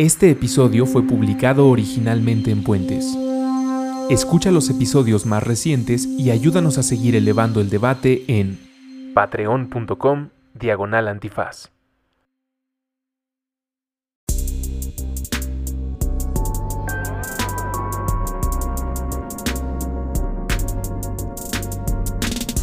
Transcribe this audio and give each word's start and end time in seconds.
Este 0.00 0.30
episodio 0.30 0.86
fue 0.86 1.06
publicado 1.06 1.68
originalmente 1.68 2.50
en 2.50 2.64
Puentes. 2.64 3.04
Escucha 4.08 4.50
los 4.50 4.70
episodios 4.70 5.26
más 5.26 5.42
recientes 5.42 6.06
y 6.06 6.30
ayúdanos 6.30 6.78
a 6.78 6.82
seguir 6.82 7.16
elevando 7.16 7.60
el 7.60 7.68
debate 7.68 8.24
en 8.26 8.58
patreon.com 9.12 10.30
diagonal 10.54 11.06
antifaz. 11.06 11.70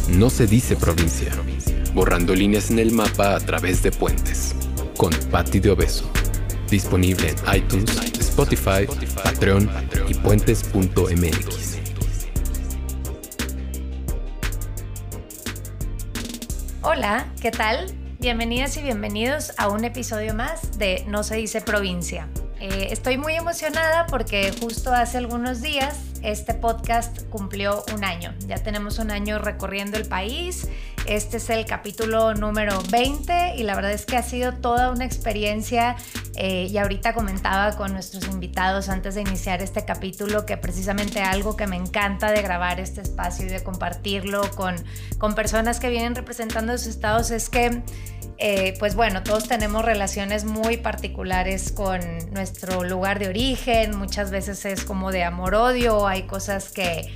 No 0.08 0.28
se 0.28 0.48
dice 0.48 0.74
provincia, 0.74 1.30
borrando 1.94 2.34
líneas 2.34 2.72
en 2.72 2.80
el 2.80 2.90
mapa 2.90 3.36
a 3.36 3.38
través 3.38 3.84
de 3.84 3.92
puentes, 3.92 4.56
con 4.96 5.12
Patti 5.30 5.60
de 5.60 5.70
Obeso. 5.70 6.17
Disponible 6.70 7.30
en 7.30 7.56
iTunes, 7.56 7.96
Spotify, 8.18 8.86
Patreon 9.24 9.70
y 10.06 10.14
puentes.mx. 10.14 11.78
Hola, 16.82 17.32
¿qué 17.40 17.50
tal? 17.50 17.86
Bienvenidas 18.20 18.76
y 18.76 18.82
bienvenidos 18.82 19.52
a 19.56 19.68
un 19.68 19.84
episodio 19.84 20.34
más 20.34 20.78
de 20.78 21.04
No 21.08 21.22
se 21.22 21.36
dice 21.36 21.62
provincia. 21.62 22.28
Eh, 22.60 22.88
estoy 22.90 23.18
muy 23.18 23.34
emocionada 23.34 24.06
porque 24.08 24.52
justo 24.60 24.92
hace 24.92 25.18
algunos 25.18 25.62
días 25.62 25.96
este 26.22 26.54
podcast 26.54 27.22
cumplió 27.30 27.84
un 27.94 28.02
año. 28.04 28.34
Ya 28.48 28.56
tenemos 28.56 28.98
un 28.98 29.12
año 29.12 29.38
recorriendo 29.38 29.96
el 29.96 30.06
país. 30.08 30.66
Este 31.06 31.36
es 31.36 31.48
el 31.50 31.64
capítulo 31.64 32.34
número 32.34 32.82
20 32.90 33.54
y 33.56 33.62
la 33.62 33.76
verdad 33.76 33.92
es 33.92 34.04
que 34.04 34.16
ha 34.16 34.22
sido 34.22 34.54
toda 34.54 34.90
una 34.90 35.04
experiencia. 35.04 35.96
Eh, 36.34 36.68
y 36.70 36.78
ahorita 36.78 37.14
comentaba 37.14 37.76
con 37.76 37.92
nuestros 37.92 38.26
invitados 38.26 38.88
antes 38.88 39.14
de 39.14 39.22
iniciar 39.22 39.62
este 39.62 39.84
capítulo 39.84 40.44
que 40.44 40.56
precisamente 40.56 41.20
algo 41.20 41.56
que 41.56 41.66
me 41.66 41.76
encanta 41.76 42.30
de 42.30 42.42
grabar 42.42 42.78
este 42.78 43.00
espacio 43.00 43.46
y 43.46 43.48
de 43.48 43.62
compartirlo 43.62 44.48
con, 44.52 44.76
con 45.18 45.34
personas 45.34 45.80
que 45.80 45.90
vienen 45.90 46.14
representando 46.14 46.76
sus 46.78 46.88
estados 46.88 47.30
es 47.30 47.48
que 47.48 47.82
eh, 48.38 48.74
pues 48.78 48.94
bueno, 48.94 49.24
todos 49.24 49.48
tenemos 49.48 49.84
relaciones 49.84 50.44
muy 50.44 50.76
particulares 50.76 51.72
con 51.72 52.00
nuestro 52.32 52.84
lugar 52.84 53.18
de 53.18 53.28
origen, 53.28 53.96
muchas 53.96 54.30
veces 54.30 54.64
es 54.64 54.84
como 54.84 55.10
de 55.10 55.24
amor-odio, 55.24 56.06
hay 56.06 56.22
cosas 56.22 56.70
que, 56.70 57.12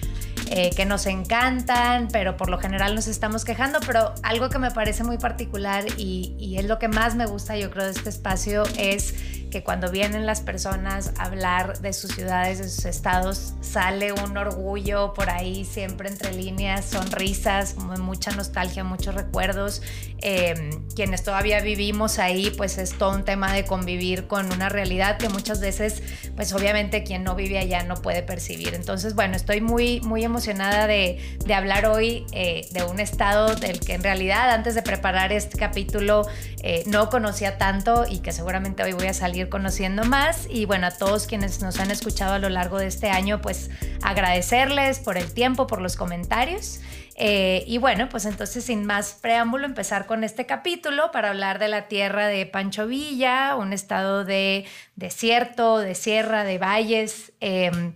eh, 0.50 0.70
que 0.74 0.84
nos 0.84 1.06
encantan, 1.06 2.08
pero 2.10 2.36
por 2.36 2.50
lo 2.50 2.58
general 2.58 2.96
nos 2.96 3.06
estamos 3.06 3.44
quejando, 3.44 3.78
pero 3.86 4.12
algo 4.24 4.48
que 4.48 4.58
me 4.58 4.72
parece 4.72 5.04
muy 5.04 5.16
particular 5.16 5.84
y, 5.96 6.34
y 6.40 6.58
es 6.58 6.64
lo 6.64 6.80
que 6.80 6.88
más 6.88 7.14
me 7.14 7.26
gusta 7.26 7.56
yo 7.56 7.70
creo 7.70 7.84
de 7.84 7.92
este 7.92 8.08
espacio 8.08 8.64
es 8.76 9.14
que 9.52 9.62
cuando 9.62 9.90
vienen 9.90 10.24
las 10.24 10.40
personas 10.40 11.12
a 11.18 11.24
hablar 11.24 11.78
de 11.80 11.92
sus 11.92 12.12
ciudades, 12.12 12.58
de 12.58 12.70
sus 12.70 12.86
estados, 12.86 13.52
sale 13.60 14.12
un 14.14 14.34
orgullo 14.38 15.12
por 15.12 15.28
ahí, 15.28 15.66
siempre 15.66 16.08
entre 16.08 16.32
líneas, 16.32 16.86
sonrisas, 16.86 17.76
mucha 17.76 18.30
nostalgia, 18.30 18.82
muchos 18.82 19.14
recuerdos. 19.14 19.82
Em, 20.22 20.88
quienes 20.94 21.22
todavía 21.22 21.60
vivimos 21.60 22.18
ahí, 22.18 22.50
pues 22.56 22.78
es 22.78 22.96
todo 22.96 23.10
un 23.14 23.24
tema 23.26 23.52
de 23.52 23.66
convivir 23.66 24.26
con 24.26 24.50
una 24.50 24.70
realidad 24.70 25.18
que 25.18 25.28
muchas 25.28 25.60
veces, 25.60 26.02
pues 26.36 26.52
obviamente 26.52 27.04
quien 27.04 27.24
no 27.24 27.34
vive 27.34 27.58
allá 27.58 27.82
no 27.84 27.96
puede 27.96 28.22
percibir. 28.22 28.74
Entonces, 28.74 29.14
bueno, 29.14 29.36
estoy 29.36 29.60
muy, 29.60 30.00
muy 30.00 30.24
emocionada 30.24 30.86
de, 30.86 31.18
de 31.44 31.54
hablar 31.54 31.86
hoy 31.86 32.24
eh, 32.32 32.66
de 32.70 32.82
un 32.84 33.00
estado 33.00 33.54
del 33.54 33.80
que 33.80 33.94
en 33.94 34.02
realidad 34.02 34.50
antes 34.50 34.74
de 34.74 34.82
preparar 34.82 35.32
este 35.32 35.58
capítulo 35.58 36.26
eh, 36.62 36.84
no 36.86 37.10
conocía 37.10 37.58
tanto 37.58 38.04
y 38.08 38.20
que 38.20 38.32
seguramente 38.32 38.82
hoy 38.82 38.92
voy 38.92 39.06
a 39.06 39.14
salir 39.14 39.48
conociendo 39.48 40.04
más. 40.04 40.46
Y 40.48 40.64
bueno, 40.64 40.86
a 40.86 40.90
todos 40.92 41.26
quienes 41.26 41.60
nos 41.60 41.80
han 41.80 41.90
escuchado 41.90 42.34
a 42.34 42.38
lo 42.38 42.48
largo 42.48 42.78
de 42.78 42.86
este 42.86 43.10
año, 43.10 43.40
pues 43.40 43.70
agradecerles 44.02 44.98
por 44.98 45.18
el 45.18 45.32
tiempo, 45.32 45.66
por 45.66 45.80
los 45.80 45.96
comentarios. 45.96 46.80
Eh, 47.16 47.64
y 47.66 47.78
bueno, 47.78 48.08
pues 48.08 48.24
entonces 48.24 48.64
sin 48.64 48.86
más 48.86 49.18
preámbulo, 49.20 49.66
empezar 49.66 50.06
con 50.06 50.24
este 50.24 50.46
capítulo 50.46 51.10
para 51.12 51.30
hablar 51.30 51.58
de 51.58 51.68
la 51.68 51.88
tierra 51.88 52.26
de 52.26 52.46
Pancho 52.46 52.86
Villa, 52.86 53.54
un 53.56 53.72
estado 53.72 54.24
de 54.24 54.66
desierto, 54.96 55.78
de 55.78 55.94
sierra, 55.94 56.44
de 56.44 56.58
valles. 56.58 57.32
Em, 57.40 57.92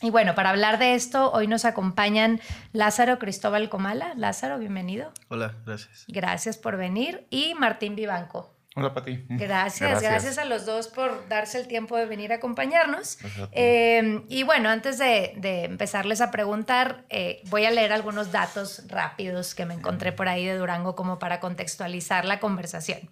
y 0.00 0.10
bueno, 0.10 0.34
para 0.34 0.50
hablar 0.50 0.78
de 0.78 0.94
esto, 0.94 1.32
hoy 1.32 1.48
nos 1.48 1.64
acompañan 1.64 2.40
Lázaro 2.72 3.18
Cristóbal 3.18 3.68
Comala. 3.68 4.12
Lázaro, 4.16 4.58
bienvenido. 4.58 5.12
Hola, 5.28 5.54
gracias. 5.66 6.04
Gracias 6.08 6.56
por 6.56 6.76
venir. 6.76 7.26
Y 7.30 7.54
Martín 7.54 7.96
Vivanco. 7.96 8.57
Hola, 8.78 8.94
Pati. 8.94 9.24
Gracias, 9.28 10.02
gracias, 10.02 10.38
a 10.38 10.44
los 10.44 10.66
dos 10.66 10.88
por 10.88 11.28
darse 11.28 11.58
el 11.58 11.66
tiempo 11.66 11.96
de 11.96 12.06
venir 12.06 12.32
a 12.32 12.36
acompañarnos. 12.36 13.18
Eh, 13.52 14.22
y 14.28 14.42
bueno, 14.44 14.68
antes 14.68 14.98
de, 14.98 15.34
empezarles 15.64 16.20
a 16.20 16.30
preguntar, 16.30 17.04
eh, 17.08 17.42
voy 17.46 17.64
a 17.64 17.70
leer 17.70 17.92
algunos 17.92 18.30
datos 18.30 18.84
rápidos 18.88 19.54
que 19.54 19.66
me 19.66 19.74
encontré 19.74 20.12
por 20.12 20.28
ahí 20.28 20.46
de 20.46 20.56
Durango 20.56 20.94
como 20.94 21.18
para 21.18 21.40
contextualizar 21.40 22.24
la 22.24 22.40
conversación. 22.40 23.10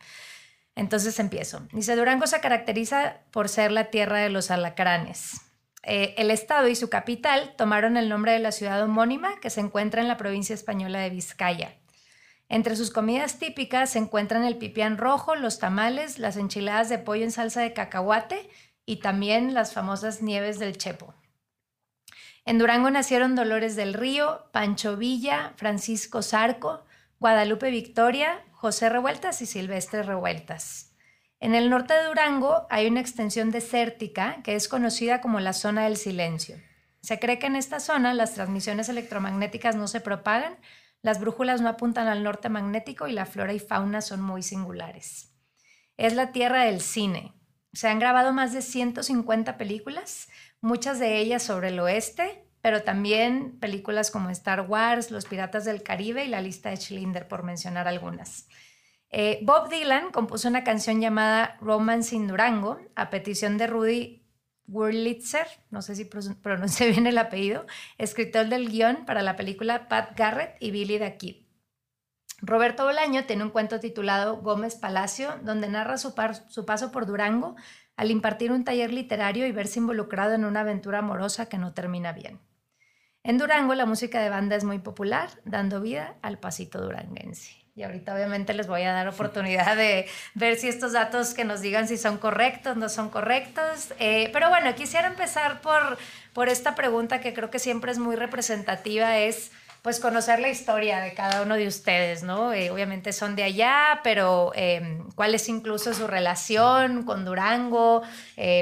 Entonces 0.76 1.18
empiezo. 1.18 1.66
Dice, 1.72 1.96
Durango 1.96 2.26
se 2.26 2.40
caracteriza 2.40 3.16
por 3.30 3.48
ser 3.48 3.72
la 3.72 3.84
tierra 3.84 4.18
de 4.18 4.28
los 4.28 4.50
alacranes. 4.50 5.40
Eh, 5.82 6.14
el 6.18 6.30
estado 6.30 6.68
y 6.68 6.74
su 6.74 6.90
capital 6.90 7.54
tomaron 7.56 7.96
el 7.96 8.08
nombre 8.08 8.32
de 8.32 8.40
la 8.40 8.52
ciudad 8.52 8.82
homónima 8.82 9.40
que 9.40 9.50
se 9.50 9.60
encuentra 9.60 10.02
en 10.02 10.08
la 10.08 10.16
provincia 10.16 10.54
española 10.54 10.98
de 10.98 11.10
Vizcaya. 11.10 11.76
Entre 12.48 12.76
sus 12.76 12.90
comidas 12.90 13.38
típicas 13.38 13.90
se 13.90 13.98
encuentran 13.98 14.44
el 14.44 14.56
pipián 14.56 14.98
rojo, 14.98 15.34
los 15.34 15.58
tamales, 15.58 16.18
las 16.18 16.36
enchiladas 16.36 16.88
de 16.88 16.98
pollo 16.98 17.24
en 17.24 17.32
salsa 17.32 17.60
de 17.60 17.72
cacahuate 17.72 18.48
y 18.84 18.96
también 18.96 19.52
las 19.52 19.72
famosas 19.72 20.22
nieves 20.22 20.58
del 20.58 20.78
Chepo. 20.78 21.14
En 22.44 22.58
Durango 22.58 22.90
nacieron 22.90 23.34
Dolores 23.34 23.74
del 23.74 23.92
Río, 23.92 24.46
Pancho 24.52 24.96
Villa, 24.96 25.52
Francisco 25.56 26.22
Zarco, 26.22 26.84
Guadalupe 27.18 27.70
Victoria, 27.70 28.44
José 28.52 28.88
Revueltas 28.88 29.42
y 29.42 29.46
Silvestre 29.46 30.04
Revueltas. 30.04 30.92
En 31.40 31.56
el 31.56 31.68
norte 31.68 31.94
de 31.94 32.04
Durango 32.04 32.66
hay 32.70 32.86
una 32.86 33.00
extensión 33.00 33.50
desértica 33.50 34.42
que 34.44 34.54
es 34.54 34.68
conocida 34.68 35.20
como 35.20 35.40
la 35.40 35.52
zona 35.52 35.84
del 35.84 35.96
silencio. 35.96 36.56
Se 37.00 37.18
cree 37.18 37.38
que 37.40 37.46
en 37.46 37.56
esta 37.56 37.80
zona 37.80 38.14
las 38.14 38.34
transmisiones 38.34 38.88
electromagnéticas 38.88 39.74
no 39.74 39.88
se 39.88 40.00
propagan, 40.00 40.56
las 41.06 41.20
brújulas 41.20 41.60
no 41.60 41.68
apuntan 41.68 42.08
al 42.08 42.24
norte 42.24 42.48
magnético 42.48 43.06
y 43.06 43.12
la 43.12 43.26
flora 43.26 43.52
y 43.52 43.60
fauna 43.60 44.00
son 44.00 44.20
muy 44.20 44.42
singulares. 44.42 45.32
Es 45.96 46.16
la 46.16 46.32
tierra 46.32 46.64
del 46.64 46.80
cine. 46.80 47.32
Se 47.72 47.86
han 47.86 48.00
grabado 48.00 48.32
más 48.32 48.52
de 48.52 48.60
150 48.60 49.56
películas, 49.56 50.28
muchas 50.60 50.98
de 50.98 51.18
ellas 51.18 51.44
sobre 51.44 51.68
el 51.68 51.78
oeste, 51.78 52.44
pero 52.60 52.82
también 52.82 53.56
películas 53.60 54.10
como 54.10 54.30
Star 54.30 54.62
Wars, 54.62 55.12
Los 55.12 55.26
Piratas 55.26 55.64
del 55.64 55.84
Caribe 55.84 56.24
y 56.24 56.28
La 56.28 56.40
lista 56.40 56.70
de 56.70 56.76
Schindler, 56.76 57.28
por 57.28 57.44
mencionar 57.44 57.86
algunas. 57.86 58.48
Eh, 59.10 59.38
Bob 59.44 59.68
Dylan 59.68 60.10
compuso 60.10 60.48
una 60.48 60.64
canción 60.64 61.00
llamada 61.00 61.56
Romance 61.60 62.16
in 62.16 62.26
Durango 62.26 62.80
a 62.96 63.10
petición 63.10 63.58
de 63.58 63.68
Rudy 63.68 64.25
Wurlitzer, 64.68 65.46
no 65.70 65.82
sé 65.82 65.94
si 65.94 66.04
pronuncie 66.42 66.90
bien 66.90 67.06
el 67.06 67.18
apellido, 67.18 67.66
escritor 67.98 68.46
del 68.46 68.68
guion 68.68 69.04
para 69.06 69.22
la 69.22 69.36
película 69.36 69.88
Pat 69.88 70.16
Garrett 70.16 70.56
y 70.60 70.70
Billy 70.70 70.98
the 70.98 71.16
Kid. 71.16 71.46
Roberto 72.42 72.84
Bolaño 72.84 73.24
tiene 73.24 73.44
un 73.44 73.50
cuento 73.50 73.80
titulado 73.80 74.36
Gómez 74.42 74.76
Palacio, 74.76 75.38
donde 75.42 75.68
narra 75.68 75.96
su, 75.96 76.14
su 76.48 76.66
paso 76.66 76.92
por 76.92 77.06
Durango 77.06 77.56
al 77.96 78.10
impartir 78.10 78.52
un 78.52 78.64
taller 78.64 78.92
literario 78.92 79.46
y 79.46 79.52
verse 79.52 79.78
involucrado 79.78 80.34
en 80.34 80.44
una 80.44 80.60
aventura 80.60 80.98
amorosa 80.98 81.48
que 81.48 81.56
no 81.56 81.72
termina 81.72 82.12
bien. 82.12 82.40
En 83.22 83.38
Durango 83.38 83.74
la 83.74 83.86
música 83.86 84.20
de 84.20 84.30
banda 84.30 84.54
es 84.54 84.64
muy 84.64 84.78
popular, 84.78 85.30
dando 85.44 85.80
vida 85.80 86.16
al 86.22 86.38
pasito 86.38 86.80
duranguense. 86.80 87.65
Y 87.76 87.82
ahorita 87.82 88.14
obviamente 88.14 88.54
les 88.54 88.66
voy 88.66 88.82
a 88.84 88.92
dar 88.94 89.06
oportunidad 89.06 89.76
de 89.76 90.08
ver 90.32 90.56
si 90.56 90.66
estos 90.66 90.92
datos 90.92 91.34
que 91.34 91.44
nos 91.44 91.60
digan 91.60 91.86
si 91.86 91.98
son 91.98 92.16
correctos, 92.16 92.78
no 92.78 92.88
son 92.88 93.10
correctos. 93.10 93.92
Eh, 93.98 94.30
pero 94.32 94.48
bueno, 94.48 94.74
quisiera 94.74 95.08
empezar 95.08 95.60
por, 95.60 95.98
por 96.32 96.48
esta 96.48 96.74
pregunta 96.74 97.20
que 97.20 97.34
creo 97.34 97.50
que 97.50 97.58
siempre 97.58 97.92
es 97.92 97.98
muy 97.98 98.16
representativa, 98.16 99.18
es 99.18 99.52
pues 99.82 100.00
conocer 100.00 100.40
la 100.40 100.48
historia 100.48 101.00
de 101.00 101.12
cada 101.12 101.42
uno 101.42 101.54
de 101.54 101.66
ustedes, 101.66 102.22
¿no? 102.22 102.54
Eh, 102.54 102.70
obviamente 102.70 103.12
son 103.12 103.36
de 103.36 103.42
allá, 103.42 104.00
pero 104.02 104.52
eh, 104.54 105.02
cuál 105.14 105.34
es 105.34 105.46
incluso 105.50 105.92
su 105.92 106.06
relación 106.06 107.04
con 107.04 107.26
Durango, 107.26 108.02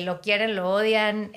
lo 0.02 0.20
quieren, 0.22 0.56
lo 0.56 0.70
odian, 0.70 1.30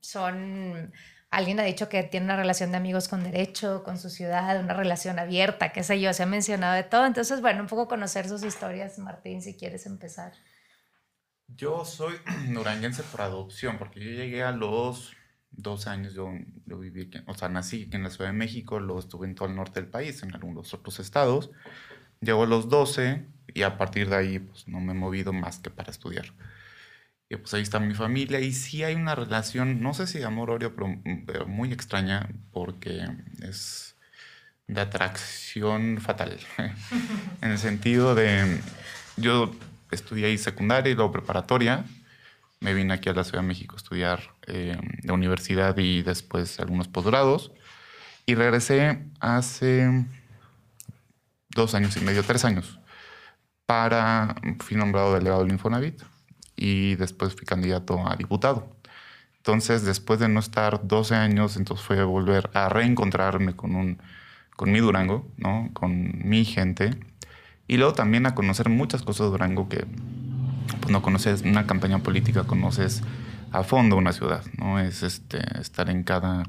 son 0.00 0.92
Alguien 1.30 1.58
ha 1.60 1.64
dicho 1.64 1.88
que 1.88 2.02
tiene 2.04 2.26
una 2.26 2.36
relación 2.36 2.70
de 2.70 2.76
amigos 2.76 3.08
con 3.08 3.24
derecho, 3.24 3.82
con 3.82 3.98
su 3.98 4.10
ciudad, 4.10 4.60
una 4.60 4.74
relación 4.74 5.18
abierta, 5.18 5.72
qué 5.72 5.82
sé 5.82 6.00
yo, 6.00 6.12
se 6.12 6.22
ha 6.22 6.26
mencionado 6.26 6.74
de 6.74 6.84
todo. 6.84 7.04
Entonces, 7.04 7.40
bueno, 7.40 7.60
un 7.60 7.66
poco 7.66 7.88
conocer 7.88 8.28
sus 8.28 8.44
historias, 8.44 8.98
Martín, 8.98 9.42
si 9.42 9.56
quieres 9.56 9.86
empezar. 9.86 10.32
Yo 11.48 11.84
soy 11.84 12.14
duranguense 12.52 13.02
por 13.02 13.22
adopción, 13.22 13.78
porque 13.78 14.00
yo 14.00 14.10
llegué 14.10 14.42
a 14.42 14.52
los 14.52 15.16
12 15.50 15.90
años, 15.90 16.14
yo, 16.14 16.30
viví, 16.64 17.10
o 17.26 17.34
sea, 17.34 17.48
nací 17.48 17.88
en 17.92 18.02
la 18.02 18.10
Ciudad 18.10 18.30
de 18.30 18.36
México, 18.36 18.78
luego 18.78 19.00
estuve 19.00 19.26
en 19.26 19.34
todo 19.34 19.48
el 19.48 19.56
norte 19.56 19.80
del 19.80 19.90
país, 19.90 20.22
en 20.22 20.34
algunos 20.34 20.74
otros 20.74 21.00
estados. 21.00 21.50
Llego 22.20 22.44
a 22.44 22.46
los 22.46 22.68
12 22.68 23.26
y 23.54 23.62
a 23.62 23.78
partir 23.78 24.08
de 24.08 24.16
ahí 24.16 24.38
pues, 24.38 24.68
no 24.68 24.80
me 24.80 24.92
he 24.92 24.96
movido 24.96 25.32
más 25.32 25.58
que 25.58 25.70
para 25.70 25.90
estudiar. 25.90 26.26
Y 27.28 27.36
pues 27.36 27.52
ahí 27.54 27.62
está 27.62 27.80
mi 27.80 27.94
familia 27.94 28.40
y 28.40 28.52
sí 28.52 28.84
hay 28.84 28.94
una 28.94 29.16
relación, 29.16 29.80
no 29.82 29.94
sé 29.94 30.06
si 30.06 30.18
de 30.18 30.26
amor-odio, 30.26 30.74
pero, 30.76 31.46
muy 31.46 31.72
extraña 31.72 32.28
porque 32.52 33.04
es 33.42 33.96
de 34.68 34.80
atracción 34.80 35.98
fatal. 36.00 36.38
en 37.42 37.50
el 37.50 37.58
sentido 37.58 38.14
de, 38.14 38.60
yo 39.16 39.52
estudié 39.90 40.26
ahí 40.26 40.38
secundaria 40.38 40.92
y 40.92 40.94
luego 40.94 41.10
preparatoria. 41.12 41.84
Me 42.60 42.74
vine 42.74 42.94
aquí 42.94 43.08
a 43.08 43.12
la 43.12 43.24
Ciudad 43.24 43.42
de 43.42 43.48
México 43.48 43.74
a 43.74 43.78
estudiar 43.78 44.20
eh, 44.46 44.78
de 45.02 45.12
universidad 45.12 45.76
y 45.78 46.02
después 46.02 46.60
algunos 46.60 46.86
posgrados. 46.86 47.50
Y 48.24 48.34
regresé 48.36 49.04
hace 49.18 50.06
dos 51.50 51.74
años 51.74 51.96
y 51.96 52.00
medio, 52.00 52.22
tres 52.22 52.44
años, 52.44 52.78
para, 53.66 54.36
fui 54.60 54.76
nombrado 54.76 55.14
delegado 55.14 55.42
del 55.42 55.52
Infonavit 55.52 56.02
y 56.56 56.96
después 56.96 57.34
fui 57.34 57.44
candidato 57.46 58.06
a 58.06 58.16
diputado. 58.16 58.68
Entonces, 59.38 59.84
después 59.84 60.18
de 60.18 60.28
no 60.28 60.40
estar 60.40 60.86
12 60.86 61.14
años, 61.14 61.56
entonces 61.56 61.86
fue 61.86 62.02
volver 62.02 62.50
a 62.54 62.68
reencontrarme 62.68 63.54
con, 63.54 63.76
un, 63.76 63.98
con 64.56 64.72
mi 64.72 64.80
Durango, 64.80 65.28
¿no? 65.36 65.70
con 65.72 66.28
mi 66.28 66.44
gente, 66.44 66.90
y 67.68 67.76
luego 67.76 67.94
también 67.94 68.26
a 68.26 68.34
conocer 68.34 68.68
muchas 68.68 69.02
cosas 69.02 69.26
de 69.26 69.30
Durango 69.30 69.68
que 69.68 69.86
pues, 70.80 70.90
no 70.90 71.02
conoces 71.02 71.42
una 71.42 71.66
campaña 71.66 71.98
política, 71.98 72.44
conoces 72.44 73.02
a 73.52 73.62
fondo 73.62 73.96
una 73.96 74.12
ciudad, 74.12 74.44
¿no? 74.58 74.78
Es 74.78 75.02
este, 75.02 75.38
estar 75.60 75.90
en 75.90 76.04
cada 76.04 76.44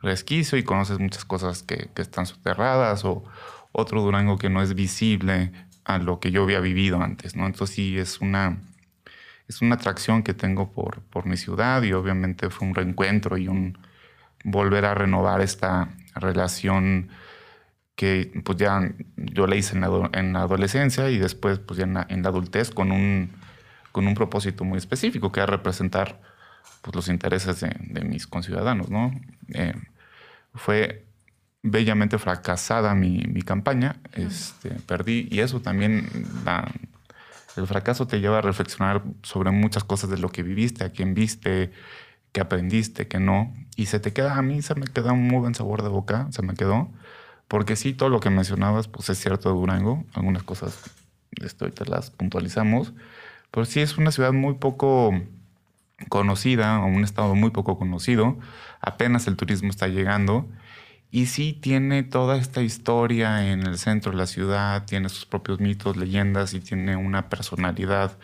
resquicio 0.00 0.58
y 0.58 0.62
conoces 0.62 0.98
muchas 0.98 1.24
cosas 1.24 1.62
que, 1.62 1.88
están 1.96 2.26
soterradas 2.26 3.04
o 3.04 3.24
otro 3.72 4.02
Durango 4.02 4.38
que 4.38 4.50
no 4.50 4.62
es 4.62 4.74
visible 4.74 5.52
a 5.84 5.98
lo 5.98 6.20
que 6.20 6.30
yo 6.30 6.42
había 6.42 6.60
vivido 6.60 7.02
antes, 7.02 7.36
¿no? 7.36 7.46
Entonces 7.46 7.74
sí 7.74 7.98
es 7.98 8.20
una 8.20 8.58
es 9.52 9.60
una 9.60 9.74
atracción 9.74 10.22
que 10.22 10.32
tengo 10.32 10.72
por, 10.72 11.02
por 11.02 11.26
mi 11.26 11.36
ciudad 11.36 11.82
y 11.82 11.92
obviamente 11.92 12.48
fue 12.48 12.68
un 12.68 12.74
reencuentro 12.74 13.36
y 13.36 13.48
un 13.48 13.76
volver 14.44 14.86
a 14.86 14.94
renovar 14.94 15.42
esta 15.42 15.90
relación 16.14 17.10
que 17.94 18.32
pues 18.44 18.56
ya 18.56 18.90
yo 19.16 19.46
la 19.46 19.56
hice 19.56 19.76
en 19.76 19.82
la, 19.82 20.10
en 20.14 20.32
la 20.32 20.40
adolescencia 20.40 21.10
y 21.10 21.18
después 21.18 21.58
pues 21.58 21.78
ya 21.78 21.84
en 21.84 21.94
la, 21.94 22.06
en 22.08 22.22
la, 22.22 22.30
adultez 22.30 22.70
con 22.70 22.90
un, 22.92 23.30
con 23.92 24.06
un 24.08 24.14
propósito 24.14 24.64
muy 24.64 24.78
específico 24.78 25.30
que 25.30 25.40
era 25.40 25.46
representar 25.46 26.18
pues, 26.80 26.96
los 26.96 27.08
intereses 27.08 27.60
de, 27.60 27.76
de 27.78 28.04
mis 28.04 28.26
conciudadanos, 28.26 28.88
¿no? 28.88 29.12
Eh, 29.52 29.74
fue 30.54 31.04
bellamente 31.62 32.18
fracasada 32.18 32.94
mi, 32.94 33.18
mi 33.28 33.42
campaña, 33.42 33.96
este, 34.14 34.70
perdí 34.70 35.28
y 35.30 35.40
eso 35.40 35.60
también 35.60 36.08
la, 36.46 36.72
el 37.56 37.66
fracaso 37.66 38.06
te 38.06 38.20
lleva 38.20 38.38
a 38.38 38.40
reflexionar 38.42 39.02
sobre 39.22 39.50
muchas 39.50 39.84
cosas 39.84 40.10
de 40.10 40.18
lo 40.18 40.30
que 40.30 40.42
viviste, 40.42 40.84
a 40.84 40.90
quién 40.90 41.14
viste, 41.14 41.72
qué 42.32 42.40
aprendiste, 42.40 43.08
qué 43.08 43.20
no. 43.20 43.52
Y 43.76 43.86
se 43.86 44.00
te 44.00 44.12
queda, 44.12 44.36
a 44.36 44.42
mí 44.42 44.62
se 44.62 44.74
me 44.74 44.86
queda 44.86 45.12
un 45.12 45.26
muy 45.28 45.40
buen 45.40 45.54
sabor 45.54 45.82
de 45.82 45.88
boca, 45.88 46.28
se 46.30 46.42
me 46.42 46.54
quedó. 46.54 46.90
Porque 47.48 47.76
sí, 47.76 47.92
todo 47.92 48.08
lo 48.08 48.20
que 48.20 48.30
mencionabas, 48.30 48.88
pues 48.88 49.10
es 49.10 49.18
cierto 49.18 49.50
de 49.50 49.54
Durango. 49.54 50.04
Algunas 50.14 50.42
cosas 50.42 50.90
esto, 51.40 51.70
te 51.70 51.84
las 51.86 52.10
puntualizamos. 52.10 52.92
Pero 53.50 53.66
sí 53.66 53.80
es 53.80 53.98
una 53.98 54.10
ciudad 54.12 54.32
muy 54.32 54.54
poco 54.54 55.12
conocida, 56.08 56.80
o 56.80 56.86
un 56.86 57.04
estado 57.04 57.34
muy 57.34 57.50
poco 57.50 57.78
conocido. 57.78 58.38
Apenas 58.80 59.26
el 59.26 59.36
turismo 59.36 59.70
está 59.70 59.88
llegando. 59.88 60.48
Y 61.14 61.26
sí 61.26 61.52
tiene 61.52 62.02
toda 62.02 62.38
esta 62.38 62.62
historia 62.62 63.52
en 63.52 63.66
el 63.66 63.76
centro 63.76 64.12
de 64.12 64.18
la 64.18 64.26
ciudad, 64.26 64.86
tiene 64.86 65.10
sus 65.10 65.26
propios 65.26 65.60
mitos, 65.60 65.98
leyendas 65.98 66.54
y 66.54 66.60
tiene 66.60 66.96
una 66.96 67.28
personalidad 67.28 68.16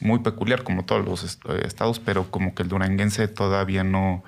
muy 0.00 0.18
peculiar 0.18 0.62
como 0.62 0.84
todos 0.84 1.02
los 1.02 1.38
eh, 1.48 1.62
estados, 1.64 1.98
pero 1.98 2.30
como 2.30 2.54
que 2.54 2.62
el 2.62 2.68
duranguense 2.68 3.26
todavía 3.26 3.84
no, 3.84 4.22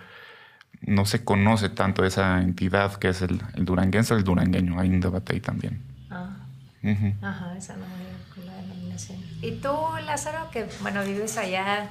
no 0.80 1.04
se 1.04 1.22
conoce 1.22 1.68
tanto 1.68 2.02
esa 2.06 2.40
entidad 2.40 2.94
que 2.94 3.10
es 3.10 3.20
el, 3.20 3.42
el 3.54 3.66
duranguense 3.66 4.14
o 4.14 4.16
el 4.16 4.24
durangueño. 4.24 4.80
Hay 4.80 4.88
un 4.88 5.00
debate 5.00 5.34
ahí 5.34 5.40
también. 5.40 5.82
Ah. 6.10 6.34
Ajá, 7.20 7.58
esa 7.58 7.76
no 7.76 7.84
con 8.34 8.46
la 8.46 8.54
denominación. 8.54 9.18
¿Y 9.42 9.50
tú, 9.60 9.76
Lázaro, 10.06 10.50
que 10.50 10.66
bueno, 10.80 11.04
vives 11.04 11.36
allá? 11.36 11.90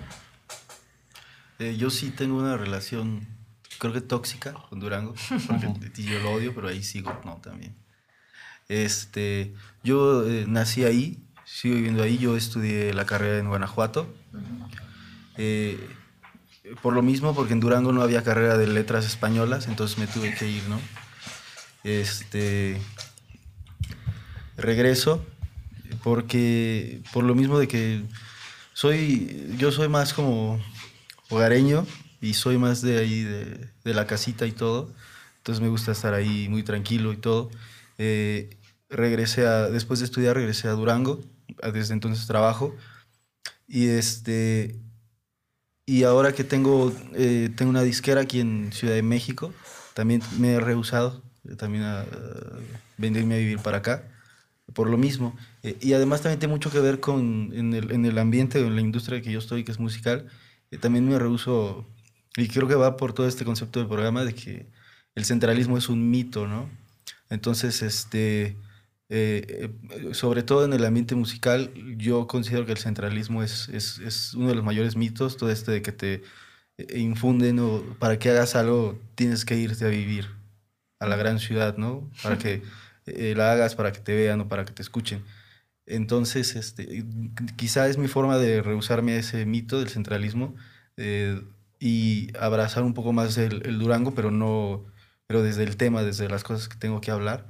Eh, 1.60 1.78
yo 1.78 1.92
sí 1.92 2.10
tengo 2.10 2.40
una 2.40 2.58
relación 2.58 3.37
creo 3.78 3.94
que 3.94 4.02
tóxica 4.02 4.54
con 4.54 4.80
Durango, 4.80 5.14
porque 5.48 6.04
yo 6.04 6.20
lo 6.20 6.32
odio, 6.32 6.54
pero 6.54 6.68
ahí 6.68 6.84
sigo, 6.84 7.20
no, 7.26 7.36
también. 7.38 7.76
Este, 8.70 9.54
yo 9.84 10.28
eh, 10.28 10.46
nací 10.48 10.84
ahí, 10.84 11.24
sigo 11.46 11.76
viviendo 11.76 12.04
ahí, 12.04 12.18
yo 12.18 12.36
estudié 12.36 12.94
la 12.94 13.06
carrera 13.06 13.40
en 13.40 13.48
Guanajuato. 13.48 14.14
Eh, 15.38 15.80
por 16.82 16.94
lo 16.94 17.02
mismo, 17.02 17.34
porque 17.34 17.54
en 17.54 17.60
Durango 17.60 17.94
no 17.94 18.02
había 18.02 18.24
carrera 18.24 18.58
de 18.58 18.68
letras 18.68 19.06
españolas, 19.06 19.68
entonces 19.68 19.98
me 19.98 20.08
tuve 20.08 20.34
que 20.34 20.50
ir, 20.50 20.64
¿no? 20.68 20.80
Este, 21.84 22.82
regreso, 24.58 25.26
porque 26.04 27.02
por 27.14 27.24
lo 27.24 27.36
mismo 27.36 27.60
de 27.60 27.68
que 27.68 28.04
soy, 28.74 29.56
yo 29.58 29.72
soy 29.72 29.88
más 29.88 30.14
como 30.14 30.60
hogareño, 31.30 31.86
y 32.22 32.34
soy 32.34 32.58
más 32.58 32.82
de 32.82 32.98
ahí, 32.98 33.24
de, 33.24 33.70
de, 33.84 33.94
la 33.94 34.08
casita 34.08 34.46
y 34.46 34.52
todo. 34.52 34.92
Entonces 35.38 35.62
me 35.62 35.70
gusta 35.70 35.92
estar 35.92 36.14
ahí 36.14 36.50
muy 36.50 36.64
tranquilo 36.64 37.14
y 37.14 37.18
todo. 37.18 37.50
Eh, 37.98 38.58
regresé 38.90 39.46
a, 39.48 39.70
después 39.70 40.00
de 40.00 40.06
estudiar, 40.06 40.36
regresé 40.36 40.68
a 40.68 40.72
Durango. 40.72 41.22
Desde 41.74 41.94
entonces 41.94 42.28
trabajo. 42.28 42.76
Y 43.68 43.88
este. 43.88 44.76
Y 45.86 46.04
ahora 46.04 46.34
que 46.34 46.44
tengo, 46.44 46.94
eh, 47.14 47.50
tengo 47.56 47.70
una 47.70 47.82
disquera 47.84 48.22
aquí 48.22 48.42
en 48.42 48.74
Ciudad 48.74 48.94
de 48.94 49.04
México, 49.04 49.54
también 49.94 50.22
me 50.38 50.56
he 50.56 50.60
rehusado 50.60 51.24
también 51.58 51.86
a, 51.86 52.06
venirme 52.98 53.36
a 53.36 53.38
vivir 53.38 53.60
para 53.60 53.78
acá, 53.78 54.04
por 54.74 54.90
lo 54.90 54.98
mismo. 54.98 55.34
Eh, 55.64 55.78
y 55.80 55.94
además 55.94 56.22
también 56.22 56.40
tiene 56.40 56.54
mucho 56.54 56.72
que 56.72 56.82
ver 56.82 57.00
con 57.00 57.54
en 57.54 57.74
el, 57.74 57.92
en 57.92 58.06
el 58.06 58.18
ambiente, 58.18 58.60
en 58.60 58.76
la 58.76 58.82
industria 58.82 59.22
que 59.22 59.32
yo 59.32 59.40
estoy, 59.40 59.64
que 59.64 59.72
es 59.72 59.80
musical. 59.80 60.28
también 60.82 61.08
me 61.08 61.18
rehuso 61.18 61.86
y 62.38 62.48
creo 62.48 62.68
que 62.68 62.76
va 62.76 62.98
por 62.98 63.14
todo 63.14 63.28
este 63.28 63.46
concepto 63.46 63.80
del 63.80 63.88
programa 63.88 64.24
de 64.24 64.34
que 64.34 64.68
el 65.16 65.26
centralismo 65.26 65.78
es 65.78 65.90
un 65.90 66.12
mito, 66.12 66.48
¿no? 66.48 66.70
Entonces, 67.30 67.82
este, 67.82 68.56
eh, 69.10 69.72
eh, 69.90 70.14
sobre 70.14 70.44
todo 70.44 70.64
en 70.64 70.74
el 70.74 70.86
ambiente 70.86 71.16
musical, 71.16 71.74
yo 71.98 72.28
considero 72.28 72.66
que 72.68 72.74
el 72.74 72.78
centralismo 72.78 73.42
es, 73.42 73.70
es, 73.70 73.98
es 74.00 74.36
uno 74.36 74.50
de 74.50 74.56
los 74.56 74.64
mayores 74.64 74.96
mitos, 74.96 75.38
todo 75.38 75.50
este 75.50 75.72
de 75.72 75.82
que 75.82 75.92
te 75.92 76.24
eh, 76.78 77.00
infunden 77.00 77.60
o 77.60 77.82
para 78.00 78.20
que 78.20 78.30
hagas 78.30 78.56
algo 78.56 79.00
tienes 79.16 79.44
que 79.44 79.56
irte 79.56 79.86
a 79.86 79.90
vivir 79.90 80.28
a 81.00 81.08
la 81.08 81.16
gran 81.16 81.40
ciudad, 81.40 81.78
¿no? 81.78 82.10
Para 82.22 82.38
que 82.38 82.62
la 83.36 83.52
hagas, 83.52 83.76
para 83.76 83.92
que 83.92 84.00
te 84.00 84.16
vean 84.16 84.42
o 84.42 84.48
para 84.48 84.64
que 84.64 84.74
te 84.74 84.84
escuchen. 84.84 85.24
Entonces, 85.88 86.56
este, 86.56 87.06
quizá 87.56 87.88
es 87.88 87.98
mi 87.98 88.08
forma 88.08 88.38
de 88.38 88.62
rehusarme 88.62 89.14
a 89.14 89.20
ese 89.20 89.46
mito 89.46 89.80
del 89.80 89.90
centralismo, 89.90 90.56
y 91.80 92.36
abrazar 92.38 92.84
un 92.84 92.94
poco 92.94 93.14
más 93.14 93.38
el, 93.38 93.66
el, 93.66 93.80
Durango, 93.80 94.14
pero 94.14 94.32
no, 94.32 94.86
pero 95.28 95.44
desde 95.44 95.64
el 95.64 95.78
tema, 95.78 96.04
desde 96.04 96.30
las 96.30 96.44
cosas 96.44 96.68
que 96.68 96.78
tengo 96.78 97.02
que 97.02 97.12
hablar, 97.12 97.46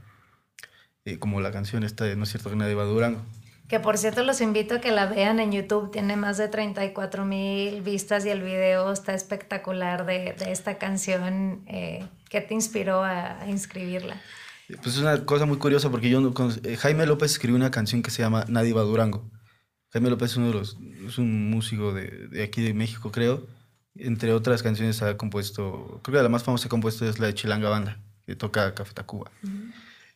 eh, 1.05 1.19
como 1.19 1.39
la 1.39 1.51
canción 1.51 1.83
esta 1.83 2.03
de 2.03 2.15
No 2.15 2.23
es 2.23 2.29
cierto 2.29 2.49
que 2.49 2.55
nadie 2.55 2.75
va 2.75 2.83
a 2.83 2.87
Durango. 2.87 3.21
Que 3.69 3.79
por 3.79 3.97
cierto 3.97 4.23
los 4.23 4.39
invito 4.39 4.75
a 4.75 4.81
que 4.81 4.91
la 4.91 5.07
vean 5.07 5.39
en 5.39 5.51
YouTube, 5.51 5.91
tiene 5.91 6.15
más 6.15 6.37
de 6.37 6.47
34 6.47 7.25
mil 7.25 7.81
vistas 7.81 8.25
y 8.25 8.29
el 8.29 8.41
video 8.41 8.91
está 8.91 9.13
espectacular 9.13 10.05
de, 10.05 10.33
de 10.37 10.51
esta 10.51 10.77
canción. 10.77 11.63
Eh, 11.67 12.05
¿Qué 12.29 12.41
te 12.41 12.53
inspiró 12.53 13.03
a, 13.03 13.41
a, 13.41 13.49
inscribirla? 13.49 14.21
Pues 14.67 14.95
es 14.95 14.99
una 14.99 15.25
cosa 15.25 15.45
muy 15.45 15.57
curiosa 15.57 15.89
porque 15.89 16.09
yo, 16.09 16.33
eh, 16.63 16.77
Jaime 16.77 17.05
López 17.05 17.31
escribió 17.31 17.57
una 17.57 17.71
canción 17.71 18.01
que 18.01 18.11
se 18.11 18.21
llama 18.21 18.45
Nadie 18.47 18.73
va 18.73 18.81
a 18.81 18.85
Durango. 18.85 19.29
Jaime 19.91 20.09
López 20.09 20.31
es 20.31 20.37
uno 20.37 20.47
de 20.47 20.53
los, 20.53 20.77
es 21.05 21.17
un 21.17 21.49
músico 21.49 21.93
de, 21.93 22.27
de 22.27 22.43
aquí 22.43 22.61
de 22.61 22.73
México, 22.73 23.11
creo 23.11 23.47
entre 23.99 24.33
otras 24.33 24.63
canciones 24.63 25.01
ha 25.01 25.17
compuesto, 25.17 25.99
creo 26.03 26.19
que 26.19 26.23
la 26.23 26.29
más 26.29 26.43
famosa 26.43 26.63
que 26.63 26.67
ha 26.67 26.69
compuesto 26.69 27.07
es 27.07 27.19
la 27.19 27.27
de 27.27 27.33
Chilanga 27.33 27.69
Banda, 27.69 27.99
que 28.25 28.35
toca 28.35 28.73
Café 28.73 28.93
Tacuba. 28.93 29.31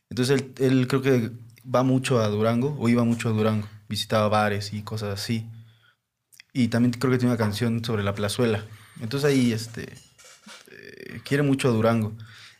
Entonces 0.09 0.41
él, 0.41 0.53
él, 0.59 0.88
creo 0.88 1.01
que 1.01 1.31
va 1.63 1.83
mucho 1.83 2.19
a 2.19 2.27
Durango, 2.27 2.75
o 2.79 2.89
iba 2.89 3.03
mucho 3.03 3.29
a 3.29 3.31
Durango, 3.31 3.67
visitaba 3.88 4.27
bares 4.29 4.73
y 4.73 4.81
cosas 4.81 5.19
así. 5.19 5.47
Y 6.53 6.67
también 6.67 6.91
creo 6.93 7.11
que 7.11 7.17
tiene 7.17 7.33
una 7.33 7.38
canción 7.38 7.83
sobre 7.83 8.03
la 8.03 8.13
plazuela. 8.13 8.65
Entonces 9.00 9.29
ahí 9.29 9.53
este, 9.53 9.93
eh, 10.71 11.21
quiere 11.23 11.43
mucho 11.43 11.69
a 11.69 11.71
Durango. 11.71 12.13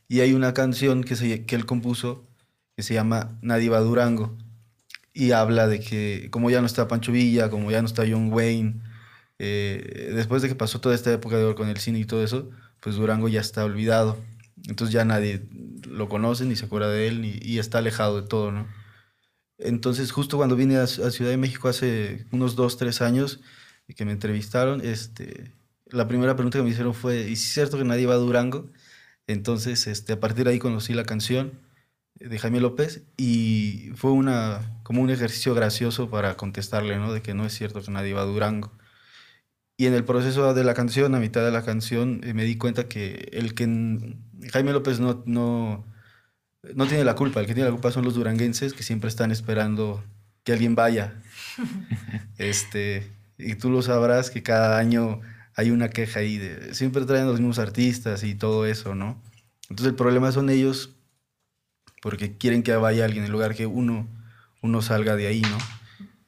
Y 0.08 0.22
hay 0.22 0.34
una 0.34 0.54
canción 0.54 1.04
que, 1.04 1.16
se, 1.16 1.46
que 1.46 1.56
él 1.56 1.66
compuso 1.66 2.25
que 2.75 2.84
se 2.84 2.94
llama 2.94 3.38
Nadie 3.42 3.70
va 3.70 3.78
a 3.78 3.82
Durango. 3.82 4.38
Y 5.13 5.32
habla 5.32 5.68
de 5.68 5.82
que 5.82 6.30
como 6.32 6.50
ya 6.50 6.62
no 6.62 6.68
está 6.68 6.88
Pancho 6.88 7.12
Villa, 7.12 7.50
como 7.50 7.70
ya 7.70 7.82
no 7.82 7.88
está 7.88 8.04
John 8.10 8.32
Wayne, 8.32 8.82
eh, 9.44 10.12
después 10.14 10.42
de 10.44 10.50
que 10.50 10.56
pasó 10.56 10.82
toda 10.82 10.94
esta 10.96 11.12
época 11.12 11.38
de 11.38 11.46
oro 11.46 11.56
con 11.56 11.68
el 11.70 11.78
cine 11.78 12.00
y 12.00 12.06
todo 12.06 12.24
eso, 12.24 12.50
pues 12.80 12.96
Durango 12.96 13.28
ya 13.28 13.42
está 13.42 13.66
olvidado. 13.66 14.18
Entonces 14.68 14.94
ya 14.94 15.06
nadie 15.06 15.42
lo 15.90 16.10
conoce 16.10 16.46
ni 16.46 16.56
se 16.56 16.66
acuerda 16.66 16.90
de 16.90 17.08
él 17.08 17.26
y 17.42 17.60
está 17.60 17.80
alejado 17.80 18.22
de 18.22 18.28
todo, 18.28 18.52
¿no? 18.52 18.68
Entonces 19.62 20.12
justo 20.12 20.38
cuando 20.38 20.56
vine 20.56 20.78
a, 20.78 20.88
Ciudad 20.88 21.32
de 21.32 21.38
México 21.38 21.70
hace 21.70 22.26
unos 22.32 22.56
dos, 22.56 22.78
tres 22.78 23.02
años, 23.02 23.42
que 23.96 24.06
me 24.06 24.12
entrevistaron, 24.14 24.82
este, 24.82 25.54
la 25.88 26.08
primera 26.08 26.36
pregunta 26.36 26.58
que 26.58 26.64
me 26.64 26.70
hicieron 26.70 26.94
fue, 26.94 27.30
¿y 27.30 27.34
es 27.34 27.42
cierto 27.42 27.78
que 27.78 27.84
nadie 27.84 28.06
va 28.06 28.14
a 28.14 28.18
Durango? 28.18 28.70
Entonces, 29.28 29.88
este, 29.88 30.14
a 30.14 30.20
partir 30.20 30.46
de 30.46 30.52
ahí 30.52 30.60
conocí 30.60 30.94
la 30.94 31.04
canción 31.04 31.60
de 32.16 32.40
Jaime 32.40 32.60
López 32.62 33.04
y 33.18 33.92
fue 33.96 34.12
una, 34.12 34.80
como 34.84 35.02
un 35.02 35.10
ejercicio 35.10 35.54
gracioso 35.56 36.10
para 36.10 36.38
contestarle, 36.38 36.98
¿no? 36.98 37.14
De 37.14 37.22
que 37.22 37.34
no 37.34 37.46
es 37.46 37.54
cierto 37.54 37.82
que 37.82 37.92
nadie 37.92 38.14
va 38.14 38.22
a 38.22 38.26
Durango. 38.26 38.72
Y 39.82 39.88
en 39.88 39.96
el 39.96 40.04
proceso 40.04 40.54
de 40.54 40.64
la 40.64 40.76
canción, 40.76 41.16
a 41.16 41.20
mitad 41.20 41.44
de 41.44 41.50
la 41.50 41.64
canción, 41.64 42.22
eh, 42.24 42.36
me 42.36 42.44
di 42.44 42.56
cuenta 42.56 42.88
que 42.88 43.30
el 43.34 43.56
que 43.56 43.66
Jaime 44.52 44.74
López 44.74 45.00
no, 45.00 45.24
no, 45.26 45.84
no 46.76 46.86
tiene 46.86 47.04
la 47.04 47.16
culpa, 47.16 47.40
el 47.40 47.48
que 47.48 47.56
tiene 47.56 47.68
la 47.68 47.74
culpa 47.74 47.92
son 47.92 48.06
los 48.06 48.14
duranguenses 48.14 48.74
que 48.74 48.84
siempre 48.84 49.08
están 49.08 49.32
esperando 49.32 50.04
que 50.44 50.54
alguien 50.54 50.76
vaya. 50.76 51.20
este, 52.38 53.12
y 53.40 53.56
tú 53.56 53.72
lo 53.72 53.82
sabrás 53.82 54.30
que 54.30 54.44
cada 54.44 54.78
año 54.78 55.22
hay 55.56 55.72
una 55.72 55.90
queja 55.90 56.20
ahí 56.20 56.38
de 56.38 56.76
siempre 56.76 57.04
traen 57.06 57.26
los 57.26 57.40
mismos 57.40 57.58
artistas 57.58 58.24
y 58.24 58.36
todo 58.36 58.68
eso, 58.68 58.94
¿no? 58.94 59.20
Entonces 59.64 59.88
el 59.88 59.96
problema 59.96 60.32
son 60.32 60.52
ellos 60.52 60.92
porque 62.04 62.38
quieren 62.38 62.62
que 62.62 62.76
vaya 62.76 63.04
alguien 63.04 63.26
en 63.26 63.32
lugar 63.32 63.56
que 63.56 63.66
uno, 63.66 64.08
uno 64.62 64.84
salga 64.84 65.16
de 65.16 65.26
ahí, 65.26 65.42
¿no? 65.42 65.58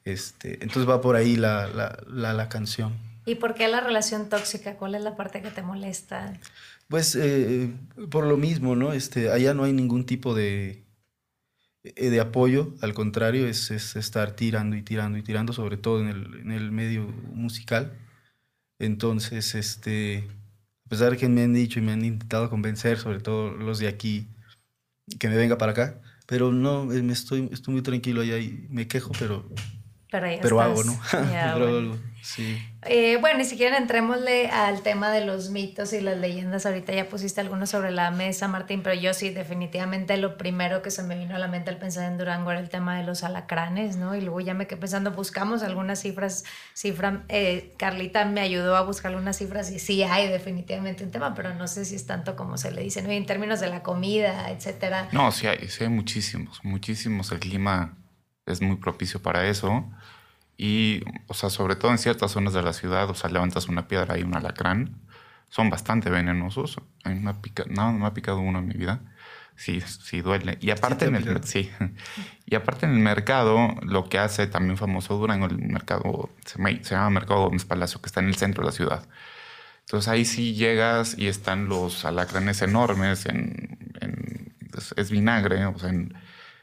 Este, 0.04 0.54
entonces 0.54 0.90
va 0.90 1.00
por 1.00 1.14
ahí 1.14 1.36
la, 1.36 1.68
la, 1.68 2.32
la, 2.32 2.48
canción. 2.48 3.03
¿Y 3.26 3.36
por 3.36 3.54
qué 3.54 3.68
la 3.68 3.80
relación 3.80 4.28
tóxica? 4.28 4.76
¿Cuál 4.76 4.94
es 4.94 5.02
la 5.02 5.16
parte 5.16 5.40
que 5.40 5.50
te 5.50 5.62
molesta? 5.62 6.32
Pues 6.88 7.16
eh, 7.16 7.70
por 8.10 8.26
lo 8.26 8.36
mismo, 8.36 8.76
¿no? 8.76 8.92
Este, 8.92 9.30
allá 9.30 9.54
no 9.54 9.64
hay 9.64 9.72
ningún 9.72 10.04
tipo 10.04 10.34
de, 10.34 10.84
eh, 11.84 12.10
de 12.10 12.20
apoyo, 12.20 12.74
al 12.80 12.94
contrario, 12.94 13.46
es, 13.46 13.70
es, 13.70 13.96
estar 13.96 14.32
tirando 14.36 14.76
y 14.76 14.82
tirando 14.82 15.18
y 15.18 15.22
tirando, 15.22 15.52
sobre 15.52 15.76
todo 15.76 16.00
en 16.00 16.08
el, 16.08 16.40
en 16.40 16.50
el 16.50 16.72
medio 16.72 17.06
musical. 17.32 17.92
Entonces, 18.78 19.54
este, 19.54 20.28
a 20.86 20.88
pesar 20.88 21.12
de 21.12 21.16
que 21.16 21.28
me 21.28 21.42
han 21.42 21.54
dicho 21.54 21.78
y 21.78 21.82
me 21.82 21.92
han 21.92 22.04
intentado 22.04 22.50
convencer, 22.50 22.98
sobre 22.98 23.20
todo 23.20 23.50
los 23.50 23.78
de 23.78 23.88
aquí, 23.88 24.28
que 25.18 25.28
me 25.28 25.36
venga 25.36 25.58
para 25.58 25.72
acá, 25.72 26.00
pero 26.26 26.52
no, 26.52 26.90
eh, 26.92 27.02
me 27.02 27.12
estoy, 27.12 27.48
estoy 27.52 27.74
muy 27.74 27.82
tranquilo 27.82 28.22
allá 28.22 28.38
y 28.38 28.66
me 28.70 28.88
quejo, 28.88 29.12
pero, 29.18 29.48
pero, 30.20 30.60
hago, 30.60 30.84
¿no? 30.84 30.98
pero, 31.10 31.96
sí. 32.22 32.62
Eh, 32.86 33.16
bueno, 33.20 33.40
y 33.40 33.44
si 33.44 33.56
quieren 33.56 33.82
entrémosle 33.82 34.48
al 34.48 34.82
tema 34.82 35.10
de 35.10 35.24
los 35.24 35.50
mitos 35.50 35.92
y 35.92 36.00
las 36.00 36.18
leyendas. 36.18 36.66
Ahorita 36.66 36.92
ya 36.92 37.08
pusiste 37.08 37.40
algunos 37.40 37.70
sobre 37.70 37.90
la 37.90 38.10
mesa, 38.10 38.46
Martín, 38.46 38.82
pero 38.82 38.94
yo 38.94 39.14
sí, 39.14 39.30
definitivamente 39.30 40.16
lo 40.18 40.36
primero 40.36 40.82
que 40.82 40.90
se 40.90 41.02
me 41.02 41.18
vino 41.18 41.34
a 41.34 41.38
la 41.38 41.48
mente 41.48 41.70
al 41.70 41.78
pensar 41.78 42.10
en 42.10 42.18
Durango 42.18 42.50
era 42.50 42.60
el 42.60 42.68
tema 42.68 42.96
de 42.98 43.04
los 43.04 43.24
alacranes, 43.24 43.96
¿no? 43.96 44.14
Y 44.14 44.20
luego 44.20 44.40
ya 44.40 44.54
me 44.54 44.66
quedé 44.66 44.78
pensando, 44.78 45.12
buscamos 45.12 45.62
algunas 45.62 46.00
cifras, 46.00 46.44
cifra, 46.74 47.24
eh, 47.28 47.72
Carlita 47.78 48.24
me 48.26 48.40
ayudó 48.40 48.76
a 48.76 48.82
buscar 48.82 49.12
algunas 49.12 49.38
cifras 49.38 49.70
y 49.70 49.78
sí 49.78 50.02
hay 50.02 50.28
definitivamente 50.28 51.04
un 51.04 51.10
tema, 51.10 51.34
pero 51.34 51.54
no 51.54 51.66
sé 51.66 51.84
si 51.84 51.96
es 51.96 52.06
tanto 52.06 52.36
como 52.36 52.58
se 52.58 52.70
le 52.70 52.82
dice, 52.82 53.02
¿no? 53.02 53.12
Y 53.12 53.16
en 53.16 53.26
términos 53.26 53.60
de 53.60 53.68
la 53.68 53.82
comida, 53.82 54.50
etcétera. 54.50 55.08
No, 55.12 55.32
sí 55.32 55.46
hay, 55.46 55.68
sí 55.68 55.84
hay 55.84 55.90
muchísimos, 55.90 56.60
muchísimos. 56.62 57.32
El 57.32 57.40
clima 57.40 57.96
es 58.46 58.60
muy 58.60 58.76
propicio 58.76 59.22
para 59.22 59.48
eso. 59.48 59.90
Y, 60.56 61.02
o 61.26 61.34
sea, 61.34 61.50
sobre 61.50 61.76
todo 61.76 61.90
en 61.90 61.98
ciertas 61.98 62.32
zonas 62.32 62.52
de 62.52 62.62
la 62.62 62.72
ciudad, 62.72 63.10
o 63.10 63.14
sea, 63.14 63.30
levantas 63.30 63.68
una 63.68 63.88
piedra 63.88 64.18
y 64.18 64.22
un 64.22 64.36
alacrán, 64.36 65.00
son 65.48 65.70
bastante 65.70 66.10
venenosos. 66.10 66.78
A 67.04 67.10
mí 67.10 67.20
me 67.20 67.30
ha 67.30 67.40
picado, 67.40 67.68
no, 67.70 67.92
me 67.92 68.06
ha 68.06 68.14
picado 68.14 68.38
uno 68.40 68.58
en 68.60 68.68
mi 68.68 68.74
vida. 68.74 69.00
Sí, 69.56 69.80
sí 69.80 70.20
duele. 70.20 70.58
Y 70.60 70.70
aparte, 70.70 71.06
en 71.06 71.14
el, 71.14 71.44
sí. 71.44 71.70
y 72.46 72.54
aparte 72.54 72.86
en 72.86 72.92
el 72.92 72.98
mercado, 72.98 73.74
lo 73.82 74.08
que 74.08 74.18
hace 74.18 74.46
también 74.46 74.76
famoso 74.76 75.16
Durango, 75.16 75.46
el 75.46 75.58
mercado, 75.58 76.30
se, 76.44 76.58
llama 76.58 77.10
Mercado 77.10 77.44
Gómez 77.44 77.64
Palacio, 77.64 78.00
que 78.00 78.06
está 78.06 78.20
en 78.20 78.26
el 78.26 78.36
centro 78.36 78.62
de 78.62 78.70
la 78.70 78.72
ciudad. 78.72 79.08
Entonces 79.82 80.08
ahí 80.08 80.24
sí 80.24 80.54
llegas 80.54 81.16
y 81.18 81.28
están 81.28 81.68
los 81.68 82.04
alacranes 82.04 82.62
enormes, 82.62 83.26
en, 83.26 83.78
es, 84.96 85.10
vinagre, 85.10 85.66
o 85.66 85.78
sea, 85.78 85.90
en, 85.90 86.14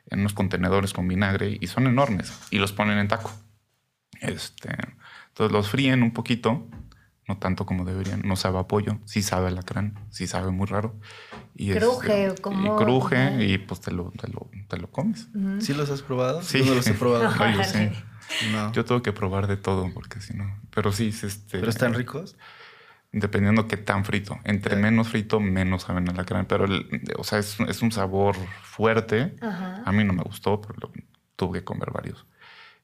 en 0.10 0.20
unos 0.20 0.34
contenedores 0.34 0.92
con 0.92 1.08
vinagre, 1.08 1.58
y 1.62 1.68
son 1.68 1.88
enormes, 1.88 2.34
y 2.50 2.58
los 2.58 2.74
ponen 2.74 2.98
en 2.98 3.08
taco. 3.08 3.32
Este, 4.22 4.70
entonces 5.30 5.52
los 5.52 5.70
fríen 5.70 6.04
un 6.04 6.14
poquito, 6.14 6.68
no 7.28 7.38
tanto 7.38 7.66
como 7.66 7.86
deberían. 7.86 8.22
No 8.24 8.36
sabe 8.36 8.60
a 8.60 8.64
pollo, 8.64 9.00
sí 9.06 9.24
sabe 9.24 9.48
a 9.48 9.52
lacrán, 9.52 10.00
sí 10.12 10.28
sabe 10.28 10.52
muy 10.52 10.68
raro. 10.68 10.96
Y 11.56 11.72
cruje, 11.74 12.28
este, 12.28 12.50
Y 12.50 12.70
cruje 12.78 13.46
y 13.46 13.58
pues 13.58 13.82
te 13.82 13.92
lo, 13.92 14.12
te 14.12 14.28
lo, 14.28 14.50
te 14.68 14.78
lo 14.78 14.90
comes. 14.92 15.28
¿Sí 15.60 15.74
los 15.74 15.90
has 15.90 16.04
probado? 16.04 16.42
Sí. 16.44 16.60
Yo 16.60 16.66
no 16.66 16.76
los 16.76 16.88
he 16.88 16.94
probado. 16.94 17.30
no, 18.52 18.72
Yo 18.72 18.86
tengo 18.86 19.02
que 19.02 19.12
probar 19.12 19.48
de 19.48 19.58
todo 19.58 19.92
porque 19.94 20.22
si 20.22 20.36
no... 20.36 20.60
Pero 20.74 20.92
sí, 20.92 21.10
este... 21.10 21.60
¿Pero 21.60 21.70
están 21.70 21.94
ricos? 21.96 22.38
Dependiendo 23.12 23.68
qué 23.68 23.78
tan 23.78 24.06
frito. 24.06 24.40
Entre 24.44 24.76
menos 24.76 25.10
frito, 25.10 25.40
menos 25.40 25.84
saben 25.84 26.08
a 26.10 26.14
lacrán. 26.14 26.46
Pero, 26.46 26.66
o 27.18 27.24
sea, 27.24 27.40
es, 27.40 27.60
es, 27.60 27.82
un 27.82 27.92
sabor 27.92 28.38
fuerte. 28.64 29.36
A 29.42 29.92
mí 29.92 30.04
no 30.04 30.14
me 30.14 30.24
gustó, 30.24 30.62
pero 30.62 30.92
tuve 31.36 31.60
que 31.60 31.66
comer 31.66 31.92
varios. 31.92 32.26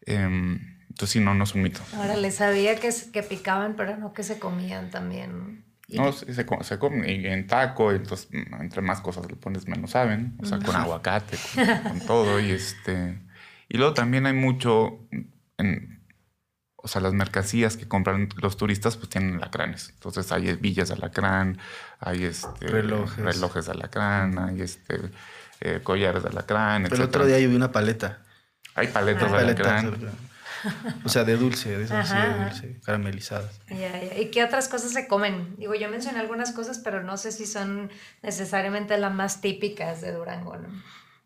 Eh, 0.05 0.59
entonces, 0.97 1.13
sí, 1.13 1.19
no, 1.19 1.35
no 1.35 1.43
es 1.43 1.53
un 1.53 1.61
mito. 1.61 1.79
Ahora, 1.93 2.17
les 2.17 2.33
sabía 2.33 2.75
que, 2.79 2.89
que 3.13 3.21
picaban, 3.21 3.75
pero 3.75 3.97
no 3.97 4.13
que 4.13 4.23
se 4.23 4.39
comían 4.39 4.89
también. 4.89 5.63
No, 5.89 6.11
se, 6.11 6.33
se 6.33 6.79
comen 6.79 7.05
en 7.07 7.45
taco, 7.45 7.91
entonces 7.91 8.27
entre 8.59 8.81
más 8.81 8.99
cosas 9.01 9.27
le 9.29 9.35
pones 9.35 9.67
menos 9.67 9.91
saben, 9.91 10.35
o 10.41 10.45
sea, 10.47 10.57
con 10.57 10.75
aguacate, 10.75 11.37
con, 11.83 11.99
todo, 11.99 12.39
y 12.39 12.49
este... 12.49 13.21
Y 13.69 13.77
luego 13.77 13.93
también 13.93 14.25
hay 14.25 14.33
mucho, 14.33 15.07
en, 15.59 16.03
o 16.77 16.87
sea, 16.87 16.99
las 16.99 17.13
mercancías 17.13 17.77
que 17.77 17.87
compran 17.87 18.29
los 18.41 18.57
turistas 18.57 18.97
pues 18.97 19.09
tienen 19.09 19.35
alacranes. 19.35 19.91
Entonces 19.93 20.31
hay 20.31 20.51
villas 20.55 20.87
de 20.87 20.95
alacrán, 20.95 21.59
hay 21.99 22.23
este, 22.23 22.65
relojes. 22.65 23.23
relojes 23.23 23.67
de 23.67 23.71
alacrán, 23.71 24.39
hay 24.39 24.61
este, 24.61 25.11
eh, 25.61 25.79
collares 25.83 26.23
de 26.23 26.29
alacrán, 26.29 26.87
El 26.87 27.01
otro 27.03 27.23
día 27.27 27.37
yo 27.39 27.49
vi 27.49 27.55
una 27.55 27.71
paleta. 27.71 28.23
Hay 28.73 28.87
paletas 28.87 29.31
de 29.31 29.37
alacrán. 29.37 29.93
O 31.03 31.09
sea, 31.09 31.23
de 31.23 31.37
dulce, 31.37 31.77
de 31.77 31.83
esas 31.83 32.09
de 32.11 32.43
dulce, 32.43 32.79
caramelizadas. 32.83 33.59
¿Y 34.17 34.25
qué 34.25 34.43
otras 34.43 34.67
cosas 34.67 34.91
se 34.91 35.07
comen? 35.07 35.55
Digo, 35.57 35.75
yo 35.75 35.89
mencioné 35.89 36.19
algunas 36.19 36.51
cosas, 36.51 36.79
pero 36.79 37.03
no 37.03 37.17
sé 37.17 37.31
si 37.31 37.45
son 37.45 37.91
necesariamente 38.23 38.97
las 38.97 39.13
más 39.13 39.41
típicas 39.41 40.01
de 40.01 40.11
Durango, 40.13 40.57
¿no? 40.57 40.69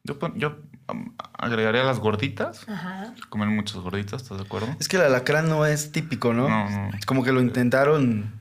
Yo, 0.04 0.18
yo 0.36 0.58
um, 0.90 1.16
agregaría 1.34 1.84
las 1.84 2.00
gorditas. 2.00 2.68
Ajá. 2.68 3.14
Comen 3.30 3.56
muchas 3.56 3.78
gorditas, 3.78 4.24
¿estás 4.24 4.40
de 4.40 4.44
acuerdo? 4.44 4.76
Es 4.80 4.88
que 4.88 4.98
el 4.98 5.04
alacrán 5.04 5.48
no 5.48 5.66
es 5.66 5.92
típico, 5.92 6.34
¿no? 6.34 6.50
No, 6.50 6.70
no. 6.70 6.92
Como 7.06 7.24
que 7.24 7.32
lo 7.32 7.40
intentaron 7.40 8.41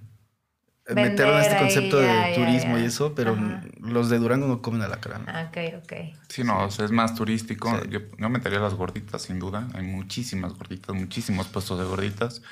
meterlo 0.95 1.35
en 1.37 1.43
este 1.43 1.57
concepto 1.59 1.99
de 1.99 2.33
turismo 2.35 2.79
y 2.79 2.85
eso, 2.85 3.15
pero 3.15 3.37
los 3.81 4.11
de 4.11 4.19
Durango 4.19 4.47
no 4.47 4.63
comen 4.63 4.83
alacrán. 4.83 5.23
Ok, 5.23 5.83
ok. 5.83 5.93
Sí, 6.29 6.45
no, 6.45 6.67
es 6.67 6.91
más 6.91 7.15
turístico. 7.15 7.83
Yo, 7.85 8.01
metería 8.29 8.61
las 8.61 8.75
gorditas, 8.75 9.23
sin 9.23 9.39
duda. 9.39 9.69
Hay 9.75 9.83
muchísimas 9.83 10.55
gorditas, 10.55 10.95
muchísimos 10.95 11.49
puestos 11.49 11.79
de 11.79 11.85
gorditas. 11.85 12.43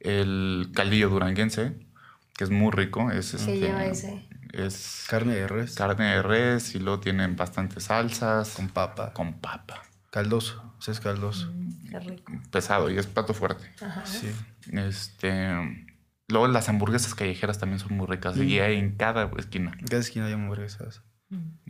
El 0.00 0.70
caldillo 0.74 1.08
duranguense, 1.08 1.72
que 2.36 2.44
es 2.44 2.50
muy 2.50 2.72
rico. 2.72 3.10
Es, 3.10 3.34
este, 3.34 3.58
lleva 3.58 3.84
ese? 3.84 4.26
Es 4.52 5.06
carne 5.08 5.34
de 5.34 5.48
res. 5.48 5.74
Carne 5.74 6.04
de 6.16 6.22
res 6.22 6.74
y 6.74 6.78
luego 6.78 7.00
tienen 7.00 7.36
bastantes 7.36 7.84
salsas. 7.84 8.50
Con 8.50 8.68
papa. 8.68 9.12
Con 9.12 9.34
papa. 9.34 9.82
Caldoso, 10.10 10.74
ese 10.80 10.90
es 10.90 11.00
caldoso. 11.00 11.50
Mm, 11.54 11.88
qué 11.90 12.00
rico. 12.00 12.32
Pesado 12.50 12.90
y 12.90 12.98
es 12.98 13.06
plato 13.06 13.32
fuerte. 13.32 13.64
Ajá. 13.80 14.04
Sí. 14.04 14.30
Este 14.72 15.91
Luego 16.32 16.48
las 16.48 16.68
hamburguesas 16.68 17.14
callejeras 17.14 17.58
también 17.58 17.78
son 17.78 17.96
muy 17.96 18.06
ricas 18.06 18.36
y 18.38 18.58
hay 18.58 18.78
en 18.78 18.96
cada 18.96 19.30
esquina. 19.36 19.72
En 19.78 19.86
cada 19.86 20.00
esquina 20.00 20.26
hay 20.26 20.32
hamburguesas. 20.32 21.02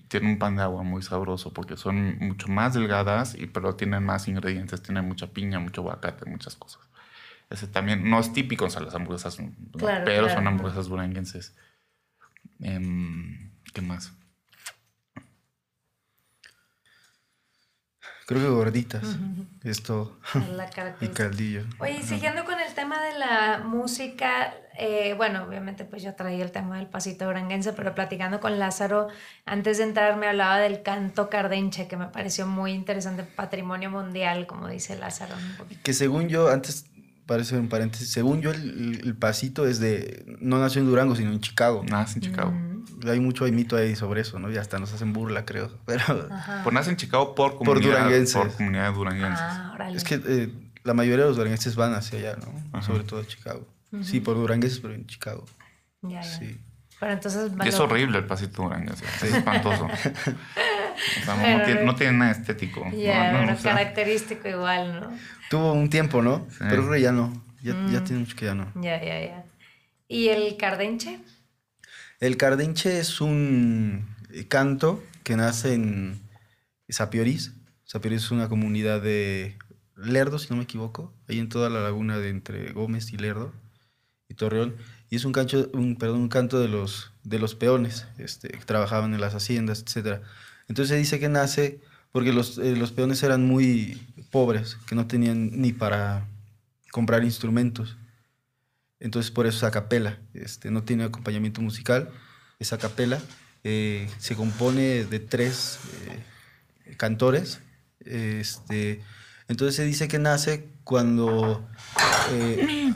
Tienen 0.09 0.31
un 0.31 0.39
pan 0.39 0.57
de 0.57 0.63
agua 0.63 0.83
muy 0.83 1.03
sabroso 1.03 1.53
porque 1.53 1.77
son 1.77 2.19
mucho 2.19 2.49
más 2.49 2.75
delgadas, 2.75 3.35
y, 3.35 3.47
pero 3.47 3.75
tienen 3.75 4.05
más 4.05 4.29
ingredientes. 4.29 4.83
Tienen 4.83 5.07
mucha 5.07 5.29
piña, 5.33 5.59
mucho 5.59 5.81
aguacate, 5.81 6.31
muchas 6.31 6.55
cosas. 6.57 6.81
Ese 7.51 7.67
también 7.67 8.09
no 8.09 8.21
es 8.21 8.33
típico, 8.33 8.71
son 8.71 8.85
las 8.85 8.95
hamburguesas, 8.95 9.39
pero 10.05 10.29
son 10.29 10.47
hamburguesas 10.47 10.87
duranguenses. 10.87 11.55
Em, 12.61 13.51
¿Qué 13.75 13.83
más? 13.83 14.13
Creo 18.27 18.41
que 18.41 18.49
gorditas. 18.49 19.03
Esto. 19.65 20.19
y 21.01 21.09
caldillo. 21.09 21.65
Oye, 21.79 22.03
siguiendo 22.03 22.45
con 22.45 22.59
el 22.61 22.73
tema 22.75 23.03
de 23.03 23.19
la 23.19 23.63
música, 23.65 24.55
eh, 24.79 25.15
bueno, 25.17 25.45
obviamente 25.45 25.85
pues 25.85 26.03
yo 26.03 26.15
traía 26.15 26.45
el 26.45 26.53
tema 26.53 26.79
del 26.79 26.87
pasito 26.87 27.27
duranguense, 27.27 27.73
pero 27.73 27.95
platicando 27.95 28.41
con 28.41 28.59
Lázaro, 28.59 29.09
antes 29.45 29.79
de 29.79 29.85
entrar 29.85 30.17
me 30.17 30.29
hablaba 30.29 30.59
del 30.59 30.83
canto 30.83 31.29
cardenche, 31.29 31.89
que 31.89 31.97
me 31.97 32.07
pareció 32.07 32.47
muy 32.47 32.73
interesante, 32.73 33.25
patrimonio 33.25 33.91
mundial, 33.91 34.47
como 34.47 34.69
dice 34.69 34.97
Lázaro. 34.97 35.35
Que 35.83 35.93
según 35.93 36.29
yo, 36.29 36.49
antes 36.49 36.87
parece 37.27 37.57
un 37.57 37.69
paréntesis. 37.69 38.11
Según 38.11 38.41
yo, 38.41 38.51
el, 38.51 39.17
pasito 39.19 39.67
es 39.67 39.81
de. 39.81 40.25
No 40.41 40.59
nació 40.59 40.81
en 40.81 40.87
Durango, 40.87 41.17
sino 41.17 41.33
en 41.33 41.41
Chicago. 41.41 41.83
Nace 41.85 42.19
en 42.19 42.23
Chicago. 42.23 42.53
Hay 43.07 43.21
mucho 43.21 43.45
hay 43.45 43.53
mito 43.53 43.77
ahí 43.77 43.97
sobre 43.97 44.21
eso, 44.23 44.39
¿no? 44.39 44.51
Y 44.51 44.57
hasta 44.57 44.79
nos 44.79 44.93
hacen 44.93 45.13
burla, 45.13 45.45
creo. 45.45 45.71
Pero. 45.87 46.29
Pues 46.63 46.73
nace 46.75 46.91
en 46.91 46.97
Chicago 46.97 47.35
por 47.35 47.57
comunidad. 47.59 47.75
Por 47.75 47.83
duranguenses. 47.83 48.37
Por 48.37 48.53
comunidad 48.55 48.93
duranguenses. 48.93 49.41
Ah, 49.41 49.91
es 49.95 50.05
que 50.05 50.21
eh, 50.27 50.51
la 50.85 50.95
mayoría 50.95 51.25
de 51.25 51.29
los 51.29 51.37
duranguenses 51.37 51.75
van 51.77 51.95
hacia 51.95 52.19
allá, 52.19 52.37
¿no? 52.73 52.83
Sobre 52.83 53.05
todo 53.05 53.21
a 53.21 53.27
Chicago. 53.27 53.67
Sí, 54.03 54.21
por 54.21 54.37
duranguenses, 54.37 54.81
pero 54.81 54.95
en 54.95 55.07
Chicago. 55.07 55.45
Ya, 56.03 56.21
ya. 56.21 56.23
Sí. 56.23 56.59
Pero 56.99 57.13
entonces... 57.13 57.51
Y 57.65 57.69
es 57.69 57.79
lo- 57.79 57.85
horrible 57.85 58.19
el 58.19 58.25
pasito 58.27 58.63
duranguense. 58.63 59.05
Es 59.05 59.35
espantoso. 59.35 59.89
O 61.21 61.25
sea, 61.25 61.35
no, 61.37 61.43
Pero- 61.43 61.59
no 61.59 61.65
tiene, 61.65 61.85
no 61.85 61.95
tiene 61.97 62.13
nada 62.19 62.31
estético. 62.33 62.87
Ya, 62.93 63.33
No, 63.33 63.39
no, 63.41 63.45
pero 63.47 63.59
o 63.59 63.61
sea, 63.61 63.73
característico 63.73 64.49
igual, 64.49 65.01
¿no? 65.01 65.11
Tuvo 65.51 65.73
un 65.73 65.89
tiempo, 65.91 66.23
¿no? 66.23 66.47
Pero 66.59 66.83
creo 66.83 66.91
que 66.93 67.01
ya 67.01 67.13
no. 67.13 67.33
Ya, 67.63 67.73
ya 67.91 68.01
Mm. 68.01 68.05
tiene 68.05 68.21
mucho 68.21 68.37
que 68.37 68.45
ya 68.45 68.55
no. 68.55 68.71
Ya, 68.77 69.03
ya, 69.03 69.21
ya. 69.21 69.45
¿Y 70.07 70.29
el 70.29 70.57
cardenche? 70.57 71.19
El 72.23 72.37
cardinche 72.37 73.01
es 73.01 73.21
un 73.21 74.07
canto 74.47 75.03
que 75.25 75.35
nace 75.35 75.75
en 75.75 76.21
Sapiorís. 76.89 77.51
Sapiorís 77.83 78.23
es 78.23 78.31
una 78.31 78.49
comunidad 78.49 79.03
de 79.03 79.59
Lerdo, 79.97 80.39
si 80.39 80.49
no 80.51 80.55
me 80.55 80.63
equivoco, 80.63 81.13
ahí 81.29 81.41
en 81.41 81.49
toda 81.49 81.69
la 81.69 81.81
laguna 81.81 82.19
de 82.19 82.29
entre 82.29 82.71
Gómez 82.71 83.13
y 83.13 83.17
Lerdo 83.17 83.53
y 84.29 84.35
Torreón. 84.35 84.77
Y 85.11 85.17
es 85.17 85.25
un, 85.25 85.35
un, 85.73 85.97
perdón, 85.97 86.21
un 86.21 86.29
canto 86.29 86.61
de 86.61 86.69
los, 86.69 87.11
de 87.25 87.41
los 87.41 87.57
peones 87.57 88.07
este, 88.19 88.51
que 88.51 88.65
trabajaban 88.65 89.15
en 89.15 89.21
las 89.21 89.35
haciendas, 89.35 89.81
etc. 89.81 90.23
Entonces 90.69 90.91
se 90.91 90.99
dice 90.99 91.19
que 91.19 91.29
nace 91.29 91.81
porque 92.13 92.33
los, 92.33 92.57
eh, 92.59 92.77
los 92.77 92.93
peones 92.93 93.21
eran 93.25 93.45
muy 93.49 94.01
pobres, 94.31 94.77
que 94.87 94.95
no 94.95 95.09
tenían 95.09 95.61
ni 95.61 95.73
para 95.73 96.29
comprar 96.93 97.25
instrumentos. 97.25 97.97
Entonces 99.05 99.31
por 99.33 99.47
eso 99.47 99.59
es 99.59 99.63
a 99.65 99.71
capela, 99.73 100.19
este, 100.33 100.71
no 100.71 100.83
tiene 100.85 101.05
acompañamiento 101.05 101.61
musical, 101.61 102.09
es 102.59 102.73
a 102.73 102.79
capela. 102.79 103.21
eh, 103.65 104.09
se 104.19 104.35
compone 104.37 105.05
de 105.05 105.19
tres 105.21 105.79
eh, 106.87 106.95
cantores. 106.97 107.61
Este, 108.05 109.03
entonces 109.49 109.77
se 109.77 109.85
dice 109.85 110.09
que 110.09 110.19
nace 110.19 110.69
cuando 110.85 111.65
eh. 112.31 112.93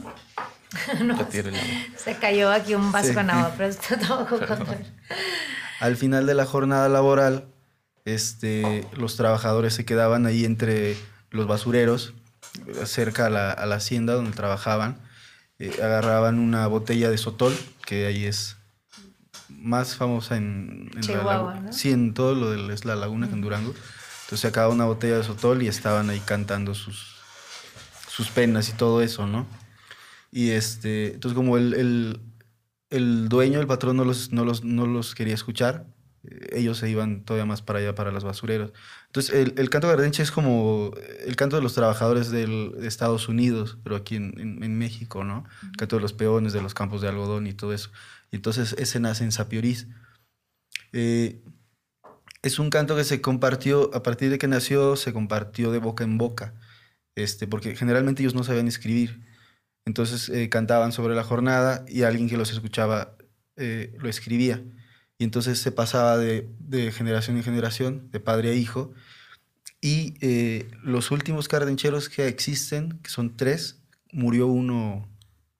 Se 1.96 2.16
cayó 2.16 2.50
aquí 2.50 2.74
un 2.74 2.92
vaso 2.92 3.08
Sí. 3.08 3.14
con 3.14 3.30
agua, 3.30 3.54
pero 3.56 3.68
está 3.70 3.98
todo 3.98 4.26
con 4.26 4.38
control. 4.40 4.84
al 5.80 5.96
final 5.96 6.26
de 6.26 6.34
la 6.34 6.44
jornada 6.46 6.88
laboral, 6.88 7.48
este, 8.04 8.86
los 8.96 9.16
trabajadores 9.16 9.74
se 9.74 9.84
quedaban 9.84 10.26
ahí 10.26 10.44
entre 10.44 10.96
los 11.30 11.46
basureros, 11.46 12.14
cerca 12.84 13.26
a 13.26 13.30
la, 13.30 13.50
a 13.50 13.66
la 13.66 13.76
hacienda 13.76 14.14
donde 14.14 14.32
trabajaban, 14.32 15.00
eh, 15.58 15.72
agarraban 15.82 16.38
una 16.38 16.66
botella 16.66 17.10
de 17.10 17.18
sotol, 17.18 17.56
que 17.84 18.06
ahí 18.06 18.24
es 18.24 18.56
más 19.48 19.96
famosa 19.96 20.36
en, 20.36 20.90
en 20.94 21.00
Chihuahua. 21.00 21.72
Sí, 21.72 21.90
en 21.90 22.14
todo 22.14 22.34
lo 22.34 22.50
de 22.50 22.74
es 22.74 22.84
la 22.84 22.96
laguna, 22.96 23.28
en 23.30 23.40
Durango. 23.40 23.74
Entonces 24.24 24.40
sacaban 24.40 24.74
una 24.74 24.86
botella 24.86 25.18
de 25.18 25.24
sotol 25.24 25.62
y 25.62 25.68
estaban 25.68 26.10
ahí 26.10 26.20
cantando 26.20 26.74
sus, 26.74 27.16
sus 28.08 28.28
penas 28.30 28.68
y 28.68 28.72
todo 28.72 29.00
eso, 29.00 29.26
¿no? 29.26 29.46
Y 30.32 30.50
este, 30.50 31.14
entonces 31.14 31.36
como 31.36 31.56
el, 31.56 31.74
el, 31.74 32.20
el 32.90 33.28
dueño, 33.28 33.60
el 33.60 33.66
patrón 33.66 33.96
no 33.96 34.04
los, 34.04 34.32
no 34.32 34.44
los, 34.44 34.64
no 34.64 34.86
los 34.86 35.14
quería 35.14 35.34
escuchar, 35.34 35.86
ellos 36.52 36.78
se 36.78 36.88
iban 36.90 37.24
todavía 37.24 37.46
más 37.46 37.62
para 37.62 37.78
allá, 37.80 37.94
para 37.94 38.10
los 38.12 38.24
basureros. 38.24 38.72
Entonces 39.06 39.34
el, 39.34 39.54
el 39.58 39.70
canto 39.70 39.88
gardenche 39.88 40.22
es 40.22 40.30
como 40.30 40.92
el 41.26 41.36
canto 41.36 41.56
de 41.56 41.62
los 41.62 41.74
trabajadores 41.74 42.30
del, 42.30 42.72
de 42.78 42.86
Estados 42.88 43.28
Unidos, 43.28 43.78
pero 43.82 43.96
aquí 43.96 44.16
en, 44.16 44.34
en- 44.38 44.62
en 44.62 44.78
México, 44.78 45.24
¿no? 45.24 45.44
El 45.62 45.76
canto 45.76 45.96
de 45.96 46.02
los 46.02 46.12
peones, 46.12 46.52
de 46.52 46.62
los 46.62 46.74
campos 46.74 47.00
de 47.02 47.08
algodón 47.08 47.46
y 47.46 47.52
todo 47.54 47.72
eso. 47.72 47.90
Y 48.30 48.36
entonces 48.36 48.74
ese 48.78 49.00
nace 49.00 49.24
en 49.24 49.32
Sapiorís. 49.32 49.88
Eh, 50.92 51.42
es 52.42 52.58
un 52.58 52.70
canto 52.70 52.96
que 52.96 53.04
se 53.04 53.20
compartió, 53.20 53.90
a 53.94 54.02
partir 54.02 54.30
de 54.30 54.38
que 54.38 54.48
nació, 54.48 54.96
se 54.96 55.12
compartió 55.12 55.72
de 55.72 55.78
boca 55.78 56.04
en 56.04 56.16
boca, 56.18 56.54
este, 57.16 57.46
porque 57.46 57.74
generalmente 57.74 58.22
ellos 58.22 58.34
no 58.34 58.44
sabían 58.44 58.68
escribir. 58.68 59.20
Entonces 59.86 60.28
eh, 60.28 60.48
cantaban 60.48 60.92
sobre 60.92 61.14
la 61.14 61.24
jornada 61.24 61.84
y 61.88 62.02
alguien 62.02 62.28
que 62.28 62.36
los 62.36 62.52
escuchaba 62.52 63.16
eh, 63.56 63.94
lo 63.98 64.08
escribía. 64.08 64.62
Y 65.18 65.24
entonces 65.24 65.58
se 65.60 65.72
pasaba 65.72 66.18
de, 66.18 66.48
generación 66.92 67.36
en 67.36 67.44
generación, 67.44 68.10
de 68.12 68.20
padre 68.20 68.50
a 68.50 68.54
hijo. 68.54 68.92
Y 69.80 70.14
eh, 70.20 70.68
los 70.82 71.10
últimos 71.10 71.48
cardencheros 71.48 72.08
que 72.08 72.26
existen, 72.28 72.98
que 73.02 73.10
son 73.10 73.36
tres, 73.36 73.82
murió 74.12 74.46
uno 74.46 75.08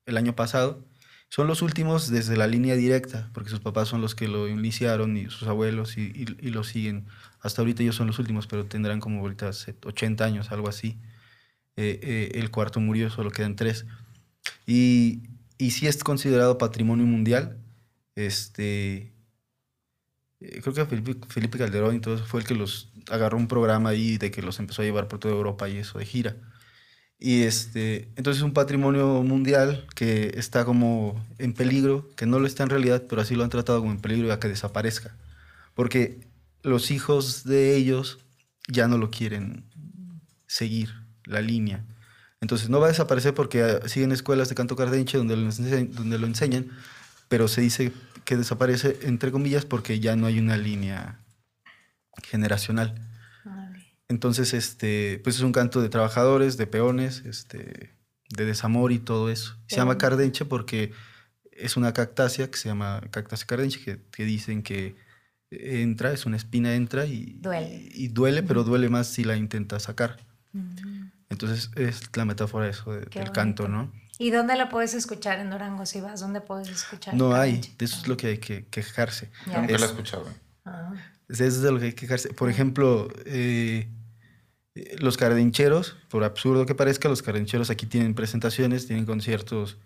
el 0.05 0.17
año 0.17 0.35
pasado, 0.35 0.83
son 1.29 1.47
los 1.47 1.61
últimos 1.61 2.09
desde 2.09 2.37
la 2.37 2.47
línea 2.47 2.75
directa, 2.75 3.29
porque 3.33 3.49
sus 3.49 3.59
papás 3.59 3.89
son 3.89 4.01
los 4.01 4.15
que 4.15 4.27
lo 4.27 4.47
iniciaron 4.47 5.17
y 5.17 5.29
sus 5.29 5.47
abuelos 5.47 5.97
y, 5.97 6.13
y- 6.41 6.49
lo 6.51 6.63
siguen. 6.63 7.05
Hasta 7.41 7.61
ahorita 7.61 7.83
ellos 7.83 7.95
son 7.95 8.07
los 8.07 8.19
últimos, 8.19 8.47
pero 8.47 8.65
tendrán 8.65 8.99
como 9.01 9.21
ahorita 9.21 9.51
set- 9.53 9.85
80 9.85 10.25
años, 10.25 10.51
algo 10.51 10.69
así. 10.69 10.97
Eh, 11.77 11.99
eh, 12.03 12.31
el 12.39 12.51
cuarto 12.51 12.79
murió, 12.79 13.09
solo 13.09 13.31
quedan 13.31 13.55
tres. 13.55 13.85
Y, 14.65 15.23
y 15.57 15.71
sí 15.71 15.87
es 15.87 16.03
considerado 16.03 16.57
patrimonio 16.57 17.05
mundial. 17.05 17.57
Este, 18.15 19.13
eh, 20.39 20.61
creo 20.61 20.73
que 20.73 20.85
Felipe, 20.85 21.15
Felipe 21.27 21.57
Calderón 21.57 21.95
eso 21.95 22.17
fue 22.25 22.41
el 22.41 22.47
que 22.47 22.55
los 22.55 22.89
agarró 23.09 23.37
un 23.37 23.47
programa 23.47 23.89
ahí 23.89 24.17
de 24.17 24.31
que 24.31 24.41
los 24.41 24.59
empezó 24.59 24.81
a 24.81 24.85
llevar 24.85 25.07
por 25.07 25.19
toda 25.19 25.33
Europa 25.33 25.67
y 25.69 25.77
eso 25.77 25.99
de 25.99 26.05
gira. 26.05 26.35
Y 27.19 27.43
este, 27.43 28.09
entonces 28.15 28.37
es 28.37 28.43
un 28.43 28.53
patrimonio 28.53 29.23
mundial 29.23 29.87
que 29.95 30.33
está 30.35 30.65
como 30.65 31.25
en 31.39 31.53
peligro, 31.53 32.09
que 32.15 32.27
no 32.27 32.39
lo 32.39 32.45
está 32.45 32.63
en 32.63 32.69
realidad, 32.69 33.03
pero 33.09 33.21
así 33.21 33.35
lo 33.35 33.43
han 33.43 33.49
tratado 33.49 33.79
como 33.79 33.91
en 33.91 33.99
peligro 33.99 34.31
a 34.31 34.39
que 34.39 34.47
desaparezca. 34.47 35.15
Porque 35.73 36.27
los 36.61 36.91
hijos 36.91 37.43
de 37.43 37.75
ellos 37.75 38.19
ya 38.67 38.87
no 38.87 38.97
lo 38.99 39.09
quieren 39.09 39.63
seguir, 40.45 40.93
la 41.23 41.41
línea. 41.41 41.85
Entonces 42.39 42.69
no 42.69 42.79
va 42.79 42.85
a 42.87 42.89
desaparecer 42.89 43.33
porque 43.33 43.63
ah, 43.63 43.87
siguen 43.87 44.11
escuelas 44.11 44.49
de 44.49 44.55
canto 44.55 44.75
cardenche 44.75 45.17
donde 45.17 45.35
lo, 45.35 45.51
donde 45.51 46.19
lo 46.19 46.27
enseñan, 46.27 46.69
pero 47.29 47.47
se 47.47 47.61
dice 47.61 47.91
que 48.27 48.35
desaparece 48.35 48.99
entre 49.03 49.31
comillas 49.31 49.63
porque 49.63 50.01
ya 50.01 50.17
no 50.17 50.25
hay 50.25 50.37
una 50.37 50.57
línea 50.57 51.21
generacional. 52.23 52.93
Entonces, 54.09 54.53
este, 54.53 55.19
pues 55.23 55.37
es 55.37 55.41
un 55.43 55.53
canto 55.53 55.81
de 55.81 55.87
trabajadores, 55.87 56.57
de 56.57 56.67
peones, 56.67 57.23
este, 57.25 57.93
de 58.29 58.45
desamor 58.45 58.91
y 58.91 58.99
todo 58.99 59.29
eso. 59.29 59.55
Se 59.67 59.77
llama 59.77 59.97
cardenche 59.97 60.43
porque 60.43 60.91
es 61.53 61.77
una 61.77 61.93
cactácea 61.93 62.51
que 62.51 62.57
se 62.57 62.67
llama 62.67 63.01
cactácea 63.11 63.47
cardenche, 63.47 63.79
que, 63.79 63.99
que 64.11 64.25
dicen 64.25 64.61
que 64.61 64.95
entra, 65.49 66.11
es 66.11 66.25
una 66.25 66.35
espina, 66.35 66.75
entra 66.75 67.05
y 67.05 67.37
Duele. 67.39 67.89
y, 67.93 68.09
duele, 68.09 68.43
pero 68.43 68.65
duele 68.65 68.89
más 68.89 69.07
si 69.07 69.23
la 69.23 69.37
intenta 69.37 69.79
sacar. 69.79 70.17
Entonces 71.29 71.71
es 71.75 72.01
la 72.17 72.25
metáfora 72.25 72.65
de 72.65 72.71
eso, 72.71 72.91
de- 72.91 73.05
del 73.05 73.31
canto. 73.31 73.69
¿no? 73.69 73.91
¿Y 74.19 74.31
dónde 74.31 74.55
la 74.55 74.69
puedes 74.69 74.93
escuchar 74.93 75.39
en 75.39 75.49
Durango 75.51 75.85
si 75.85 76.01
vas? 76.01 76.19
¿Dónde 76.21 76.41
puedes 76.41 76.69
escuchar? 76.69 77.13
No 77.13 77.35
hay, 77.35 77.61
de 77.77 77.85
eso 77.85 77.97
es 78.01 78.07
lo 78.07 78.17
que 78.17 78.27
hay 78.27 78.37
que 78.39 78.65
quejarse. 78.65 79.29
Yo 79.45 79.61
nunca 79.61 79.73
la 79.77 79.85
he 79.85 79.89
escuchado. 79.89 80.25
Ah, 80.65 80.93
Eso 81.29 81.43
es 81.43 81.61
de 81.61 81.71
lo 81.71 81.79
que 81.79 81.85
hay 81.85 81.91
que 81.93 82.01
quejarse. 82.01 82.33
Por 82.33 82.49
ejemplo, 82.49 83.07
eh, 83.25 83.87
los 84.99 85.17
cardencheros, 85.17 85.95
por 86.09 86.23
absurdo 86.23 86.65
que 86.65 86.75
parezca, 86.75 87.09
los 87.09 87.21
cardencheros 87.21 87.69
aquí 87.69 87.85
tienen 87.85 88.15
presentaciones, 88.15 88.87
tienen 88.87 89.05
conciertos 89.05 89.77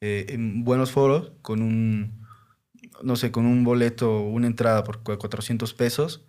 eh, 0.00 0.26
en 0.28 0.62
buenos 0.64 0.92
foros, 0.92 1.32
con 1.42 1.62
un, 1.62 2.26
no 3.02 3.16
sé, 3.16 3.32
con 3.32 3.46
un 3.46 3.64
boleto, 3.64 4.20
una 4.20 4.46
entrada 4.46 4.84
por 4.84 5.02
cu- 5.02 5.18
400 5.18 5.74
pesos. 5.74 6.24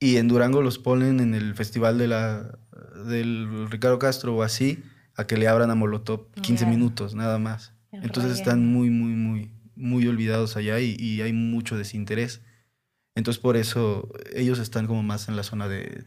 Y 0.00 0.16
en 0.18 0.28
Durango 0.28 0.62
los 0.62 0.78
ponen 0.78 1.20
en 1.20 1.34
el 1.34 1.54
festival 1.54 1.98
de 1.98 2.06
la, 2.08 2.58
del 3.06 3.68
Ricardo 3.70 3.98
Castro 3.98 4.36
o 4.36 4.42
así, 4.42 4.82
a 5.18 5.26
que 5.26 5.36
le 5.36 5.48
abran 5.48 5.70
a 5.70 5.74
Molotov 5.74 6.30
15 6.40 6.64
Ya. 6.64 6.70
minutos, 6.70 7.14
nada 7.14 7.38
más. 7.38 7.74
El 7.92 8.04
Entonces 8.04 8.32
están 8.38 8.64
muy, 8.66 8.88
muy, 8.88 9.10
muy, 9.12 9.52
muy 9.76 10.06
olvidados 10.08 10.56
allá 10.56 10.80
y, 10.80 10.96
y 10.98 11.20
hay 11.20 11.32
mucho 11.34 11.76
desinterés. 11.76 12.40
Entonces 13.14 13.40
por 13.42 13.56
eso 13.56 14.10
ellos 14.34 14.58
están 14.58 14.86
como 14.86 15.02
más 15.02 15.28
en 15.28 15.36
la 15.36 15.42
zona 15.42 15.68
de 15.68 16.04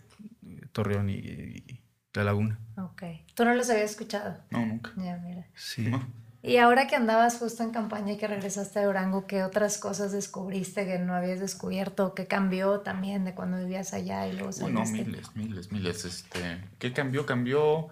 Torreón 0.71 1.09
y, 1.09 1.13
y 1.15 1.81
La 2.13 2.23
Laguna. 2.23 2.59
ok. 2.77 3.03
¿Tú 3.35 3.45
no 3.45 3.53
los 3.53 3.69
habías 3.69 3.91
escuchado? 3.91 4.37
No, 4.49 4.65
nunca. 4.65 4.91
Ya, 4.97 5.17
mira. 5.17 5.47
Sí. 5.55 5.87
No. 5.89 6.05
Y 6.43 6.57
ahora 6.57 6.87
que 6.87 6.95
andabas 6.95 7.37
justo 7.37 7.61
en 7.63 7.69
campaña 7.69 8.13
y 8.13 8.17
que 8.17 8.25
regresaste 8.27 8.79
a 8.79 8.85
Durango, 8.85 9.27
¿qué 9.27 9.43
otras 9.43 9.77
cosas 9.77 10.11
descubriste 10.11 10.85
que 10.87 10.97
no 10.97 11.13
habías 11.13 11.39
descubierto? 11.39 12.15
¿Qué 12.15 12.25
cambió 12.25 12.79
también 12.79 13.25
de 13.25 13.35
cuando 13.35 13.57
vivías 13.57 13.93
allá 13.93 14.25
y 14.27 14.33
luego 14.33 14.51
saliste? 14.51 15.03
miles, 15.05 15.35
miles, 15.35 15.71
miles. 15.71 16.05
Este, 16.05 16.63
¿Qué 16.79 16.93
cambió? 16.93 17.27
Cambió 17.27 17.89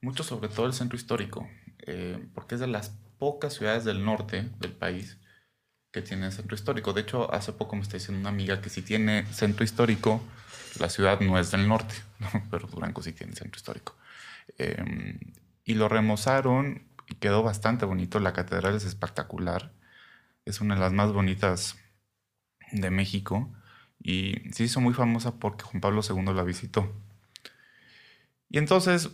mucho 0.00 0.22
sobre 0.22 0.48
todo 0.48 0.66
el 0.66 0.72
centro 0.72 0.96
histórico, 0.96 1.48
eh, 1.86 2.24
porque 2.34 2.54
es 2.54 2.60
de 2.60 2.66
las 2.66 2.90
pocas 3.18 3.54
ciudades 3.54 3.84
del 3.84 4.04
norte 4.04 4.48
del 4.60 4.72
país 4.72 5.18
que 5.90 6.02
tienen 6.02 6.32
centro 6.32 6.54
histórico. 6.54 6.92
De 6.92 7.02
hecho, 7.02 7.32
hace 7.32 7.52
poco 7.52 7.76
me 7.76 7.82
está 7.82 7.96
diciendo 7.96 8.20
una 8.20 8.30
amiga 8.30 8.60
que 8.60 8.70
si 8.70 8.82
tiene 8.82 9.26
centro 9.26 9.64
histórico, 9.64 10.20
la 10.78 10.88
ciudad 10.88 11.20
no 11.20 11.38
es 11.38 11.50
del 11.50 11.66
norte, 11.66 11.94
¿no? 12.18 12.28
pero 12.50 12.66
Durango 12.68 13.02
sí 13.02 13.12
tiene 13.12 13.34
centro 13.34 13.56
histórico. 13.56 13.96
Eh, 14.58 15.18
y 15.64 15.74
lo 15.74 15.88
remozaron 15.88 16.82
y 17.08 17.14
quedó 17.16 17.42
bastante 17.42 17.84
bonito. 17.84 18.20
La 18.20 18.32
catedral 18.32 18.74
es 18.74 18.84
espectacular. 18.84 19.72
Es 20.44 20.60
una 20.60 20.74
de 20.74 20.80
las 20.80 20.92
más 20.92 21.12
bonitas 21.12 21.76
de 22.72 22.90
México 22.90 23.52
y 24.00 24.50
se 24.52 24.64
hizo 24.64 24.80
muy 24.80 24.94
famosa 24.94 25.38
porque 25.38 25.64
Juan 25.64 25.80
Pablo 25.80 26.00
II 26.08 26.34
la 26.34 26.44
visitó. 26.44 26.92
Y 28.48 28.58
entonces 28.58 29.10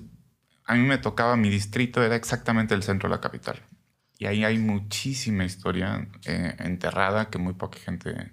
a 0.67 0.75
mí 0.75 0.83
me 0.83 0.99
tocaba, 0.99 1.37
mi 1.37 1.51
distrito 1.51 2.03
era 2.03 2.17
exactamente 2.17 2.75
el 2.75 2.83
centro 2.83 3.09
de 3.09 3.17
la 3.17 3.21
capital. 3.21 3.63
Y 4.19 4.27
ahí 4.27 4.45
hay 4.45 4.59
muchísima 4.59 5.45
historia 5.45 6.09
eh, 6.25 6.55
enterrada 6.61 7.31
que 7.31 7.39
muy 7.39 7.55
poca 7.55 7.79
gente, 7.79 8.33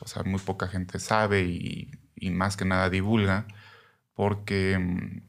o 0.00 0.06
sea, 0.06 0.22
muy 0.24 0.40
poca 0.40 0.68
gente 0.68 0.98
sabe 0.98 1.42
y, 1.42 1.90
más 2.30 2.56
que 2.56 2.64
nada 2.64 2.88
divulga, 2.90 3.46
porque 4.14 4.78
mm, 4.78 5.22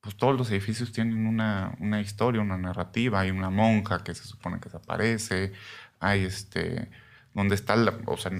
pues 0.00 0.16
todos 0.16 0.36
los 0.36 0.50
edificios 0.50 0.92
tienen 0.92 1.26
una, 1.26 1.74
una, 1.80 2.00
historia, 2.00 2.42
una 2.42 2.58
narrativa. 2.58 3.20
Hay 3.20 3.30
una 3.30 3.50
monja 3.50 4.04
que 4.04 4.14
se 4.14 4.24
supone 4.24 4.60
que 4.60 4.66
desaparece, 4.66 5.52
hay 6.00 6.24
este, 6.24 6.90
donde 7.34 7.54
está 7.54 7.76
la, 7.76 7.98
o 8.06 8.16
sea, 8.16 8.32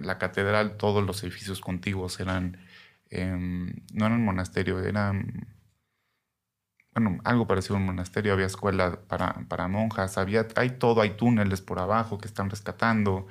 la 0.00 0.18
catedral, 0.18 0.76
todos 0.76 1.04
los 1.04 1.22
edificios 1.22 1.60
contiguos 1.60 2.20
eran, 2.20 2.58
em, 3.10 3.74
no 3.92 4.06
eran 4.06 4.24
monasterio, 4.24 4.80
eran 4.80 5.46
bueno, 6.94 7.20
algo 7.24 7.46
parecido 7.46 7.76
a 7.76 7.78
un 7.78 7.86
monasterio, 7.86 8.32
había 8.32 8.46
escuela 8.46 9.00
para, 9.08 9.46
para, 9.48 9.68
monjas, 9.68 10.18
había, 10.18 10.46
hay 10.56 10.70
todo, 10.70 11.00
hay 11.00 11.10
túneles 11.10 11.62
por 11.62 11.78
abajo 11.78 12.18
que 12.18 12.26
están 12.28 12.50
rescatando, 12.50 13.26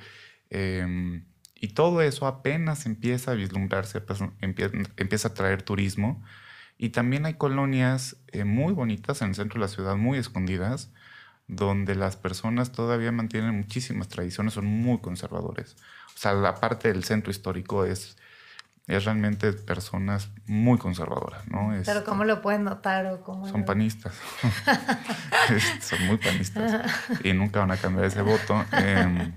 em, 0.50 1.24
y 1.54 1.68
todo 1.68 2.02
eso 2.02 2.26
apenas 2.26 2.86
empieza 2.86 3.32
a 3.32 3.34
vislumbrarse, 3.34 4.00
pues, 4.00 4.20
empieza, 4.40 5.28
a 5.28 5.34
traer 5.34 5.62
turismo, 5.62 6.22
y 6.76 6.90
también 6.90 7.26
hay 7.26 7.34
colonias 7.34 8.16
eh, 8.28 8.44
muy 8.44 8.72
bonitas 8.72 9.22
en 9.22 9.28
el 9.28 9.34
centro 9.36 9.60
de 9.60 9.66
la 9.66 9.68
ciudad, 9.68 9.96
muy 9.96 10.18
escondidas, 10.18 10.92
donde 11.46 11.94
las 11.94 12.16
personas 12.16 12.72
todavía 12.72 13.12
mantienen 13.12 13.56
muchísimas 13.56 14.08
tradiciones, 14.08 14.54
son 14.54 14.66
muy 14.66 15.00
conservadores. 15.00 15.76
O 16.16 16.18
sea, 16.18 16.32
la 16.34 16.56
parte 16.56 16.88
del 16.88 17.04
centro 17.04 17.30
histórico 17.30 17.84
es 17.84 18.16
es 18.86 19.04
realmente 19.04 19.52
personas 19.52 20.30
muy 20.46 20.78
conservadoras, 20.78 21.46
¿no? 21.48 21.72
Pero 21.84 22.04
¿cómo 22.04 22.24
lo 22.24 22.42
pueden 22.42 22.64
notar? 22.64 23.06
O 23.06 23.22
cómo 23.22 23.48
son 23.48 23.64
panistas, 23.64 24.14
son 25.80 26.06
muy 26.06 26.16
panistas 26.16 26.82
y 27.22 27.32
nunca 27.32 27.60
van 27.60 27.70
a 27.70 27.76
cambiar 27.76 28.06
ese 28.06 28.22
voto. 28.22 28.64
Eh, 28.72 29.32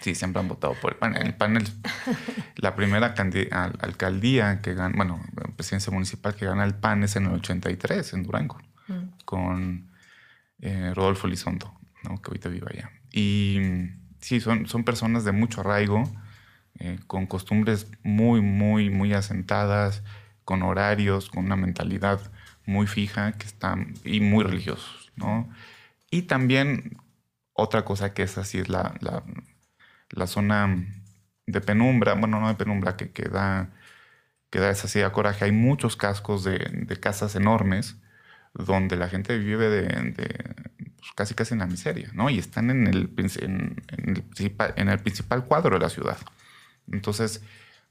sí, 0.00 0.14
siempre 0.14 0.40
han 0.40 0.48
votado 0.48 0.74
por 0.74 0.92
el 0.92 0.98
PAN. 0.98 1.16
El 1.16 1.34
PAN, 1.34 1.58
la 2.56 2.74
primera 2.74 3.14
alcaldía 3.16 4.60
que 4.60 4.74
gana, 4.74 4.94
bueno, 4.96 5.20
presidencia 5.56 5.92
municipal 5.92 6.34
que 6.34 6.46
gana 6.46 6.64
el 6.64 6.74
PAN 6.74 7.04
es 7.04 7.16
en 7.16 7.26
el 7.26 7.34
83, 7.34 8.12
en 8.14 8.22
Durango, 8.24 8.58
mm. 8.88 9.24
con 9.24 9.90
eh, 10.60 10.92
Rodolfo 10.94 11.26
Lizondo, 11.28 11.72
¿no? 12.02 12.20
que 12.20 12.28
ahorita 12.28 12.48
vive 12.48 12.66
allá. 12.70 12.90
Y 13.12 13.60
sí, 14.20 14.40
son, 14.40 14.66
son 14.66 14.84
personas 14.84 15.24
de 15.24 15.32
mucho 15.32 15.60
arraigo, 15.60 16.04
eh, 16.78 16.98
con 17.06 17.26
costumbres 17.26 17.88
muy, 18.02 18.40
muy, 18.40 18.90
muy 18.90 19.12
asentadas, 19.14 20.02
con 20.44 20.62
horarios, 20.62 21.30
con 21.30 21.44
una 21.46 21.56
mentalidad 21.56 22.20
muy 22.66 22.86
fija 22.86 23.32
que 23.32 23.46
están, 23.46 23.94
y 24.04 24.20
muy 24.20 24.44
religiosos, 24.44 25.12
¿no? 25.16 25.48
Y 26.10 26.22
también 26.22 26.98
otra 27.52 27.84
cosa 27.84 28.14
que 28.14 28.22
es 28.22 28.38
así 28.38 28.58
es 28.58 28.68
la, 28.68 28.94
la, 29.00 29.22
la 30.10 30.26
zona 30.26 30.76
de 31.46 31.60
penumbra, 31.60 32.14
bueno, 32.14 32.40
no 32.40 32.48
de 32.48 32.54
penumbra, 32.54 32.96
que, 32.96 33.10
que 33.10 33.24
da, 33.28 33.70
que 34.50 34.60
da 34.60 34.70
esa 34.70 34.88
de 34.98 35.10
coraje. 35.12 35.44
Hay 35.46 35.52
muchos 35.52 35.96
cascos 35.96 36.44
de, 36.44 36.58
de, 36.58 36.96
casas 37.00 37.34
enormes 37.36 37.96
donde 38.54 38.96
la 38.96 39.08
gente 39.08 39.38
vive 39.38 39.68
de, 39.68 40.14
pues 40.96 41.12
casi 41.14 41.34
casi 41.34 41.54
en 41.54 41.60
la 41.60 41.66
miseria, 41.66 42.10
¿no? 42.14 42.30
Y 42.30 42.38
están 42.38 42.70
en 42.70 42.86
el, 42.86 43.10
en, 43.16 43.82
en, 43.88 44.24
el 44.36 44.54
en 44.76 44.88
el 44.88 44.98
principal 44.98 45.44
cuadro 45.44 45.76
de 45.76 45.80
la 45.80 45.90
ciudad. 45.90 46.18
Entonces, 46.90 47.42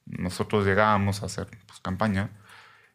nosotros 0.05 0.65
llegábamos 0.65 1.23
a 1.23 1.27
hacer 1.27 1.47
pues, 1.67 1.79
campaña 1.79 2.31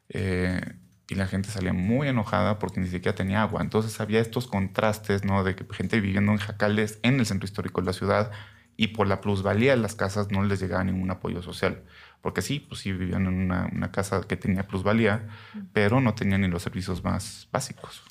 eh, 0.08 0.60
y 1.08 1.14
la 1.16 1.26
gente 1.26 1.50
salía 1.50 1.72
muy 1.72 2.08
enojada 2.08 2.58
porque 2.58 2.80
ni 2.80 2.88
siquiera 2.88 3.14
tenía 3.14 3.42
agua. 3.42 3.62
Entonces 3.62 4.00
había 4.00 4.20
estos 4.20 4.46
contrastes, 4.46 5.24
¿no? 5.24 5.42
De 5.44 5.56
que 5.56 5.66
gente 5.74 6.00
viviendo 6.00 6.32
en 6.32 6.38
jacales 6.38 7.00
en 7.02 7.18
el 7.18 7.26
centro 7.26 7.46
histórico 7.46 7.80
de 7.80 7.86
la 7.86 7.92
ciudad 7.92 8.30
y 8.76 8.88
por 8.88 9.06
la 9.08 9.20
plusvalía 9.20 9.72
de 9.72 9.82
las 9.82 9.94
casas 9.94 10.30
no 10.30 10.44
les 10.44 10.60
llegaba 10.60 10.84
ningún 10.84 11.10
apoyo 11.10 11.42
social. 11.42 11.84
Porque 12.20 12.42
sí, 12.42 12.60
pues 12.60 12.80
sí 12.80 12.92
vivían 12.92 13.26
en 13.26 13.34
una, 13.34 13.68
una 13.72 13.90
casa 13.90 14.20
que 14.22 14.36
tenía 14.36 14.66
plusvalía, 14.66 15.28
pero 15.72 16.00
no 16.00 16.14
tenían 16.14 16.42
ni 16.42 16.48
los 16.48 16.62
servicios 16.62 17.02
más 17.02 17.48
básicos. 17.50 18.02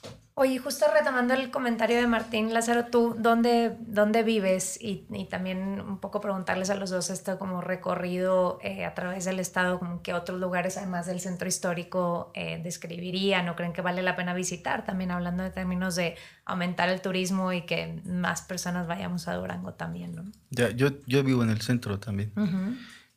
Oye, 0.41 0.57
justo 0.57 0.85
retomando 0.97 1.33
el 1.33 1.51
comentario 1.51 1.97
de 1.97 2.07
Martín 2.07 2.53
Lázaro, 2.53 2.85
¿tú 2.85 3.13
dónde, 3.19 3.75
dónde 3.81 4.23
vives? 4.23 4.81
Y, 4.81 5.05
y 5.11 5.25
también 5.25 5.81
un 5.81 5.99
poco 5.99 6.21
preguntarles 6.21 6.69
a 6.69 6.75
los 6.75 6.91
dos 6.91 7.09
esto 7.09 7.37
como 7.37 7.59
recorrido 7.59 8.57
eh, 8.63 8.85
a 8.85 8.93
través 8.93 9.25
del 9.25 9.41
estado, 9.41 9.79
como 9.79 10.01
que 10.01 10.13
otros 10.13 10.39
lugares 10.39 10.77
además 10.77 11.07
del 11.07 11.19
centro 11.19 11.49
histórico 11.49 12.31
eh, 12.35 12.61
describirían 12.63 13.49
o 13.49 13.57
creen 13.57 13.73
que 13.73 13.81
vale 13.81 14.01
la 14.01 14.15
pena 14.15 14.33
visitar, 14.33 14.85
también 14.85 15.11
hablando 15.11 15.43
de 15.43 15.49
términos 15.49 15.97
de 15.97 16.15
aumentar 16.45 16.87
el 16.87 17.01
turismo 17.01 17.51
y 17.51 17.63
que 17.63 18.01
más 18.05 18.41
personas 18.41 18.87
vayamos 18.87 19.27
a 19.27 19.33
Durango 19.33 19.73
también, 19.73 20.15
¿no? 20.15 20.23
Ya, 20.51 20.69
yo, 20.69 20.87
yo 21.05 21.21
vivo 21.21 21.43
en 21.43 21.49
el 21.49 21.59
centro 21.59 21.99
también. 21.99 22.31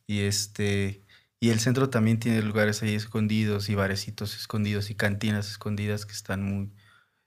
Y 0.07 0.21
este... 0.21 1.03
Y 1.39 1.49
el 1.49 1.59
centro 1.59 1.89
también 1.89 2.19
tiene 2.19 2.41
lugares 2.41 2.81
ahí 2.83 2.95
escondidos 2.95 3.67
y 3.67 3.75
barecitos 3.75 4.33
escondidos 4.37 4.89
y 4.89 4.95
cantinas 4.95 5.49
escondidas 5.49 6.05
que 6.05 6.13
están 6.13 6.41
muy, 6.41 6.71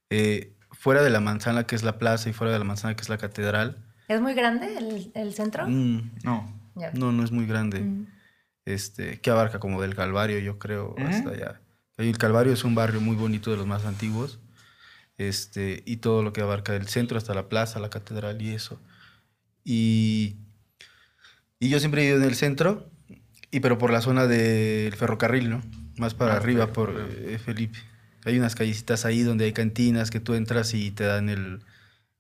eh, 0.09 0.57
fuera 0.71 1.03
de 1.03 1.11
la 1.11 1.21
manzana 1.21 1.67
que 1.67 1.77
es 1.77 1.83
la 1.83 1.99
plaza 1.99 2.31
y 2.31 2.33
fuera 2.33 2.53
de 2.53 2.59
la 2.59 2.65
manzana 2.65 2.97
que 2.97 3.03
es 3.03 3.09
la 3.09 3.19
catedral. 3.19 3.85
¿Es 4.09 4.21
muy 4.21 4.35
grande 4.35 4.79
el, 4.79 5.11
el 5.15 5.35
centro? 5.35 5.69
Mm, 5.69 6.13
no, 6.23 6.51
no, 6.95 7.13
no 7.13 7.25
es 7.25 7.31
muy 7.31 7.47
grande. 7.47 7.81
Mm. 7.81 8.07
Este, 8.65 9.21
que 9.21 9.31
abarca 9.31 9.61
como 9.61 9.83
del 9.83 9.95
Calvario, 9.95 10.39
yo 10.39 10.59
creo, 10.59 10.95
hasta 10.99 11.31
allá. 11.31 11.61
El 11.99 12.19
Calvario 12.19 12.53
es 12.53 12.65
un 12.65 12.75
barrio 12.75 13.01
muy 13.01 13.17
bonito 13.17 13.51
de 13.51 13.57
los 13.57 13.67
más 13.67 13.85
antiguos. 13.85 14.41
Este, 15.19 15.83
y 15.87 15.99
todo 15.99 16.23
lo 16.23 16.33
que 16.33 16.43
abarca 16.43 16.73
del 16.73 16.89
centro 16.89 17.17
hasta 17.17 17.33
la 17.33 17.49
plaza, 17.49 17.81
la 17.81 17.91
catedral 17.91 18.43
y 18.43 18.55
eso. 18.55 18.81
Y, 19.65 20.37
y 21.59 21.69
yo 21.69 21.81
siempre 21.81 22.03
he 22.03 22.07
ido 22.07 22.17
en 22.17 22.25
el 22.25 22.35
centro, 22.35 22.91
y 23.51 23.61
pero 23.61 23.79
por 23.79 23.91
la 23.91 24.01
zona 24.01 24.27
del 24.27 24.95
ferrocarril, 24.95 25.51
¿no? 25.51 25.63
Más 25.97 26.15
para 26.15 26.35
ah, 26.35 26.37
arriba, 26.37 26.73
por 26.73 26.95
eh, 26.99 27.39
Felipe. 27.39 27.79
Hay 28.25 28.39
unas 28.39 28.55
callecitas 28.55 29.05
ahí 29.05 29.23
donde 29.23 29.45
hay 29.45 29.53
cantinas 29.53 30.11
que 30.11 30.21
tú 30.21 30.35
entras 30.35 30.75
y 30.75 30.91
te 30.91 31.05
dan 31.05 31.29
el, 31.29 31.61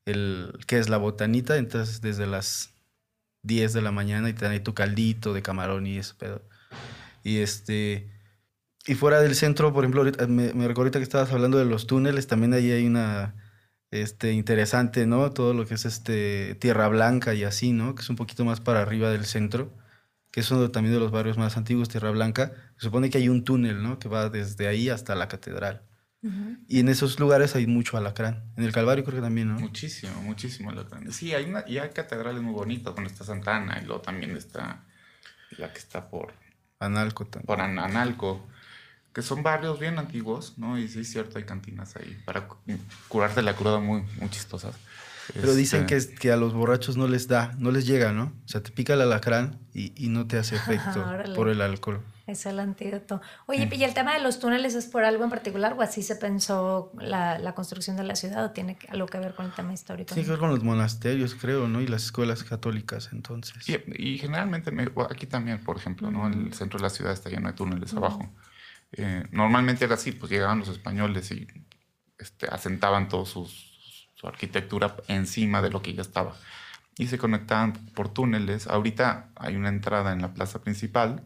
el 0.07 0.53
¿qué 0.66 0.79
es 0.79 0.88
la 0.88 0.96
botanita? 0.96 1.57
Entras 1.57 2.01
desde 2.01 2.27
las 2.27 2.70
10 3.42 3.72
de 3.72 3.83
la 3.83 3.92
mañana 3.92 4.29
y 4.29 4.33
te 4.33 4.44
dan 4.44 4.53
ahí 4.53 4.61
tu 4.61 4.72
caldito 4.72 5.35
de 5.35 5.42
camarón 5.42 5.87
y 5.87 5.99
eso, 5.99 6.14
pedo. 6.16 6.42
Y 7.22 7.38
este... 7.38 8.09
Y 8.88 8.94
fuera 8.94 9.20
del 9.20 9.35
centro, 9.35 9.72
por 9.72 9.85
ejemplo, 9.85 10.05
me, 10.29 10.55
me 10.55 10.68
recuerdo 10.68 10.83
ahorita 10.83 11.01
que 11.01 11.03
estabas 11.03 11.33
hablando 11.33 11.59
de 11.59 11.64
los 11.64 11.88
túneles, 11.88 12.29
también 12.29 12.55
ahí 12.55 12.70
hay 12.70 12.87
una, 12.87 13.35
este, 13.90 14.33
interesante, 14.33 15.07
¿no? 15.07 15.31
Todo 15.31 15.55
lo 15.55 15.66
que 15.66 15.75
es 15.75 15.85
este, 15.85 16.55
Tierra 16.57 16.88
Blanca 16.88 17.35
y 17.35 17.44
así, 17.44 17.72
¿no? 17.72 17.94
Que 17.94 18.03
es 18.03 18.11
un 18.11 18.16
poquito 18.16 18.44
más 18.44 18.61
para 18.61 18.83
arriba 18.83 19.11
del 19.11 19.25
centro, 19.25 19.72
que 20.31 20.40
es 20.40 20.51
uno 20.51 20.70
también 20.70 20.94
de 20.94 21.01
los 21.01 21.11
barrios 21.11 21.38
más 21.38 21.57
antiguos, 21.57 21.88
Tierra 21.88 22.11
Blanca. 22.11 22.53
Se 22.77 22.87
supone 22.87 23.11
que 23.11 23.18
hay 23.18 23.29
un 23.29 23.44
túnel, 23.44 23.83
¿no? 23.83 23.99
Que 23.99 24.09
va 24.09 24.29
desde 24.29 24.68
ahí 24.68 24.88
hasta 24.88 25.14
la 25.14 25.29
catedral. 25.29 25.83
Y 26.66 26.81
en 26.81 26.88
esos 26.88 27.20
lugares 27.20 27.55
hay 27.55 27.68
mucho 27.68 27.96
alacrán. 27.96 28.42
En 28.57 28.64
el 28.64 28.72
Calvario 28.72 29.05
creo 29.05 29.16
que 29.16 29.22
también, 29.22 29.46
¿no? 29.46 29.61
Muchísimo, 29.61 30.20
muchísimo 30.22 30.70
alacrán. 30.70 31.12
Sí, 31.12 31.33
hay 31.33 31.44
una, 31.44 31.62
y 31.68 31.79
hay 31.79 31.90
catedrales 31.90 32.42
muy 32.42 32.53
bonitas, 32.53 32.96
donde 32.96 33.11
está 33.11 33.25
Santana 33.25 33.79
y 33.81 33.87
luego 33.87 34.01
también 34.01 34.37
está 34.37 34.85
la 35.59 35.72
que 35.72 35.79
está 35.79 36.09
por... 36.11 36.33
Analco 36.81 37.27
también. 37.27 37.46
Por 37.46 37.61
Analco, 37.61 38.49
que 39.17 39.23
son 39.23 39.43
barrios 39.43 39.81
bien 39.81 39.99
antiguos, 39.99 40.59
¿no? 40.59 40.77
Y 40.79 40.89
sí 40.89 41.01
es 41.01 41.11
cierto, 41.11 41.39
hay 41.39 41.45
cantinas 41.45 41.97
ahí 41.97 42.19
para 42.27 42.47
curarte 43.09 43.41
la 43.41 43.57
cruda 43.57 43.79
muy, 43.79 44.03
muy 44.21 44.29
chistosas. 44.29 44.75
Pero 45.33 45.55
dicen 45.55 45.87
este 45.89 46.13
que, 46.13 46.21
que 46.21 46.33
a 46.33 46.37
los 46.37 46.53
borrachos 46.53 46.99
no 46.99 47.09
les 47.09 47.27
da, 47.27 47.55
no 47.59 47.71
les 47.71 47.87
llega, 47.87 48.13
¿no? 48.13 48.25
O 48.45 48.49
sea, 48.49 48.63
te 48.63 48.73
pica 48.73 48.93
el 48.93 49.01
alacrán 49.01 49.59
y, 49.73 49.95
y 49.97 50.11
no 50.11 50.27
te 50.27 50.37
hace 50.37 50.57
efecto 50.57 51.03
por 51.35 51.49
el 51.49 51.63
alcohol. 51.63 52.03
Es 52.27 52.45
el 52.45 52.61
antídoto. 52.61 53.23
Oye, 53.47 53.67
¿y 53.73 53.85
el 53.85 53.95
tema 53.95 54.13
de 54.13 54.21
los 54.21 54.39
túneles 54.39 54.75
es 54.75 54.85
por 54.85 55.03
algo 55.03 55.25
en 55.25 55.31
particular 55.31 55.75
o 55.79 55.81
así 55.81 56.03
se 56.03 56.17
pensó 56.17 56.93
la, 57.01 57.39
la 57.39 57.55
construcción 57.55 57.97
de 57.97 58.05
la 58.05 58.17
ciudad 58.17 58.45
o 58.45 58.51
tiene 58.51 58.77
algo 58.91 59.07
que 59.07 59.19
ver 59.19 59.35
con 59.35 59.47
el 59.47 59.53
tema 59.53 59.73
histórico? 59.73 60.13
Tiene 60.13 60.25
que 60.25 60.31
ver 60.33 60.41
con 60.41 60.51
los 60.51 60.63
monasterios, 60.63 61.35
creo, 61.35 61.69
¿no? 61.69 61.81
Y 61.81 61.87
las 61.87 62.05
escuelas 62.05 62.45
católicas, 62.45 63.09
entonces. 63.13 63.67
Y, 63.67 63.79
y 63.97 64.19
generalmente, 64.19 64.71
aquí 65.09 65.27
también, 65.27 65.65
por 65.65 65.79
ejemplo, 65.79 66.11
¿no? 66.11 66.27
El 66.27 66.53
centro 66.53 66.79
de 66.79 66.83
la 66.83 66.91
ciudad 66.91 67.15
está 67.15 67.31
lleno 67.31 67.49
de 67.49 67.55
túneles 67.55 67.95
abajo. 67.95 68.31
Eh, 68.97 69.25
normalmente 69.31 69.85
era 69.85 69.95
así, 69.95 70.13
pues 70.13 70.31
llegaban 70.31 70.61
los 70.61 70.69
españoles 70.69 71.31
y 71.31 71.47
este, 72.19 72.47
asentaban 72.49 73.09
toda 73.09 73.27
su 73.27 73.49
arquitectura 74.25 74.97
encima 75.09 75.63
de 75.63 75.71
lo 75.71 75.83
que 75.83 75.95
ya 75.95 76.03
estaba. 76.03 76.37
Y 76.99 77.09
se 77.09 77.19
conectaban 77.19 77.73
por 77.95 78.09
túneles. 78.09 78.67
Ahorita 78.67 79.31
hay 79.37 79.57
una 79.57 79.69
entrada 79.69 80.13
en 80.13 80.23
la 80.23 80.35
plaza 80.35 80.63
principal 80.63 81.23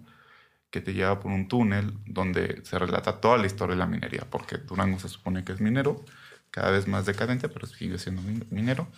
que 0.71 0.81
te 0.81 0.95
lleva 0.95 1.21
por 1.21 1.33
un 1.33 1.49
túnel 1.49 1.99
donde 2.07 2.63
se 2.65 2.79
relata 2.79 3.21
toda 3.21 3.39
la 3.39 3.47
historia 3.47 3.75
de 3.75 3.81
la 3.81 3.87
minería, 3.87 4.27
porque 4.31 4.57
Durango 4.59 4.99
se 4.99 5.09
supone 5.09 5.45
que 5.45 5.53
es 5.53 5.61
minero, 5.61 6.05
cada 6.51 6.71
vez 6.71 6.87
más 6.89 7.07
decadente, 7.07 7.49
pero 7.49 7.67
sigue 7.67 7.99
siendo 7.99 8.23
minero. 8.51 8.89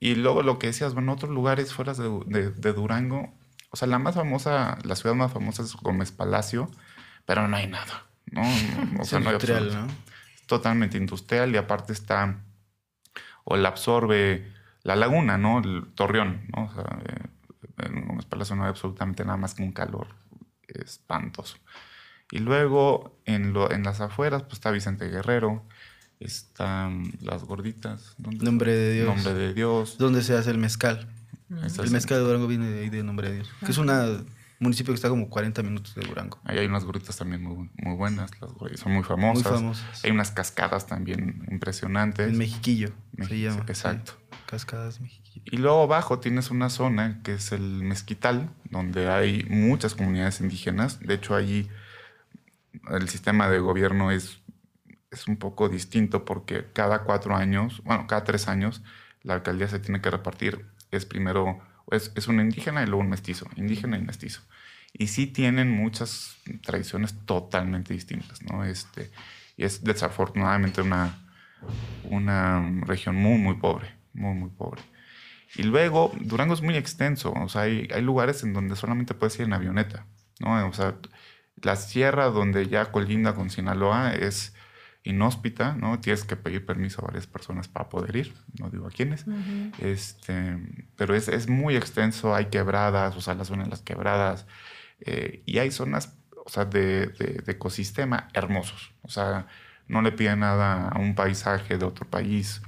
Y 0.00 0.14
luego 0.16 0.42
lo 0.42 0.58
que 0.58 0.68
decías, 0.68 0.94
bueno, 0.94 1.12
otros 1.12 1.30
lugares 1.30 1.72
fuera 1.72 1.94
de, 1.94 2.50
de, 2.50 2.72
Durango, 2.72 3.32
o 3.70 3.76
sea, 3.76 3.86
la 3.86 3.98
más 3.98 4.14
famosa, 4.16 4.78
la 4.84 4.96
ciudad 4.96 5.14
más 5.14 5.32
famosa 5.32 5.62
es 5.62 5.74
Gómez 5.74 6.10
Palacio, 6.10 6.70
pero 7.30 7.46
no 7.46 7.56
hay 7.56 7.68
nada, 7.68 8.06
¿no? 8.32 8.42
O 9.00 9.04
sea, 9.04 9.20
no 9.20 9.30
hay 9.30 9.38
totalmente 10.46 10.96
industrial 10.98 11.54
y 11.54 11.58
aparte 11.58 11.92
está, 11.92 12.40
o 13.44 13.56
la 13.56 13.68
absorbe 13.68 14.52
la 14.82 14.96
laguna, 14.96 15.38
¿no? 15.38 15.60
El 15.60 15.92
torreón, 15.94 16.40
¿no? 16.56 16.64
O 16.64 16.74
sea, 16.74 16.98
eh, 17.06 17.86
en 17.86 18.10
unas 18.10 18.24
palabras 18.26 18.50
no 18.56 18.64
hay 18.64 18.70
absolutamente 18.70 19.24
nada 19.24 19.36
más 19.36 19.54
que 19.54 19.62
un 19.62 19.70
calor 19.70 20.08
espantoso. 20.66 21.56
Y 22.32 22.38
luego 22.40 23.16
en, 23.26 23.52
lo, 23.52 23.70
en 23.70 23.84
las 23.84 24.00
afueras, 24.00 24.42
pues 24.42 24.54
está 24.54 24.72
Vicente 24.72 25.08
Guerrero, 25.08 25.64
están 26.18 27.12
las 27.20 27.44
gorditas. 27.44 28.14
¿dónde 28.18 28.44
Nombre 28.44 28.72
está? 28.72 28.82
de 28.82 28.92
Dios. 28.94 29.06
Nombre 29.06 29.34
de 29.34 29.54
Dios. 29.54 29.98
¿Dónde 29.98 30.22
se 30.24 30.36
hace 30.36 30.50
el 30.50 30.58
mezcal? 30.58 31.08
El 31.48 31.64
es- 31.64 31.92
mezcal 31.92 32.18
de 32.18 32.24
Durango 32.24 32.48
viene 32.48 32.68
de 32.68 32.80
ahí 32.80 32.90
de 32.90 33.04
Nombre 33.04 33.28
de 33.28 33.34
Dios. 33.36 33.50
Que 33.64 33.70
es 33.70 33.78
un 33.78 33.88
municipio 34.60 34.92
que 34.92 34.96
está 34.96 35.08
como 35.08 35.28
40 35.28 35.62
minutos 35.62 35.94
de 35.94 36.02
Durango. 36.02 36.38
Ahí 36.44 36.58
hay 36.58 36.66
unas 36.66 36.84
gorditas 36.84 37.16
también 37.16 37.42
muy, 37.42 37.70
muy 37.82 37.96
buenas, 37.96 38.30
las 38.40 38.50
son 38.78 38.92
muy 38.92 39.02
famosas. 39.02 39.44
Muy 39.50 39.58
famosas. 39.60 40.04
Hay 40.04 40.10
unas 40.12 40.30
cascadas 40.30 40.86
también 40.86 41.44
impresionantes. 41.50 42.28
El 42.28 42.36
Mexiquillo 42.36 42.90
Meji- 43.16 43.28
se 43.28 43.40
llama. 43.40 43.64
exacto. 43.66 44.12
sí. 44.12 44.36
Cascadas 44.46 45.00
Mexiquillo. 45.00 45.42
Y 45.46 45.56
luego 45.58 45.82
abajo 45.84 46.18
tienes 46.20 46.50
una 46.50 46.70
zona 46.70 47.20
que 47.22 47.34
es 47.34 47.52
el 47.52 47.62
Mezquital, 47.82 48.50
donde 48.68 49.08
hay 49.08 49.44
muchas 49.48 49.94
comunidades 49.94 50.40
indígenas. 50.40 51.00
De 51.00 51.14
hecho, 51.14 51.34
allí 51.34 51.68
el 52.90 53.08
sistema 53.08 53.48
de 53.48 53.58
gobierno 53.60 54.10
es, 54.10 54.40
es 55.10 55.26
un 55.28 55.36
poco 55.36 55.68
distinto 55.68 56.24
porque 56.24 56.66
cada 56.72 57.04
cuatro 57.04 57.36
años, 57.36 57.80
bueno, 57.84 58.06
cada 58.06 58.24
tres 58.24 58.48
años, 58.48 58.82
la 59.22 59.34
alcaldía 59.34 59.68
se 59.68 59.78
tiene 59.78 60.00
que 60.00 60.10
repartir. 60.10 60.66
Es 60.90 61.06
primero, 61.06 61.60
es, 61.90 62.12
es 62.14 62.28
un 62.28 62.40
indígena 62.40 62.82
y 62.82 62.86
luego 62.86 63.00
un 63.00 63.10
mestizo, 63.10 63.48
indígena 63.56 63.98
y 63.98 64.02
mestizo. 64.02 64.42
Y 64.92 65.08
sí 65.08 65.26
tienen 65.26 65.70
muchas 65.70 66.36
tradiciones 66.62 67.14
totalmente 67.24 67.94
distintas, 67.94 68.42
¿no? 68.42 68.64
Este, 68.64 69.10
y 69.56 69.64
es 69.64 69.84
desafortunadamente 69.84 70.82
una, 70.82 71.18
una 72.04 72.80
región 72.82 73.16
muy, 73.16 73.38
muy 73.38 73.56
pobre, 73.56 73.94
muy, 74.12 74.34
muy 74.34 74.50
pobre. 74.50 74.82
Y 75.56 75.64
luego, 75.64 76.12
Durango 76.20 76.54
es 76.54 76.62
muy 76.62 76.76
extenso, 76.76 77.32
o 77.32 77.48
sea, 77.48 77.62
hay, 77.62 77.88
hay 77.92 78.02
lugares 78.02 78.42
en 78.42 78.52
donde 78.52 78.76
solamente 78.76 79.14
puedes 79.14 79.36
ir 79.36 79.46
en 79.46 79.52
avioneta, 79.52 80.06
¿no? 80.38 80.66
O 80.68 80.72
sea, 80.72 80.96
la 81.62 81.76
sierra 81.76 82.26
donde 82.26 82.68
ya 82.68 82.92
colinda 82.92 83.34
con 83.34 83.50
Sinaloa 83.50 84.14
es 84.14 84.54
inhóspita, 85.02 85.74
¿no? 85.74 85.98
Tienes 86.00 86.24
que 86.24 86.36
pedir 86.36 86.66
permiso 86.66 87.00
a 87.02 87.06
varias 87.06 87.26
personas 87.26 87.68
para 87.68 87.88
poder 87.88 88.14
ir, 88.16 88.34
no 88.58 88.68
digo 88.70 88.86
a 88.86 88.90
quiénes, 88.90 89.24
este, 89.78 90.58
pero 90.96 91.14
es, 91.14 91.28
es 91.28 91.48
muy 91.48 91.76
extenso, 91.76 92.34
hay 92.34 92.46
quebradas, 92.46 93.16
o 93.16 93.20
sea, 93.20 93.34
la 93.34 93.44
zona 93.44 93.64
de 93.64 93.70
las 93.70 93.80
quebradas, 93.82 94.46
eh, 95.00 95.42
y 95.46 95.58
hay 95.58 95.70
zonas, 95.70 96.16
o 96.44 96.48
sea, 96.50 96.64
de, 96.66 97.06
de- 97.08 97.42
de 97.44 97.52
ecosistema 97.52 98.28
hermosos, 98.34 98.92
o 99.02 99.08
sea, 99.08 99.46
no 99.88 100.02
le 100.02 100.12
piden 100.12 100.40
nada 100.40 100.88
a 100.88 100.98
un 100.98 101.14
paisaje 101.14 101.78
de 101.78 101.84
otro 101.84 102.08
país, 102.08 102.60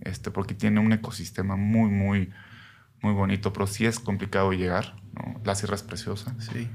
este, 0.00 0.30
porque 0.30 0.54
tiene 0.54 0.80
un 0.80 0.92
ecosistema 0.92 1.56
muy, 1.56 1.90
muy, 1.90 2.32
muy 3.02 3.12
bonito, 3.14 3.52
pero 3.52 3.66
sí 3.68 3.86
es 3.86 4.00
complicado 4.00 4.52
llegar, 4.52 4.96
¿no? 5.14 5.40
La 5.44 5.54
sierra 5.54 5.76
es 5.76 5.82
preciosa, 5.84 6.34
Sí. 6.40 6.68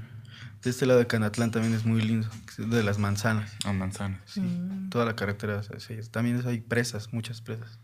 De 0.64 0.70
este 0.70 0.86
lado 0.86 0.98
de 0.98 1.06
Canatlán 1.06 1.50
también 1.50 1.74
es 1.74 1.84
muy 1.84 2.00
lindo. 2.02 2.28
De 2.58 2.82
las 2.82 2.98
manzanas. 2.98 3.52
a 3.64 3.72
manzana. 3.72 4.20
Sí. 4.24 4.42
Toda 4.90 5.04
la 5.04 5.14
carretera. 5.14 5.56
o 5.58 5.62
sea, 5.62 5.78
sí, 5.78 5.96
También 6.10 6.42
hay 6.46 6.60
presas, 6.60 7.12
muchas 7.12 7.40
presas. 7.42 7.78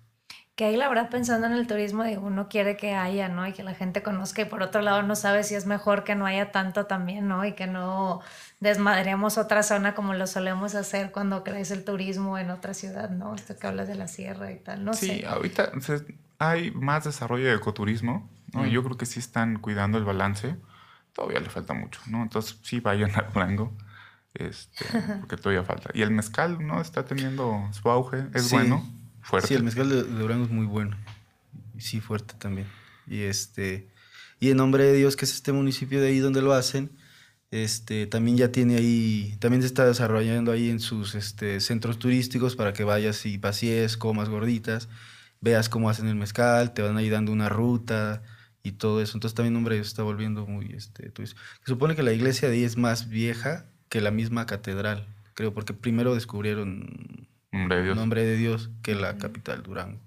Que 0.56 0.64
ahí 0.66 0.76
la 0.76 0.88
verdad 0.88 1.08
pensando 1.08 1.46
en 1.46 1.54
el 1.54 1.66
turismo, 1.66 2.04
digo, 2.04 2.26
uno 2.26 2.48
quiere 2.48 2.76
que 2.76 2.94
haya, 2.94 3.28
¿no? 3.28 3.46
Y 3.46 3.52
que 3.54 3.62
la 3.62 3.72
gente 3.74 4.02
conozca 4.02 4.42
y 4.42 4.44
por 4.44 4.62
otro 4.62 4.82
lado 4.82 5.02
no 5.02 5.16
sabe 5.16 5.42
si 5.42 5.54
es 5.54 5.64
mejor 5.64 6.04
que 6.04 6.14
no 6.14 6.26
haya 6.26 6.52
tanto 6.52 6.84
también, 6.84 7.28
¿no? 7.28 7.46
Y 7.46 7.54
que 7.54 7.66
no 7.66 8.20
desmadremos 8.60 9.38
otra 9.38 9.62
zona 9.62 9.94
como 9.94 10.12
lo 10.12 10.26
solemos 10.26 10.74
hacer 10.74 11.12
cuando 11.12 11.44
crece 11.44 11.72
el 11.74 11.84
turismo 11.84 12.36
en 12.36 12.50
otra 12.50 12.74
ciudad, 12.74 13.08
¿no? 13.08 13.34
Esto 13.34 13.56
que 13.56 13.66
hablas 13.66 13.88
de 13.88 13.94
la 13.94 14.06
sierra 14.06 14.52
y 14.52 14.56
tal, 14.58 14.84
no 14.84 14.92
sí, 14.92 15.06
sé. 15.20 15.26
ahorita 15.26 15.72
se- 15.80 16.04
hay 16.38 16.70
más 16.72 17.04
desarrollo 17.04 17.46
de 17.48 17.54
ecoturismo, 17.54 18.28
¿no? 18.52 18.66
Y 18.66 18.70
yo 18.70 18.82
creo 18.84 18.98
que 18.98 19.06
sí 19.06 19.18
están 19.18 19.58
cuidando 19.60 19.96
el 19.96 20.04
balance. 20.04 20.56
Todavía 21.12 21.40
le 21.40 21.50
falta 21.50 21.74
mucho, 21.74 22.00
¿no? 22.06 22.22
Entonces 22.22 22.58
sí 22.62 22.80
vayan 22.80 23.10
a 23.16 23.22
Durango, 23.32 23.76
este, 24.34 24.84
porque 25.20 25.36
todavía 25.36 25.64
falta. 25.64 25.90
Y 25.94 26.02
el 26.02 26.10
mezcal, 26.10 26.64
¿no? 26.66 26.80
Está 26.80 27.04
teniendo 27.04 27.68
su 27.72 27.90
auge, 27.90 28.24
es 28.34 28.44
Sí. 28.44 28.54
bueno, 28.54 28.84
fuerte. 29.20 29.48
Sí, 29.48 29.54
el 29.54 29.62
mezcal 29.64 29.88
de, 29.88 30.02
de 30.04 30.18
Durango 30.18 30.44
es 30.44 30.50
muy 30.50 30.66
bueno. 30.66 30.96
Sí, 31.78 32.00
fuerte 32.00 32.34
también. 32.38 32.66
Y 33.06 33.22
este. 33.22 33.88
Y 34.38 34.50
en 34.50 34.56
nombre 34.56 34.84
de 34.84 34.94
Dios, 34.94 35.16
que 35.16 35.24
es 35.24 35.34
este 35.34 35.52
municipio 35.52 36.00
de 36.00 36.08
ahí 36.08 36.18
donde 36.18 36.40
lo 36.40 36.54
hacen, 36.54 36.90
este, 37.50 38.06
también 38.06 38.36
ya 38.36 38.52
tiene 38.52 38.76
ahí, 38.76 39.36
también 39.40 39.60
se 39.62 39.66
está 39.66 39.84
desarrollando 39.84 40.52
ahí 40.52 40.70
en 40.70 40.80
sus 40.80 41.14
este, 41.14 41.60
centros 41.60 41.98
turísticos 41.98 42.54
para 42.56 42.72
que 42.72 42.84
vayas 42.84 43.26
y 43.26 43.38
pasees, 43.38 43.96
comas 43.96 44.28
gorditas, 44.28 44.88
veas 45.40 45.68
cómo 45.68 45.90
hacen 45.90 46.06
el 46.06 46.14
mezcal, 46.14 46.72
te 46.72 46.82
van 46.82 46.96
ahí 46.96 47.10
dando 47.10 47.32
una 47.32 47.48
ruta 47.48 48.22
y 48.62 48.72
todo 48.72 49.00
eso. 49.00 49.16
Entonces 49.16 49.34
también 49.34 49.54
nombre 49.54 49.74
de 49.74 49.80
Dios 49.80 49.88
se 49.88 49.92
está 49.92 50.02
volviendo 50.02 50.46
muy 50.46 50.72
este. 50.74 51.12
Se 51.14 51.34
supone 51.64 51.96
que 51.96 52.02
la 52.02 52.12
iglesia 52.12 52.48
de 52.48 52.56
ahí 52.56 52.64
es 52.64 52.76
más 52.76 53.08
vieja 53.08 53.66
que 53.88 54.00
la 54.00 54.10
misma 54.10 54.46
catedral, 54.46 55.06
creo, 55.34 55.52
porque 55.52 55.74
primero 55.74 56.14
descubrieron 56.14 57.28
Nombre 57.52 57.76
de 57.76 57.82
Dios. 57.82 57.96
Nombre 57.96 58.24
de 58.24 58.36
Dios, 58.36 58.70
que 58.82 58.94
la 58.94 59.16
capital, 59.16 59.62
Durango. 59.62 59.98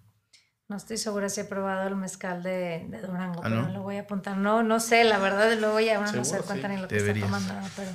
No 0.69 0.77
estoy 0.77 0.97
segura 0.97 1.27
si 1.29 1.41
he 1.41 1.43
probado 1.43 1.87
el 1.87 1.95
mezcal 1.95 2.41
de, 2.41 2.85
de 2.87 3.01
Durango, 3.01 3.41
¿Ah, 3.43 3.49
pero 3.49 3.63
no? 3.63 3.69
lo 3.69 3.81
voy 3.81 3.97
a 3.97 4.01
apuntar. 4.01 4.37
No, 4.37 4.63
no 4.63 4.79
sé, 4.79 5.03
la 5.03 5.19
verdad, 5.19 5.57
luego 5.59 5.79
ya 5.79 5.99
uno 5.99 6.11
no 6.11 6.23
se 6.23 6.39
cuenta 6.39 6.67
sí. 6.67 6.73
ni 6.73 6.81
lo 6.81 6.87
que 6.87 6.95
Deberías. 6.95 7.27
está 7.27 7.39
tomando, 7.39 7.69
pero... 7.75 7.89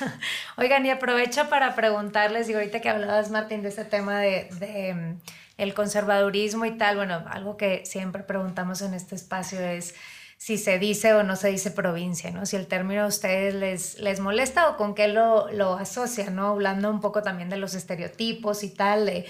Oigan, 0.56 0.84
y 0.86 0.90
aprovecho 0.90 1.48
para 1.48 1.74
preguntarles, 1.74 2.46
digo, 2.46 2.58
ahorita 2.58 2.80
que 2.80 2.88
hablabas, 2.88 3.30
Martín, 3.30 3.62
de 3.62 3.68
este 3.68 3.84
tema 3.84 4.18
de, 4.18 4.48
de, 4.58 5.16
el 5.60 5.74
conservadurismo 5.74 6.64
y 6.64 6.76
tal, 6.78 6.96
bueno, 6.96 7.22
algo 7.28 7.56
que 7.56 7.84
siempre 7.84 8.22
preguntamos 8.22 8.80
en 8.80 8.94
este 8.94 9.14
espacio 9.14 9.60
es 9.60 9.94
si 10.38 10.56
se 10.56 10.78
dice 10.78 11.12
o 11.12 11.22
no 11.22 11.36
se 11.36 11.48
dice 11.48 11.70
provincia, 11.70 12.30
¿no? 12.30 12.46
Si 12.46 12.56
el 12.56 12.66
término 12.66 13.02
a 13.02 13.06
ustedes 13.06 13.54
les, 13.54 13.98
les 13.98 14.20
molesta 14.20 14.70
o 14.70 14.78
con 14.78 14.94
qué 14.94 15.06
lo, 15.06 15.52
lo 15.52 15.74
asocian, 15.74 16.34
¿no? 16.34 16.46
Hablando 16.46 16.90
un 16.90 17.02
poco 17.02 17.22
también 17.22 17.50
de 17.50 17.58
los 17.58 17.74
estereotipos 17.74 18.62
y 18.62 18.70
tal, 18.70 19.04
de, 19.04 19.26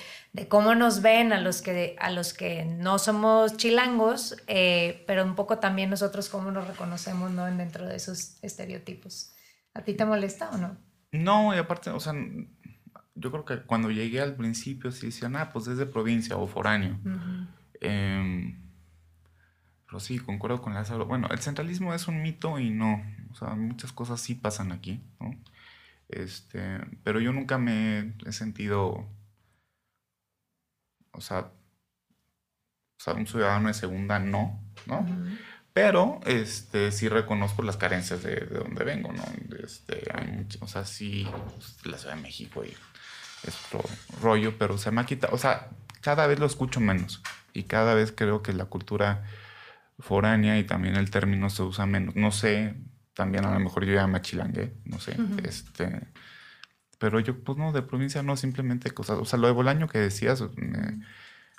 cómo 0.49 0.77
nos 0.77 1.03
ven 1.03 1.33
a 1.33 1.41
los 1.41 1.63
que, 1.63 1.97
a 1.99 2.11
los 2.11 2.33
que 2.33 2.65
no 2.65 3.01
somos 3.01 3.57
chilangos, 3.57 4.37
eh, 4.47 5.03
pero 5.09 5.25
un 5.25 5.35
poco 5.35 5.59
también 5.59 5.91
nosotros 5.91 6.29
cómo 6.29 6.53
nos 6.53 6.69
reconocemos, 6.69 7.33
¿no? 7.33 7.45
Dentro 7.47 7.89
de 7.89 7.97
esos 7.97 8.37
estereotipos. 8.43 9.35
¿A 9.75 9.83
ti 9.83 9.95
te 9.95 10.05
molesta 10.05 10.51
o 10.51 10.59
no? 10.59 10.79
No, 11.11 11.53
y 11.53 11.59
aparte, 11.59 11.91
o 11.91 11.99
sea, 11.99 12.15
yo 13.15 13.31
creo 13.31 13.45
que 13.45 13.63
cuando 13.63 13.91
llegué 13.91 14.21
al 14.21 14.37
principio 14.37 14.91
sí 14.93 15.07
decían, 15.07 15.37
ah, 15.37 15.53
pues 15.53 15.67
es 15.67 15.79
de 15.79 15.87
provincia 15.87 16.37
o 16.37 16.47
foráneo. 16.47 16.99
Em, 17.81 18.59
pero 19.87 19.99
sí, 20.01 20.19
concuerdo 20.19 20.63
con 20.63 20.75
Lázaro. 20.75 21.07
Bueno, 21.07 21.29
el 21.31 21.39
centralismo 21.41 21.93
es 21.95 22.07
un 22.09 22.23
mito 22.23 22.59
y 22.59 22.71
no. 22.71 23.03
O 23.31 23.35
sea, 23.35 23.51
muchas 23.55 23.93
cosas 23.93 24.21
sí 24.21 24.35
pasan 24.35 24.73
aquí, 24.73 25.03
¿no? 25.21 25.31
Este, 26.09 26.81
pero 27.05 27.21
yo 27.21 27.33
nunca 27.33 27.59
me 27.59 28.15
he 28.27 28.33
sentido, 28.33 29.09
o 31.13 31.21
sea, 31.21 31.53
o 32.99 33.03
sea, 33.03 33.15
un 33.15 33.27
ciudadano 33.27 33.69
de 33.69 33.75
segunda 33.75 34.19
no, 34.19 34.61
¿no? 34.87 35.07
Pero 35.73 36.21
este, 36.27 36.91
sí 36.93 37.09
reconozco 37.09 37.63
las 37.63 37.77
carencias 37.77 38.23
de, 38.23 38.35
de 38.37 38.59
donde 38.59 38.85
vengo, 38.85 39.13
¿no? 39.13 39.23
Este, 39.63 40.03
hay 40.13 40.27
mucho- 40.27 40.59
o 40.63 40.67
sea, 40.67 40.85
sí, 40.85 41.27
pues, 41.55 41.87
la 41.87 41.97
Ciudad 41.97 42.17
de 42.17 42.23
México 42.23 42.65
y 42.65 42.75
es 43.47 43.57
otro 43.67 43.89
rollo, 44.21 44.57
pero 44.59 44.79
se 44.79 44.91
me 44.91 45.01
ha 45.01 45.07
quitado, 45.07 45.35
o 45.35 45.39
sea, 45.39 45.69
cada 46.01 46.27
vez 46.27 46.39
lo 46.39 46.47
escucho 46.47 46.81
menos 46.81 47.23
y 47.53 47.65
cada 47.65 47.95
vez 47.95 48.13
creo 48.13 48.43
que 48.43 48.53
la 48.53 48.67
cultura 48.67 49.25
foránea 49.99 50.59
y 50.59 50.65
también 50.65 50.97
el 50.97 51.11
término 51.11 51.51
se 51.51 51.63
usa 51.63 51.87
menos. 51.87 52.17
No 52.17 52.33
sé, 52.33 52.75
también 53.15 53.45
a 53.45 53.53
lo 53.53 53.61
mejor 53.61 53.85
yo 53.85 53.95
ya 53.95 54.07
me 54.07 54.19
achilangué, 54.19 54.75
no 54.85 54.99
sé, 54.99 55.17
este... 55.45 56.09
Pero 56.99 57.19
yo, 57.19 57.43
pues 57.43 57.57
no, 57.57 57.73
de 57.73 57.81
provincia 57.81 58.23
no, 58.23 58.37
simplemente 58.37 58.91
cosas. 58.91 59.19
O 59.19 59.25
sea, 59.25 59.39
lo 59.39 59.47
de 59.47 59.55
Bolaño 59.55 59.89
que 59.89 59.99
decías, 59.99 60.45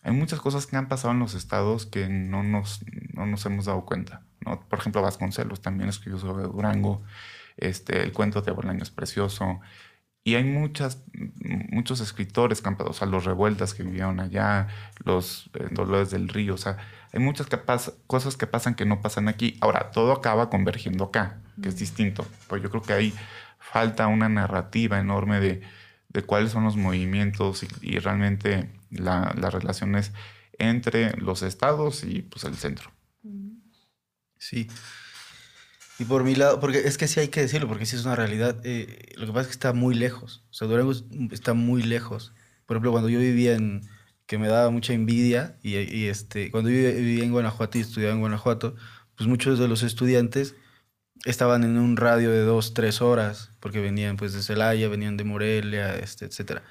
hay 0.03 0.11
muchas 0.11 0.39
cosas 0.39 0.67
que 0.67 0.75
han 0.75 0.87
pasado 0.87 1.15
en 1.15 1.19
los 1.19 1.33
estados 1.33 1.87
que 1.87 2.09
no 2.09 2.43
nos, 2.43 2.85
no 3.13 3.25
nos 3.25 3.43
hemos 3.47 3.65
dado 3.65 3.83
cuenta. 3.83 4.21
¿no? 4.41 4.61
Por 4.67 4.77
ejemplo, 4.77 5.01
Vasconcelos 5.01 5.59
también 5.61 5.89
escribió 5.89 6.19
sobre 6.19 6.43
Durango. 6.43 7.03
Este, 7.57 8.03
el 8.03 8.11
cuento 8.11 8.43
de 8.43 8.51
Bolaño 8.51 8.83
es 8.83 8.91
precioso. 8.91 9.61
Y 10.23 10.35
hay 10.35 10.43
muchas, 10.43 11.03
muchos 11.71 11.99
escritores, 11.99 12.61
pasado, 12.61 12.91
o 12.91 12.93
sea, 12.93 13.07
los 13.07 13.25
revueltas 13.25 13.73
que 13.73 13.81
vivieron 13.83 14.19
allá, 14.19 14.67
los 15.03 15.49
eh, 15.55 15.67
Dolores 15.71 16.11
del 16.11 16.27
Río, 16.29 16.53
o 16.53 16.57
sea, 16.57 16.77
hay 17.11 17.19
muchas 17.19 17.47
que 17.47 17.57
pas- 17.57 17.93
cosas 18.05 18.37
que 18.37 18.45
pasan 18.45 18.75
que 18.75 18.85
no 18.85 19.01
pasan 19.01 19.27
aquí. 19.27 19.57
Ahora, 19.61 19.89
todo 19.91 20.11
acaba 20.11 20.49
convergiendo 20.51 21.05
acá, 21.05 21.41
que 21.61 21.69
es 21.69 21.77
distinto. 21.77 22.25
Pues 22.47 22.61
yo 22.61 22.69
creo 22.69 22.83
que 22.83 22.93
ahí 22.93 23.13
falta 23.57 24.05
una 24.07 24.29
narrativa 24.29 24.99
enorme 24.99 25.39
de, 25.39 25.61
de 26.09 26.21
cuáles 26.23 26.51
son 26.51 26.63
los 26.65 26.77
movimientos 26.77 27.63
y, 27.63 27.67
y 27.81 27.97
realmente 27.99 28.69
la- 28.91 29.33
las 29.37 29.53
relaciones 29.53 30.11
entre 30.59 31.17
los 31.17 31.41
estados 31.41 32.03
y 32.03 32.21
pues 32.21 32.43
el 32.43 32.55
centro. 32.57 32.91
Sí. 34.37 34.67
Y 36.01 36.05
por 36.05 36.23
mi 36.23 36.33
lado, 36.35 36.59
porque 36.59 36.79
es 36.79 36.97
que 36.97 37.07
sí 37.07 37.19
hay 37.19 37.27
que 37.27 37.41
decirlo, 37.41 37.67
porque 37.67 37.85
sí 37.85 37.95
es 37.95 38.03
una 38.05 38.15
realidad. 38.15 38.59
eh, 38.63 39.13
lo 39.17 39.27
que 39.27 39.31
pasa 39.33 39.41
es 39.41 39.47
que 39.47 39.51
está 39.53 39.71
muy 39.73 39.93
lejos. 39.93 40.43
O 40.49 40.53
sea, 40.53 40.67
Durango 40.67 40.91
es- 40.93 41.03
está 41.31 41.53
muy 41.53 41.83
lejos. 41.83 42.33
por 42.65 42.75
ejemplo, 42.77 42.91
cuando 42.91 43.09
yo 43.09 43.19
vivía 43.19 43.53
en, 43.55 43.81
que 44.25 44.37
me 44.37 44.47
daba 44.47 44.69
mucha 44.71 44.93
envidia, 44.93 45.57
y, 45.61 45.75
y 45.77 46.05
este, 46.07 46.49
cuando 46.51 46.69
yo 46.69 46.77
vivía 46.77 47.23
en 47.25 47.31
Guanajuato 47.31 47.77
y 47.77 47.81
estudiaba 47.81 48.13
en 48.13 48.19
Guanajuato, 48.21 48.75
pues 49.15 49.27
muchos 49.27 49.59
de 49.59 49.67
los 49.67 49.83
estudiantes 49.83 50.55
estaban 51.25 51.63
en 51.63 51.77
un 51.77 51.97
radio 51.97 52.31
de 52.31 52.41
dos, 52.41 52.73
tres 52.73 53.01
horas, 53.01 53.51
porque 53.59 53.79
venían 53.81 54.15
pues 54.17 54.33
de 54.33 54.41
Celaya, 54.41 54.87
venían 54.89 55.17
de 55.17 55.23
Morelia, 55.25 55.95
este, 55.97 56.25
etcétera. 56.25 56.63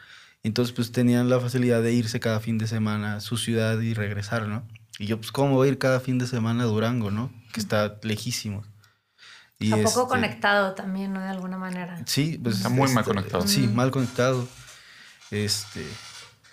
Entonces 0.43 0.75
pues 0.75 0.91
tenían 0.91 1.29
la 1.29 1.39
facilidad 1.39 1.83
de 1.83 1.93
irse 1.93 2.19
cada 2.19 2.41
fin 2.41 2.57
de 2.59 2.67
semana 2.67 3.17
a 3.17 3.21
su 3.21 3.37
ciudad 3.37 3.79
y 3.81 3.95
regresar, 3.95 4.49
¿no? 4.49 4.67
Y 4.99 5.07
yo 5.07 5.19
pues 5.19 5.31
cómo 5.31 5.55
voy 5.55 5.69
a 5.69 5.71
ir 5.73 5.79
cada 5.79 6.01
fin 6.01 6.19
de 6.19 6.27
semana 6.27 6.65
a 6.65 6.67
Durango, 6.67 7.11
¿no? 7.11 7.31
Que 7.53 7.61
está 7.61 7.99
lejísimo. 8.03 8.65
Y 9.61 9.73
a 9.73 9.77
poco 9.77 9.89
este 9.89 10.09
conectado 10.09 10.75
también, 10.75 11.13
¿no? 11.13 11.21
De 11.21 11.29
alguna 11.29 11.59
manera. 11.59 12.03
Sí, 12.07 12.41
pues 12.43 12.57
está 12.57 12.71
muy 12.71 12.89
mal 12.89 13.03
este, 13.03 13.15
conectado. 13.15 13.47
Sí, 13.47 13.69
mal 13.69 13.91
conectado. 13.91 14.49
Este, 15.31 15.87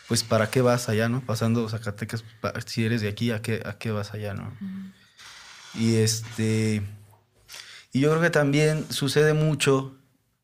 pues 0.07 0.23
para 0.23 0.49
qué 0.49 0.61
vas 0.61 0.89
allá, 0.89 1.07
¿no? 1.07 1.21
Pasando 1.21 1.67
Zacatecas, 1.69 2.25
si 2.65 2.85
eres 2.85 3.01
de 3.01 3.07
aquí, 3.07 3.31
¿a 3.31 3.41
qué, 3.41 3.61
a 3.65 3.77
qué 3.77 3.91
vas 3.91 4.13
allá, 4.13 4.33
no? 4.33 4.53
Y 5.73 5.95
este, 5.95 6.83
y 7.93 8.01
yo 8.01 8.09
creo 8.09 8.21
que 8.21 8.29
también 8.29 8.85
sucede 8.89 9.33
mucho, 9.33 9.97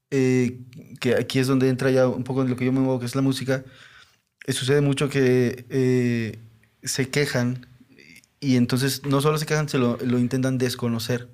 eh, 0.09 0.59
que 1.01 1.15
aquí 1.15 1.39
es 1.39 1.47
donde 1.47 1.69
entra 1.69 1.91
ya 1.91 2.07
un 2.07 2.23
poco 2.23 2.43
en 2.43 2.49
lo 2.49 2.55
que 2.55 2.65
yo 2.65 2.71
me 2.71 2.79
muevo, 2.79 2.99
que 2.99 3.05
es 3.05 3.15
la 3.15 3.21
música, 3.21 3.63
eh, 4.45 4.53
sucede 4.53 4.81
mucho 4.81 5.09
que 5.09 5.65
eh, 5.69 6.39
se 6.81 7.09
quejan 7.09 7.67
y 8.39 8.55
entonces 8.55 9.05
no 9.05 9.21
solo 9.21 9.37
se 9.37 9.45
quejan, 9.45 9.67
se 9.69 9.77
lo, 9.77 9.97
lo 9.97 10.17
intentan 10.17 10.57
desconocer. 10.57 11.29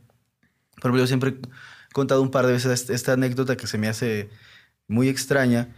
Ejemplo, 0.80 0.98
yo 0.98 1.08
siempre 1.08 1.30
he 1.32 1.94
contado 1.94 2.22
un 2.22 2.32
par 2.32 2.46
de 2.46 2.54
veces 2.54 2.90
esta 2.90 3.14
anécdota 3.14 3.58
que 3.58 3.68
se 3.68 3.78
me 3.78 3.88
hace 3.88 4.30
muy 4.88 5.10
extraña. 5.10 5.70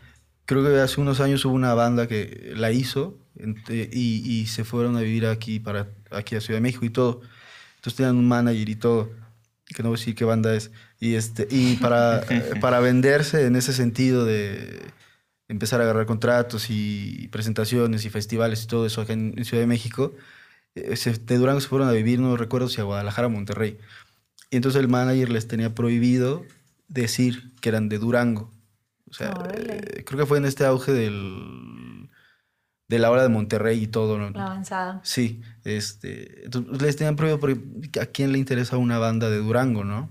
Creo 0.45 0.63
que 0.63 0.79
hace 0.79 1.01
unos 1.01 1.19
años 1.19 1.45
hubo 1.45 1.53
una 1.53 1.73
banda 1.73 2.07
que 2.07 2.53
la 2.55 2.71
hizo 2.71 3.17
y, 3.69 3.87
y 3.91 4.47
se 4.47 4.63
fueron 4.63 4.97
a 4.97 5.01
vivir 5.01 5.25
aquí, 5.25 5.59
para, 5.59 5.87
aquí 6.11 6.35
a 6.35 6.41
Ciudad 6.41 6.57
de 6.57 6.61
México 6.61 6.85
y 6.85 6.89
todo. 6.89 7.21
Entonces 7.75 7.95
tenían 7.97 8.17
un 8.17 8.27
manager 8.27 8.69
y 8.69 8.75
todo 8.75 9.21
que 9.73 9.83
no 9.83 9.89
voy 9.89 9.97
a 9.97 9.99
decir 9.99 10.15
qué 10.15 10.25
banda 10.25 10.53
es, 10.55 10.71
y, 10.99 11.15
este, 11.15 11.47
y 11.49 11.77
para, 11.77 12.23
para 12.61 12.79
venderse 12.79 13.45
en 13.45 13.55
ese 13.55 13.73
sentido 13.73 14.25
de 14.25 14.81
empezar 15.47 15.81
a 15.81 15.83
agarrar 15.83 16.05
contratos 16.05 16.67
y 16.69 17.27
presentaciones 17.31 18.05
y 18.05 18.09
festivales 18.09 18.63
y 18.63 18.67
todo 18.67 18.85
eso 18.85 19.01
acá 19.01 19.13
en, 19.13 19.43
Ciudad 19.43 19.61
de 19.61 19.67
México, 19.67 20.13
eh, 20.75 20.95
de 20.95 21.37
Durango 21.37 21.61
se 21.61 21.67
fueron 21.67 21.89
a 21.89 21.91
vivir, 21.91 22.19
no 22.19 22.37
recuerdo 22.37 22.69
si 22.69 22.79
a 22.79 22.85
Guadalajara 22.85 23.27
o 23.27 23.29
Monterrey. 23.29 23.77
Y 24.51 24.57
entonces 24.57 24.79
el 24.79 24.87
manager 24.87 25.29
les 25.29 25.47
tenía 25.47 25.73
prohibido 25.73 26.45
decir 26.87 27.53
que 27.61 27.69
eran 27.69 27.89
de 27.89 27.97
Durango. 27.97 28.53
O 29.09 29.13
sea, 29.13 29.33
eh, 29.55 30.03
creo 30.05 30.19
que 30.19 30.25
fue 30.25 30.37
en 30.37 30.45
este 30.45 30.65
auge 30.65 30.91
del 30.91 32.09
de 32.91 32.99
la 32.99 33.09
hora 33.09 33.23
de 33.23 33.29
Monterrey 33.29 33.81
y 33.81 33.87
todo, 33.87 34.17
¿no? 34.17 34.29
La 34.31 34.47
avanzada. 34.47 34.99
Sí, 35.03 35.41
este, 35.63 36.43
entonces 36.43 36.81
les 36.81 36.97
tenían 36.97 37.15
prohibido 37.15 37.39
porque 37.39 37.57
a 38.01 38.05
quién 38.05 38.33
le 38.33 38.37
interesa 38.37 38.75
una 38.75 38.99
banda 38.99 39.29
de 39.29 39.37
Durango, 39.37 39.85
¿no? 39.85 40.09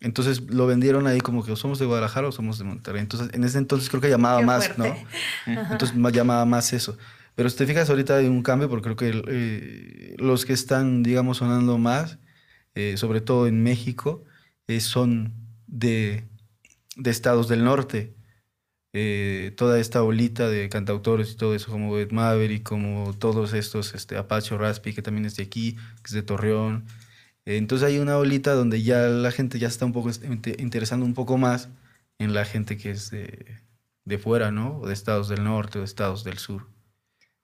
Entonces 0.00 0.42
lo 0.50 0.66
vendieron 0.66 1.06
ahí 1.06 1.20
como 1.20 1.44
que 1.44 1.52
o 1.52 1.56
somos 1.56 1.78
de 1.78 1.86
Guadalajara 1.86 2.26
o 2.26 2.32
somos 2.32 2.58
de 2.58 2.64
Monterrey. 2.64 3.00
Entonces, 3.00 3.32
en 3.32 3.44
ese 3.44 3.58
entonces 3.58 3.88
creo 3.88 4.00
que 4.00 4.10
llamaba 4.10 4.40
más, 4.40 4.76
¿no? 4.76 4.86
Entonces 5.46 5.94
llamaba 6.12 6.44
más 6.44 6.72
eso. 6.72 6.98
Pero 7.36 7.48
si 7.48 7.56
te 7.58 7.66
fijas, 7.66 7.88
ahorita 7.90 8.16
hay 8.16 8.26
un 8.26 8.42
cambio 8.42 8.68
porque 8.68 8.92
creo 8.92 8.96
que 8.96 9.22
eh, 9.28 10.16
los 10.18 10.44
que 10.44 10.52
están, 10.52 11.04
digamos, 11.04 11.36
sonando 11.36 11.78
más, 11.78 12.18
eh, 12.76 12.98
sobre 12.98 13.22
todo 13.22 13.46
en 13.46 13.62
México, 13.62 14.22
eh, 14.68 14.80
son 14.80 15.32
de, 15.66 16.24
de 16.94 17.10
estados 17.10 17.48
del 17.48 17.64
norte. 17.64 18.14
Eh, 18.92 19.54
toda 19.56 19.80
esta 19.80 20.02
bolita 20.02 20.48
de 20.50 20.68
cantautores 20.68 21.32
y 21.32 21.36
todo 21.36 21.54
eso, 21.54 21.70
como 21.70 21.96
Ed 21.98 22.12
Maverick, 22.12 22.62
como 22.62 23.14
todos 23.14 23.54
estos, 23.54 23.94
este, 23.94 24.18
Apache 24.18 24.58
Raspi, 24.58 24.92
que 24.92 25.00
también 25.00 25.24
es 25.24 25.36
de 25.36 25.44
aquí, 25.44 25.74
que 25.74 26.06
es 26.06 26.12
de 26.12 26.22
Torreón. 26.22 26.84
Entonces 27.46 27.88
hay 27.88 27.98
una 27.98 28.16
bolita 28.16 28.52
donde 28.52 28.82
ya 28.82 29.08
la 29.08 29.30
gente 29.30 29.58
ya 29.58 29.68
está 29.68 29.86
un 29.86 29.94
poco 29.94 30.10
interesando 30.58 31.06
un 31.06 31.14
poco 31.14 31.38
más 31.38 31.70
en 32.18 32.34
la 32.34 32.44
gente 32.44 32.76
que 32.76 32.90
es 32.90 33.10
de, 33.10 33.56
de 34.04 34.18
fuera, 34.18 34.50
¿no? 34.50 34.80
O 34.80 34.86
de 34.86 34.92
estados 34.92 35.28
del 35.28 35.44
norte 35.44 35.78
o 35.78 35.80
de 35.80 35.86
estados 35.86 36.24
del 36.24 36.36
sur. 36.36 36.68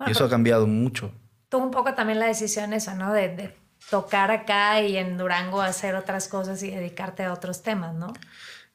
y 0.07 0.11
eso 0.11 0.27
ha 0.27 0.29
cambiado 0.29 0.67
mucho. 0.67 1.15
Tuvo 1.49 1.65
un 1.65 1.71
poco 1.71 1.95
también 1.95 2.19
la 2.19 2.27
decisión 2.27 2.73
esa, 2.73 2.95
¿no? 2.95 3.13
De, 3.13 3.29
de 3.29 3.62
tocar 3.91 4.31
acá 4.31 4.81
y 4.83 4.97
en 4.97 5.19
Durango 5.19 5.63
hacer 5.63 5.95
otras 5.95 6.29
cosas 6.29 6.63
y 6.63 6.71
dedicarte 6.71 7.25
a 7.25 7.33
otros 7.33 7.63
temas, 7.63 7.95
¿no? 7.95 8.13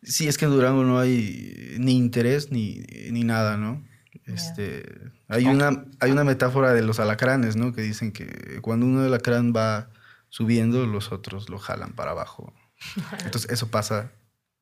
Sí, 0.03 0.27
es 0.27 0.37
que 0.37 0.45
en 0.45 0.51
Durango 0.51 0.83
no 0.83 0.99
hay 0.99 1.75
ni 1.79 1.97
interés 1.97 2.51
ni, 2.51 2.85
ni 3.11 3.23
nada, 3.23 3.57
¿no? 3.57 3.83
Este, 4.25 4.83
hay, 5.27 5.45
una, 5.45 5.85
hay 5.99 6.11
una 6.11 6.23
metáfora 6.23 6.73
de 6.73 6.81
los 6.81 6.99
alacranes, 6.99 7.55
¿no? 7.55 7.73
Que 7.73 7.81
dicen 7.81 8.11
que 8.11 8.59
cuando 8.61 8.85
uno 8.85 9.01
de 9.01 9.07
alacrán 9.07 9.53
va 9.55 9.89
subiendo, 10.29 10.85
los 10.85 11.11
otros 11.11 11.49
lo 11.49 11.57
jalan 11.57 11.93
para 11.93 12.11
abajo. 12.11 12.53
Entonces, 13.25 13.49
eso 13.51 13.69
pasa 13.69 14.11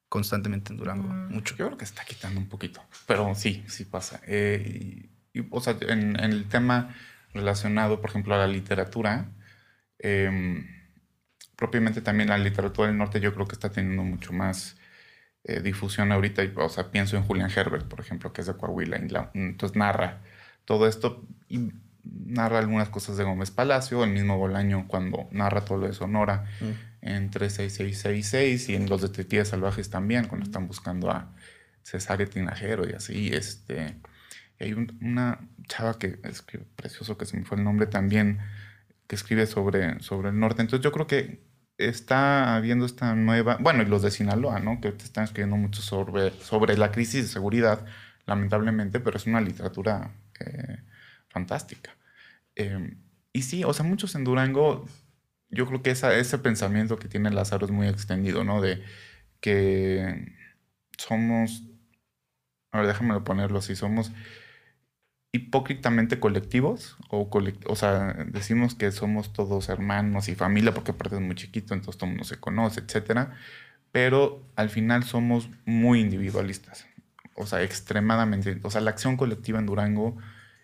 constantemente 0.08 0.72
en 0.72 0.78
Durango, 0.78 1.08
mm. 1.08 1.34
mucho. 1.34 1.56
Yo 1.56 1.66
creo 1.66 1.78
que 1.78 1.86
está 1.86 2.06
quitando 2.06 2.40
un 2.40 2.48
poquito, 2.48 2.82
pero 3.08 3.34
sí, 3.36 3.64
sí 3.68 3.86
pasa. 3.86 4.22
Eh, 4.28 5.10
y, 5.34 5.48
o 5.50 5.60
sea, 5.62 5.76
en, 5.82 6.16
el 6.20 6.48
tema 6.48 6.96
relacionado, 7.34 8.00
por 8.00 8.12
ejemplo, 8.12 8.36
a 8.36 8.38
la 8.38 8.48
literatura, 8.48 9.26
em, 10.00 10.68
propiamente 11.56 12.02
también 12.02 12.30
la 12.30 12.38
literatura 12.38 12.88
del 12.88 12.98
norte 12.98 13.20
yo 13.20 13.34
creo 13.34 13.48
que 13.48 13.54
está 13.54 13.72
teniendo 13.72 14.04
mucho 14.04 14.34
más 14.34 14.78
eh, 15.44 15.62
difusión 15.62 16.12
ahorita, 16.12 16.44
o 16.56 16.70
sea, 16.70 16.92
pienso 16.92 17.18
en 17.18 17.24
Julian 17.24 17.52
Herbert, 17.56 17.88
por 17.88 18.00
ejemplo, 18.00 18.34
que 18.34 18.42
es 18.42 18.48
de 18.48 18.56
Coahuila, 18.56 18.98
entonces 19.34 19.78
narra 19.78 20.22
todo 20.66 20.88
esto 20.88 21.24
y 21.48 21.72
narra 22.04 22.60
algunas 22.60 22.90
cosas 22.90 23.18
de 23.18 23.24
Gómez 23.24 23.52
Palacio, 23.52 24.04
el 24.04 24.12
mismo 24.12 24.38
Bolaño 24.38 24.88
cuando 24.88 25.28
narra 25.32 25.66
todo 25.66 25.80
lo 25.80 25.88
de 25.88 25.94
Sonora 25.94 26.46
mm. 26.62 27.08
en 27.08 27.30
36666 27.30 28.70
y 28.70 28.76
en 28.76 28.90
Los 28.90 29.02
Detectives 29.02 29.50
Salvajes 29.50 29.90
también, 29.90 30.28
cuando 30.28 30.46
están 30.46 30.68
buscando 30.68 31.12
a 31.12 31.32
Cesario 31.84 32.28
Tinajero 32.28 32.90
y 32.90 32.94
así, 32.94 33.30
este... 33.34 33.96
hay 34.60 34.74
una 34.74 35.40
chava 35.68 36.00
que 36.00 36.20
es 36.24 36.44
precioso, 36.76 37.18
que 37.18 37.26
se 37.26 37.38
me 37.38 37.46
fue 37.46 37.58
el 37.58 37.64
nombre 37.64 37.88
también, 37.88 38.40
que 39.08 39.16
escribe 39.16 39.46
sobre, 39.48 40.00
sobre 40.02 40.30
el 40.30 40.40
norte. 40.40 40.62
Entonces 40.62 40.84
yo 40.84 40.92
creo 40.92 41.08
que 41.08 41.44
está 41.78 42.56
habiendo 42.56 42.86
esta 42.86 43.16
nueva, 43.16 43.58
bueno, 43.60 43.84
y 43.84 43.86
los 43.86 44.02
de 44.02 44.12
Sinaloa, 44.12 44.60
¿no? 44.60 44.80
Que 44.82 44.90
están 44.90 45.26
escribiendo 45.26 45.58
mucho 45.58 45.82
sobre, 45.82 46.32
sobre 46.42 46.78
la 46.78 46.92
crisis 46.92 47.24
de 47.24 47.28
seguridad, 47.28 47.86
lamentablemente, 48.26 49.00
pero 49.00 49.18
es 49.18 49.26
una 49.28 49.42
literatura 49.42 50.12
eh, 50.40 50.78
fantástica. 51.30 51.96
Em, 52.56 53.02
y 53.34 53.42
sí, 53.44 53.64
o 53.64 53.74
sea, 53.74 53.86
muchos 53.86 54.16
en 54.16 54.24
Durango, 54.24 54.86
yo 55.50 55.68
creo 55.68 55.82
que 55.84 55.92
esa, 55.92 56.16
ese 56.16 56.38
pensamiento 56.40 56.98
que 56.98 57.10
tiene 57.10 57.32
Lázaro 57.32 57.66
es 57.66 57.72
muy 57.72 57.88
extendido, 57.88 58.44
¿no? 58.44 58.62
De 58.62 58.84
que 59.42 60.34
somos, 60.98 61.64
a 62.72 62.80
ver, 62.80 62.88
déjame 62.88 63.20
ponerlo 63.22 63.60
así, 63.60 63.76
somos 63.76 64.12
hipócritamente 65.36 66.20
colectivos, 66.20 66.98
o, 67.10 67.30
o 67.68 67.76
sea, 67.76 68.14
decimos 68.28 68.76
que 68.76 68.92
somos 68.92 69.34
todos 69.34 69.70
hermanos 69.70 70.30
y 70.30 70.36
familia 70.36 70.74
porque 70.74 70.92
aparte 70.92 71.16
es 71.16 71.22
muy 71.22 71.36
chiquito, 71.36 71.74
entonces 71.74 71.98
todo 71.98 72.08
el 72.10 72.16
mundo 72.16 72.26
se 72.26 72.38
conoce, 72.40 72.82
etcétera, 72.82 73.34
pero 73.92 74.44
al 74.56 74.70
final 74.70 75.04
somos 75.04 75.50
muy 75.66 76.02
individualistas, 76.02 76.88
o 77.36 77.46
sea, 77.46 77.64
extremadamente, 77.64 78.60
o 78.64 78.72
sea, 78.72 78.82
la 78.82 78.92
acción 78.92 79.18
colectiva 79.18 79.60
en 79.60 79.66
Durango 79.66 80.18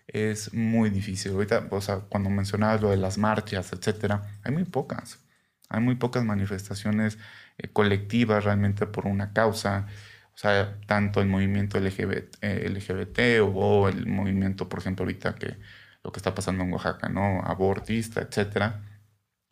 es 0.06 0.52
muy 0.52 0.90
difícil. 0.90 1.32
Ahorita, 1.32 1.66
o 1.70 1.80
sea, 1.80 2.00
cuando 2.08 2.30
mencionabas 2.30 2.80
lo 2.82 2.90
de 2.90 2.96
las 2.96 3.18
marchas, 3.18 3.72
etcétera, 3.72 4.38
hay 4.44 4.52
muy 4.52 4.64
pocas, 4.64 5.20
hay 5.68 5.80
muy 5.80 5.94
pocas 5.96 6.24
manifestaciones 6.24 7.18
eh, 7.58 7.68
colectivas 7.72 8.44
realmente 8.44 8.86
por 8.86 9.06
una 9.06 9.32
causa. 9.32 9.86
O 10.34 10.38
sea, 10.38 10.78
tanto 10.86 11.20
el 11.20 11.28
movimiento 11.28 11.78
LGBT, 11.78 13.18
eh, 13.18 13.40
o 13.40 13.88
el 13.88 14.06
movimiento, 14.06 14.68
por 14.68 14.80
ejemplo, 14.80 15.04
ahorita 15.04 15.34
que 15.34 15.56
lo 16.02 16.12
que 16.12 16.18
está 16.18 16.34
pasando 16.34 16.64
en 16.64 16.72
Oaxaca, 16.72 17.08
¿no? 17.08 17.40
Abortista, 17.42 18.20
etcétera. 18.22 18.82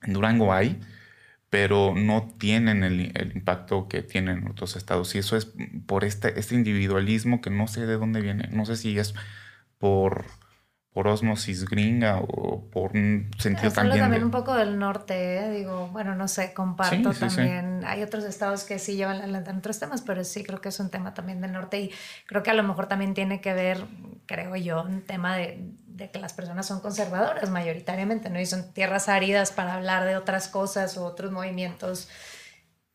En 0.03 0.15
Durango 0.15 0.53
hay, 0.53 0.81
pero 1.51 1.95
no 1.97 2.29
tienen 2.39 2.85
el, 2.85 3.01
impacto 3.35 3.89
que 3.89 4.03
tienen 4.03 4.39
en 4.39 4.49
otros 4.49 4.77
estados. 4.77 5.15
Y 5.15 5.19
eso 5.19 5.37
es 5.37 5.49
por 5.87 6.05
este, 6.05 6.39
este 6.41 6.55
individualismo 6.55 7.41
que 7.41 7.51
no 7.51 7.67
sé 7.69 7.87
de 7.87 7.97
dónde 7.97 8.21
viene. 8.21 8.49
No 8.53 8.67
sé 8.67 8.77
si 8.77 8.99
es 8.99 9.15
por 9.79 10.25
por 10.93 11.07
osmosis 11.07 11.67
gringa 11.67 12.19
o 12.19 12.69
por 12.71 12.97
un 12.97 13.31
sentido 13.39 13.71
también. 13.71 14.01
también 14.01 14.25
un 14.25 14.33
poco 14.33 14.55
del 14.55 14.79
norte, 14.79 15.37
¿eh? 15.37 15.51
digo, 15.51 15.89
bueno, 15.89 16.17
no 16.17 16.27
sé, 16.27 16.53
comparto 16.53 17.13
también. 17.13 17.85
Hay 17.87 18.03
otros 18.03 18.25
estados 18.25 18.65
que 18.65 18.79
sí 18.81 18.97
llevan 18.97 19.19
adelante 19.19 19.53
otros 19.53 19.79
temas, 19.79 20.03
pero 20.03 20.25
sí 20.25 20.43
creo 20.43 20.61
que 20.61 20.71
es 20.71 20.81
un 20.81 20.91
tema 20.91 21.15
también 21.15 21.41
del 21.41 21.53
norte 21.53 21.81
y 21.81 21.93
creo 22.27 22.43
que 22.43 22.51
a 22.51 22.55
lo 22.55 22.65
mejor 22.65 22.87
también 22.87 23.15
tiene 23.15 23.41
que 23.41 23.55
ver, 23.55 23.85
creo 24.27 24.57
yo, 24.57 24.83
un 24.83 25.03
tema 25.03 25.37
de, 25.37 25.73
de 25.87 26.11
que 26.11 26.19
las 26.19 26.33
personas 26.33 26.67
son 26.67 26.81
conservadoras 26.81 27.51
mayoritariamente, 27.51 28.29
¿no? 28.29 28.41
Y 28.41 28.47
son 28.47 28.73
tierras 28.73 29.09
áridas 29.09 29.53
para 29.53 29.75
hablar 29.75 30.05
de 30.05 30.17
otras 30.17 30.49
cosas 30.49 30.97
o 30.97 31.05
otros 31.05 31.31
movimientos 31.31 32.09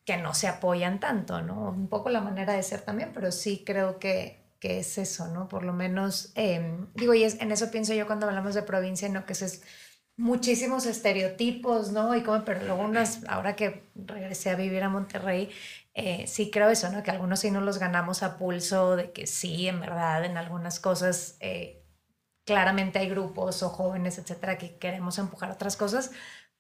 que 0.04 0.18
no 0.18 0.34
se 0.34 0.50
apoyan 0.50 1.00
tanto, 1.00 1.42
¿no? 1.42 1.70
Un 1.70 1.88
poco 1.88 2.10
la 2.10 2.20
manera 2.20 2.54
de 2.54 2.64
ser 2.64 2.82
también, 2.82 3.12
pero 3.14 3.32
sí 3.32 3.64
creo 3.66 4.00
que 4.00 4.45
que 4.66 4.80
es 4.80 4.98
eso, 4.98 5.28
¿no? 5.28 5.48
Por 5.48 5.64
lo 5.64 5.74
menos, 5.74 6.32
em, 6.34 6.88
digo, 6.96 7.14
y 7.14 7.24
es, 7.24 7.40
en 7.40 7.52
eso 7.52 7.70
pienso 7.70 7.94
yo 7.94 8.08
cuando 8.08 8.28
hablamos 8.28 8.56
de 8.56 8.64
provincia, 8.64 9.08
¿no? 9.10 9.24
Que 9.24 9.34
es 9.34 9.62
muchísimos 10.18 10.88
estereotipos, 10.88 11.92
¿no? 11.92 12.16
Y 12.16 12.24
como, 12.24 12.44
pero 12.44 12.64
luego 12.64 12.82
unas, 12.82 13.24
ahora 13.28 13.56
que 13.56 13.84
regresé 13.94 14.50
a 14.50 14.56
vivir 14.56 14.82
a 14.82 14.90
Monterrey, 14.90 15.52
eh, 15.94 16.26
sí 16.26 16.50
creo 16.50 16.70
eso, 16.70 16.90
¿no? 16.90 17.04
Que 17.04 17.12
algunos 17.12 17.42
sí 17.42 17.52
no 17.52 17.62
los 17.62 17.78
ganamos 17.78 18.24
a 18.24 18.40
pulso, 18.40 18.96
de 18.96 19.12
que 19.12 19.28
sí, 19.28 19.68
en 19.68 19.82
verdad, 19.82 20.26
en 20.26 20.36
algunas 20.36 20.80
cosas, 20.80 21.38
eh, 21.42 21.84
claramente 22.44 22.98
hay 22.98 23.08
grupos 23.08 23.62
o 23.62 23.70
jóvenes, 23.70 24.18
etcétera, 24.18 24.58
que 24.58 24.78
queremos 24.78 25.20
empujar 25.20 25.52
otras 25.52 25.78
cosas, 25.78 26.10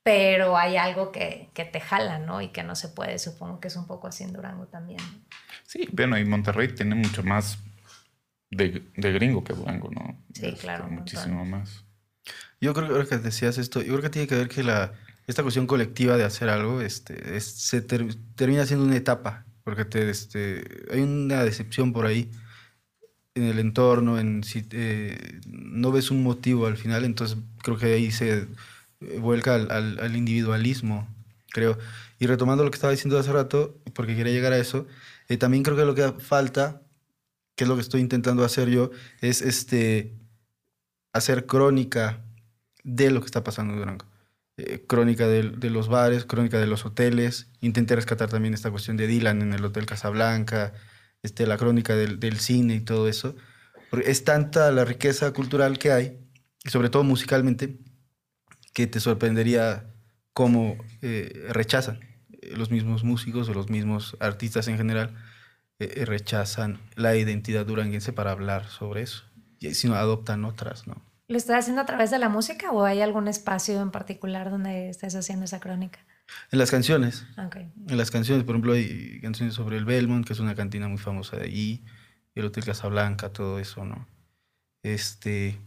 pero 0.03 0.58
hay 0.58 0.78
algo 0.78 1.12
que, 1.12 1.49
que, 1.56 1.66
te 1.66 1.80
jala, 1.80 2.20
¿no? 2.20 2.39
Y 2.39 2.49
que 2.49 2.62
no 2.62 2.76
se 2.76 2.89
puede, 2.89 3.18
supongo 3.18 3.60
que 3.60 3.70
es 3.70 3.76
un 3.76 3.88
poco 3.88 4.06
así 4.06 4.24
en 4.24 4.34
Durango 4.34 4.68
también. 4.68 4.99
Sí, 5.64 5.89
bueno, 5.91 6.20
y 6.20 6.26
Monterrey 6.26 6.68
tiene 6.68 6.93
mucho 6.93 7.24
más 7.24 7.58
de, 8.56 8.84
de 8.95 9.12
gringo 9.12 9.43
que 9.43 9.53
Durango, 9.53 9.89
¿no? 9.91 10.18
Sí, 10.34 10.45
este, 10.45 10.60
claro. 10.60 10.88
Muchísimo 10.89 11.45
más. 11.45 11.84
Yo 12.62 12.74
creo 12.74 12.88
que 12.88 12.93
ahora 12.93 13.06
que 13.08 13.18
decías 13.18 13.58
esto, 13.58 13.82
yo 13.82 13.93
creo 13.93 14.01
que 14.01 14.10
tiene 14.10 14.28
que 14.28 14.36
ver 14.36 14.47
que 14.47 14.64
la, 14.64 14.93
esta 15.28 15.43
cuestión 15.43 15.68
colectiva 15.68 16.18
de 16.18 16.24
hacer 16.24 16.49
algo 16.49 16.82
este, 16.82 17.39
se 17.41 17.82
termina 17.82 18.66
siendo 18.66 18.86
una 18.86 18.95
etapa, 18.95 19.45
porque 19.64 19.86
te, 19.86 20.10
este, 20.10 20.64
hay 20.91 21.01
una 21.01 21.43
decepción 21.43 21.93
por 21.93 22.06
ahí 22.06 22.32
en 23.36 23.43
el 23.43 23.60
entorno, 23.60 24.18
en 24.18 24.43
si 24.43 24.66
eh, 24.72 25.41
no 25.47 25.91
ves 25.91 26.10
un 26.10 26.24
motivo 26.24 26.68
al 26.68 26.78
final, 26.78 27.03
entonces 27.03 27.38
creo 27.62 27.78
que 27.78 27.93
ahí 27.93 28.12
se 28.12 28.47
vuelca 29.20 29.56
al, 29.56 29.99
al, 29.99 30.16
individualismo, 30.16 31.08
creo. 31.49 31.78
Y 32.18 32.28
retomando 32.28 32.64
lo 32.64 32.72
que 32.72 32.76
estaba 32.76 32.91
diciendo 32.91 33.20
hace 33.20 33.34
rato, 33.34 33.78
porque 33.93 34.16
quería 34.16 34.34
llegar 34.34 34.53
a 34.53 34.58
eso, 34.58 34.88
eh, 35.28 35.38
también 35.38 35.64
creo 35.64 35.76
que 35.76 35.86
lo 35.86 35.95
que 35.95 36.22
falta, 36.22 36.82
que 37.56 37.64
es 37.64 37.68
lo 37.68 37.76
que 37.76 37.82
estoy 37.82 38.01
intentando 38.01 38.43
hacer 38.43 38.70
yo, 38.70 38.91
es 39.22 39.41
este, 39.41 40.14
hacer 41.14 41.45
crónica 41.45 42.24
de 42.84 43.12
lo 43.12 43.22
que 43.22 43.26
está 43.26 43.43
pasando 43.43 43.74
en 43.74 43.80
Durango. 43.80 44.06
Eh, 44.58 44.86
crónica 44.88 45.28
de, 45.28 45.49
de, 45.49 45.70
los 45.70 45.89
bares, 45.89 46.26
crónica 46.26 46.60
de 46.60 46.68
los 46.68 46.86
hoteles. 46.86 47.51
Intenté 47.60 47.95
rescatar 47.95 48.30
también 48.30 48.53
esta 48.53 48.72
cuestión 48.72 48.95
de 48.95 49.08
Dylan 49.08 49.41
en 49.41 49.53
el 49.53 49.66
Hotel 49.66 49.86
Casablanca, 49.86 50.74
este, 51.24 51.45
la 51.45 51.58
crónica 51.58 51.95
del, 51.95 52.20
del 52.20 52.39
cine 52.39 52.76
y 52.76 52.82
todo 52.82 53.08
eso. 53.10 53.36
Porque 53.89 54.10
es 54.12 54.24
tanta 54.24 54.72
la 54.72 54.86
riqueza 54.86 55.32
cultural 55.34 55.78
que 55.78 55.91
hay, 55.91 56.20
y 56.64 56.70
sobre 56.70 56.89
todo 56.89 57.03
musicalmente, 57.03 57.78
que 58.74 58.88
te 58.88 58.99
sorprendería 58.99 59.93
cómo 60.34 60.78
eh, 61.01 61.47
rechazan 61.49 62.01
eh, 62.30 62.53
los 62.58 62.72
mismos 62.72 63.03
músicos 63.03 63.47
o 63.47 63.53
los 63.53 63.70
mismos 63.70 64.18
artistas 64.20 64.68
en 64.68 64.78
general, 64.78 65.16
eh, 65.80 66.06
rechazan 66.06 66.80
la 66.96 67.16
identidad 67.16 67.66
duranguense 67.66 68.14
para 68.14 68.32
hablar 68.32 68.68
sobre 68.68 69.02
eso, 69.02 69.24
y 69.60 69.74
sino 69.74 69.96
adoptan 69.96 70.46
otras, 70.46 70.88
¿no? 70.88 71.02
¿Lo 71.28 71.38
estás 71.38 71.60
haciendo 71.60 71.82
a 71.82 71.86
través 71.86 72.12
de 72.12 72.20
la 72.20 72.30
música 72.30 72.72
o 72.72 72.86
hay 72.86 73.02
algún 73.02 73.28
espacio 73.28 73.82
en 73.82 73.90
particular 73.90 74.52
donde 74.52 74.90
estés 74.90 75.16
haciendo 75.16 75.46
esa 75.46 75.60
crónica? 75.60 76.00
En 76.52 76.60
las 76.60 76.70
canciones. 76.70 77.26
Okay. 77.48 77.72
En 77.88 77.98
las 77.98 78.12
canciones, 78.12 78.44
por 78.44 78.56
ejemplo, 78.56 78.74
hay 78.74 79.20
canciones 79.22 79.56
sobre 79.56 79.78
el 79.78 79.86
Belmont, 79.86 80.26
que 80.26 80.34
es 80.34 80.40
una 80.40 80.56
cantina 80.56 80.88
muy 80.88 81.00
famosa 81.00 81.38
de 81.38 81.46
allí, 81.46 81.84
el 82.36 82.46
Hotel 82.46 82.66
Casablanca, 82.66 83.30
todo 83.30 83.60
eso, 83.60 83.86
¿no? 83.86 84.08
Este, 84.84 85.58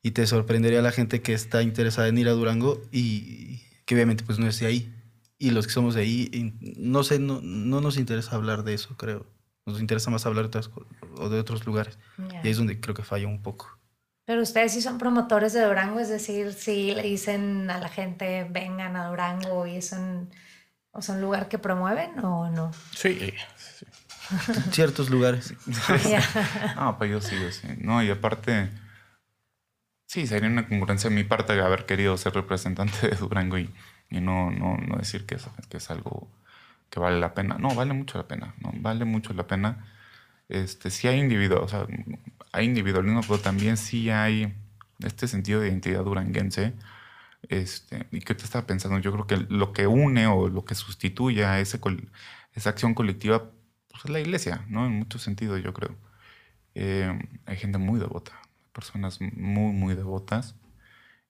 y 0.00 0.12
te 0.12 0.26
sorprendería 0.26 0.80
la 0.80 0.92
gente 0.92 1.22
que 1.22 1.32
está 1.32 1.62
interesada 1.62 2.08
en 2.08 2.18
ir 2.18 2.28
a 2.28 2.32
Durango 2.32 2.80
y 2.92 3.62
que 3.84 3.94
obviamente 3.94 4.22
pues 4.22 4.38
no 4.38 4.46
es 4.46 4.60
de 4.60 4.66
ahí. 4.66 4.94
Y 5.38 5.50
los 5.50 5.66
que 5.66 5.72
somos 5.72 5.94
de 5.94 6.02
ahí, 6.02 6.54
no 6.76 7.02
sé, 7.02 7.18
no, 7.18 7.40
no 7.42 7.80
nos 7.80 7.96
interesa 7.98 8.36
hablar 8.36 8.62
de 8.62 8.74
eso, 8.74 8.96
creo. 8.96 9.26
Nos 9.66 9.80
interesa 9.80 10.10
más 10.10 10.26
hablar 10.26 10.44
de, 10.44 10.48
otras, 10.48 10.70
o 11.18 11.28
de 11.28 11.40
otros 11.40 11.66
lugares. 11.66 11.98
Y 12.18 12.36
ahí 12.36 12.50
es 12.50 12.56
donde 12.56 12.80
creo 12.80 12.94
que 12.94 13.02
falla 13.02 13.26
un 13.26 13.42
poco. 13.42 13.78
Pero 14.26 14.42
ustedes 14.42 14.72
sí 14.72 14.82
son 14.82 14.98
promotores 14.98 15.52
de 15.52 15.64
Durango, 15.64 16.00
es 16.00 16.08
decir, 16.08 16.52
sí 16.52 16.94
le 16.94 17.02
dicen 17.02 17.70
a 17.70 17.78
la 17.78 17.88
gente 17.88 18.46
vengan 18.50 18.96
a 18.96 19.08
Durango 19.08 19.66
y 19.66 19.82
son, 19.82 20.30
o 20.92 21.02
son 21.02 21.20
lugar 21.20 21.48
que 21.48 21.58
promueven 21.58 22.18
o 22.24 22.50
no. 22.50 22.72
Sí, 22.94 23.32
sí. 23.56 23.86
Ciertos 24.70 25.10
lugares. 25.10 25.54
no, 26.76 26.96
pues 26.96 27.10
yo 27.10 27.20
sí, 27.20 27.38
yo 27.40 27.50
sí. 27.50 27.68
No, 27.78 28.02
y 28.02 28.10
aparte 28.10 28.70
Sí, 30.14 30.28
sería 30.28 30.48
una 30.48 30.68
concurrencia 30.68 31.10
de 31.10 31.16
mi 31.16 31.24
parte 31.24 31.56
de 31.56 31.60
haber 31.60 31.86
querido 31.86 32.16
ser 32.16 32.34
representante 32.34 33.08
de 33.08 33.16
Durango 33.16 33.58
y, 33.58 33.68
y 34.10 34.20
no, 34.20 34.52
no, 34.52 34.76
no 34.76 34.96
decir 34.96 35.26
que 35.26 35.34
es, 35.34 35.44
que 35.68 35.78
es 35.78 35.90
algo 35.90 36.30
que 36.90 37.00
vale 37.00 37.20
la 37.20 37.34
pena. 37.34 37.56
No, 37.58 37.74
vale 37.74 37.92
mucho 37.92 38.18
la 38.18 38.28
pena, 38.28 38.54
¿no? 38.60 38.72
Vale 38.76 39.04
mucho 39.04 39.32
la 39.34 39.46
pena. 39.46 39.86
Este, 40.48 40.90
sí 40.90 41.08
hay 41.08 41.18
individuos, 41.18 41.62
o 41.64 41.68
sea, 41.68 41.86
hay 42.52 42.66
individualismo, 42.66 43.20
pero 43.22 43.38
también 43.38 43.76
sí 43.76 44.10
hay 44.10 44.54
este 45.00 45.26
sentido 45.28 45.60
de 45.60 45.68
identidad 45.68 46.04
duranguense. 46.04 46.74
Este, 47.48 48.06
¿Y 48.10 48.20
qué 48.20 48.34
te 48.34 48.44
estaba 48.44 48.66
pensando? 48.66 48.98
Yo 48.98 49.12
creo 49.12 49.26
que 49.26 49.36
lo 49.36 49.72
que 49.72 49.86
une 49.86 50.26
o 50.26 50.48
lo 50.48 50.64
que 50.64 50.74
sustituye 50.74 51.44
a 51.44 51.60
ese, 51.60 51.80
esa 52.54 52.70
acción 52.70 52.94
colectiva 52.94 53.50
pues 53.90 54.04
es 54.04 54.10
la 54.10 54.20
iglesia, 54.20 54.64
¿no? 54.68 54.86
En 54.86 54.92
muchos 54.92 55.22
sentidos, 55.22 55.62
yo 55.62 55.72
creo. 55.72 55.94
Eh, 56.74 57.16
hay 57.46 57.56
gente 57.56 57.78
muy 57.78 58.00
devota, 58.00 58.32
personas 58.72 59.20
muy, 59.20 59.72
muy 59.72 59.94
devotas. 59.94 60.56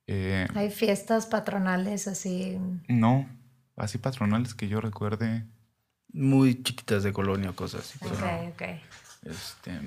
Eh, 0.06 0.46
¿Hay 0.54 0.70
fiestas 0.70 1.26
patronales 1.26 2.08
así? 2.08 2.58
No, 2.88 3.28
así 3.76 3.98
patronales 3.98 4.54
que 4.54 4.68
yo 4.68 4.80
recuerde. 4.80 5.44
Muy 6.12 6.62
chiquitas 6.62 7.02
de 7.02 7.12
colonia, 7.12 7.52
cosas 7.52 7.80
así. 7.80 7.98
Ok, 8.04 8.52
ok. 8.52 8.62
Este, 9.24 9.80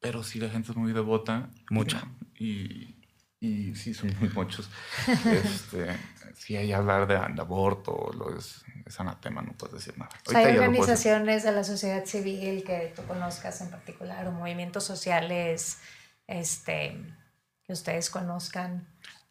pero 0.00 0.22
sí, 0.22 0.38
la 0.38 0.50
gente 0.50 0.72
es 0.72 0.76
muy 0.76 0.92
devota. 0.92 1.48
Mucha. 1.70 2.06
Y, 2.38 2.96
y 3.40 3.74
sí, 3.74 3.94
son 3.94 4.14
muy 4.20 4.28
muchos. 4.30 4.68
este, 5.06 5.96
si 6.36 6.56
hay 6.56 6.72
hablar 6.72 7.06
de, 7.06 7.16
aborto, 7.16 8.12
lo 8.14 8.36
es, 8.36 8.64
es, 8.84 9.00
anatema, 9.00 9.42
no 9.42 9.52
puedes 9.52 9.76
decir 9.76 9.98
nada. 9.98 10.10
¿Hay 10.34 10.56
organizaciones 10.56 11.42
de 11.42 11.52
la 11.52 11.64
sociedad 11.64 12.04
civil 12.04 12.62
que 12.64 12.92
tú 12.94 13.02
conozcas 13.06 13.60
en 13.62 13.70
particular 13.70 14.26
o 14.28 14.32
movimientos 14.32 14.84
sociales 14.84 15.78
este, 16.26 17.00
que 17.64 17.72
ustedes 17.72 18.10
conozcan? 18.10 18.86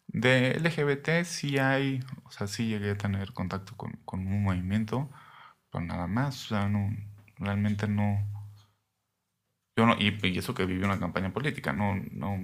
De 0.08 0.52
LGBT 0.58 1.24
sí 1.24 1.58
hay, 1.58 2.00
o 2.24 2.30
sea, 2.30 2.46
sí 2.46 2.68
llegué 2.68 2.92
a 2.92 2.98
tener 2.98 3.32
contacto 3.32 3.76
con, 3.76 3.92
con 4.04 4.26
un 4.26 4.42
movimiento, 4.44 5.10
pero 5.70 5.84
nada 5.84 6.06
más, 6.06 6.46
o 6.46 6.48
sea, 6.48 6.68
no, 6.68 6.90
realmente 7.38 7.88
no. 7.88 8.26
Yo 9.76 9.86
no, 9.86 9.96
y, 9.98 10.38
eso 10.38 10.54
que 10.54 10.64
viví 10.66 10.82
una 10.84 10.98
campaña 10.98 11.32
política, 11.32 11.72
no, 11.72 11.96
no, 12.12 12.38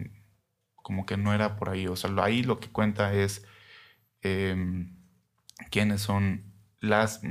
como 0.74 1.06
que 1.06 1.16
no 1.16 1.32
era 1.32 1.56
por 1.56 1.70
ahí, 1.70 1.86
o 1.86 1.96
sea, 1.96 2.10
ahí 2.22 2.42
lo 2.42 2.60
que 2.60 2.68
cuenta 2.70 3.14
es 3.14 3.46
em, 4.22 4.94
quiénes 5.70 6.02
son 6.02 6.52
las 6.80 7.22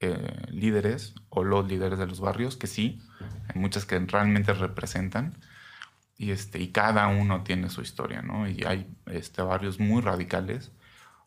eh, 0.00 0.46
líderes 0.50 1.14
o 1.28 1.44
los 1.44 1.68
líderes 1.68 1.98
de 1.98 2.06
los 2.06 2.20
barrios, 2.20 2.56
que 2.56 2.66
sí, 2.66 3.00
hay 3.48 3.60
muchas 3.60 3.84
que 3.84 3.98
realmente 3.98 4.52
representan, 4.52 5.36
y, 6.20 6.32
este, 6.32 6.58
y 6.60 6.68
cada 6.68 7.08
uno 7.08 7.42
tiene 7.44 7.70
su 7.70 7.80
historia, 7.80 8.20
¿no? 8.20 8.46
Y 8.46 8.62
hay 8.64 8.86
este, 9.06 9.40
barrios 9.40 9.80
muy 9.80 10.02
radicales. 10.02 10.70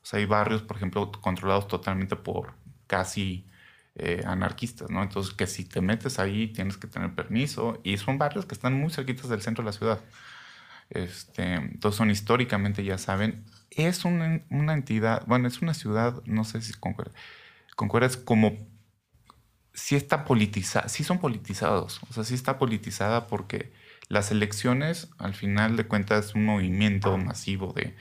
O 0.04 0.06
sea, 0.06 0.20
hay 0.20 0.28
barrios, 0.28 0.62
por 0.62 0.78
ejemplo, 0.78 1.12
controlados 1.12 1.68
totalmente 1.68 2.16
por 2.16 2.54
casi 2.86 3.48
eh, 3.96 4.22
anarquistas, 4.24 4.92
¿no? 4.92 5.02
Entonces, 5.02 5.34
que 5.34 5.48
si 5.48 5.66
te 5.66 5.82
metes 5.82 6.20
ahí 6.20 6.50
tienes 6.50 6.78
que 6.78 6.86
tener 6.86 7.16
permiso. 7.16 7.82
Y 7.84 7.98
son 7.98 8.20
barrios 8.20 8.46
que 8.46 8.54
están 8.54 8.76
muy 8.76 8.92
cerquitos 8.92 9.30
del 9.32 9.42
centro 9.42 9.64
de 9.64 9.72
la 9.72 9.74
ciudad. 9.74 10.00
Este, 10.92 11.56
entonces, 11.56 11.98
son 11.98 12.12
históricamente, 12.12 12.84
ya 12.84 13.00
saben, 13.00 13.46
es 13.72 14.06
una, 14.06 14.44
una 14.52 14.74
entidad, 14.74 15.24
bueno, 15.26 15.48
es 15.48 15.64
una 15.64 15.74
ciudad, 15.74 16.22
no 16.26 16.44
sé 16.44 16.62
si 16.62 16.74
concuerdas, 16.74 17.16
concuerdas 17.76 18.16
como 18.16 18.58
sí 19.74 19.96
está 19.96 20.24
politizada, 20.24 20.88
sí 20.88 21.04
son 21.04 21.18
politizados, 21.20 22.00
o 22.08 22.14
sea, 22.14 22.24
sí 22.24 22.36
está 22.36 22.60
politizada 22.60 23.26
porque 23.26 23.74
las 24.10 24.32
elecciones, 24.32 25.10
al 25.18 25.34
final 25.34 25.76
de 25.78 25.86
cuentas, 25.86 26.28
es 26.28 26.36
un 26.36 26.46
movimiento 26.46 27.18
masivo 27.18 27.74
de, 27.74 27.96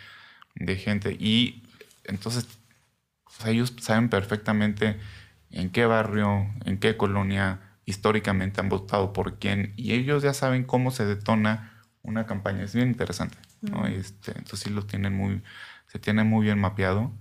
de 0.55 0.77
gente 0.77 1.17
y 1.19 1.63
entonces 2.05 2.47
ellos 3.47 3.75
saben 3.81 4.09
perfectamente 4.09 4.99
en 5.51 5.71
qué 5.71 5.87
barrio, 5.87 6.51
en 6.65 6.79
qué 6.79 6.97
colonia 6.97 7.61
históricamente 7.85 8.61
han 8.61 8.69
votado 8.69 9.13
por 9.13 9.39
quién 9.39 9.73
y 9.77 9.93
ellos 9.93 10.23
ya 10.23 10.35
saben 10.35 10.65
cómo 10.65 10.91
se 10.91 11.05
detona 11.05 11.83
una 12.03 12.27
campaña. 12.27 12.65
Es 12.65 12.75
bien 12.75 12.89
interesante. 12.89 13.39
¿no? 13.63 13.87
Este, 13.87 14.33
entonces 14.33 14.61
sí 14.61 14.71
lo 14.71 14.85
tienen 14.85 15.15
muy, 15.15 15.43
se 15.87 15.99
tiene 15.99 16.25
muy 16.25 16.45
bien 16.47 16.59
mapeado 16.59 17.13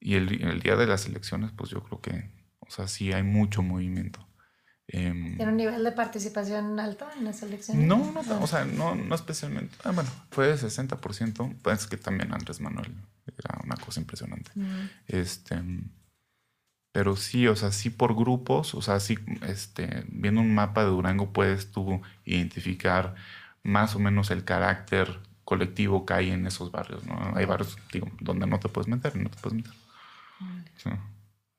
y 0.00 0.14
el, 0.14 0.42
el 0.42 0.60
día 0.60 0.76
de 0.76 0.86
las 0.86 1.06
elecciones, 1.06 1.50
pues 1.52 1.70
yo 1.70 1.82
creo 1.82 2.00
que, 2.00 2.30
o 2.60 2.70
sea, 2.70 2.88
sí 2.88 3.12
hay 3.12 3.22
mucho 3.22 3.62
movimiento. 3.62 4.26
Em, 4.88 5.36
¿Tiene 5.36 5.50
un 5.50 5.56
nivel 5.56 5.82
de 5.82 5.92
participación 5.92 6.78
alto 6.78 7.06
en 7.16 7.24
las 7.24 7.42
elecciones? 7.42 7.84
No, 7.86 8.12
no, 8.12 8.20
o 8.40 8.46
sea, 8.46 8.64
no, 8.64 8.94
no 8.94 9.14
especialmente. 9.14 9.76
Ah, 9.84 9.90
bueno, 9.90 10.08
fue 10.30 10.46
de 10.46 10.54
60%. 10.54 11.56
Pues 11.62 11.86
que 11.86 11.96
también 11.96 12.32
Andrés 12.32 12.60
Manuel 12.60 12.94
era 13.26 13.60
una 13.64 13.76
cosa 13.76 14.00
impresionante. 14.00 14.50
Este, 15.08 15.60
pero 16.92 17.16
sí, 17.16 17.46
o 17.48 17.56
sea, 17.56 17.72
sí 17.72 17.90
por 17.90 18.14
grupos, 18.14 18.74
o 18.74 18.80
sea, 18.80 19.00
sí, 19.00 19.18
este, 19.46 20.04
viendo 20.08 20.40
un 20.40 20.54
mapa 20.54 20.82
de 20.82 20.90
Durango 20.90 21.32
puedes 21.32 21.70
tú 21.72 22.00
identificar 22.24 23.16
más 23.62 23.96
o 23.96 23.98
menos 23.98 24.30
el 24.30 24.44
carácter 24.44 25.20
colectivo 25.44 26.06
que 26.06 26.14
hay 26.14 26.30
en 26.30 26.46
esos 26.46 26.70
barrios, 26.70 27.04
¿no? 27.04 27.32
Hay 27.34 27.44
barrios, 27.44 27.76
digo, 27.92 28.08
donde 28.20 28.46
no 28.46 28.58
te 28.60 28.68
puedes 28.68 28.88
meter 28.88 29.16
no 29.16 29.28
te 29.28 29.36
puedes 29.38 29.56
meter. 29.56 29.72
Sí. 30.76 30.90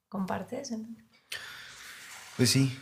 ¿Compartes? 0.09 0.73
Pues 2.37 2.51
sí. 2.51 2.77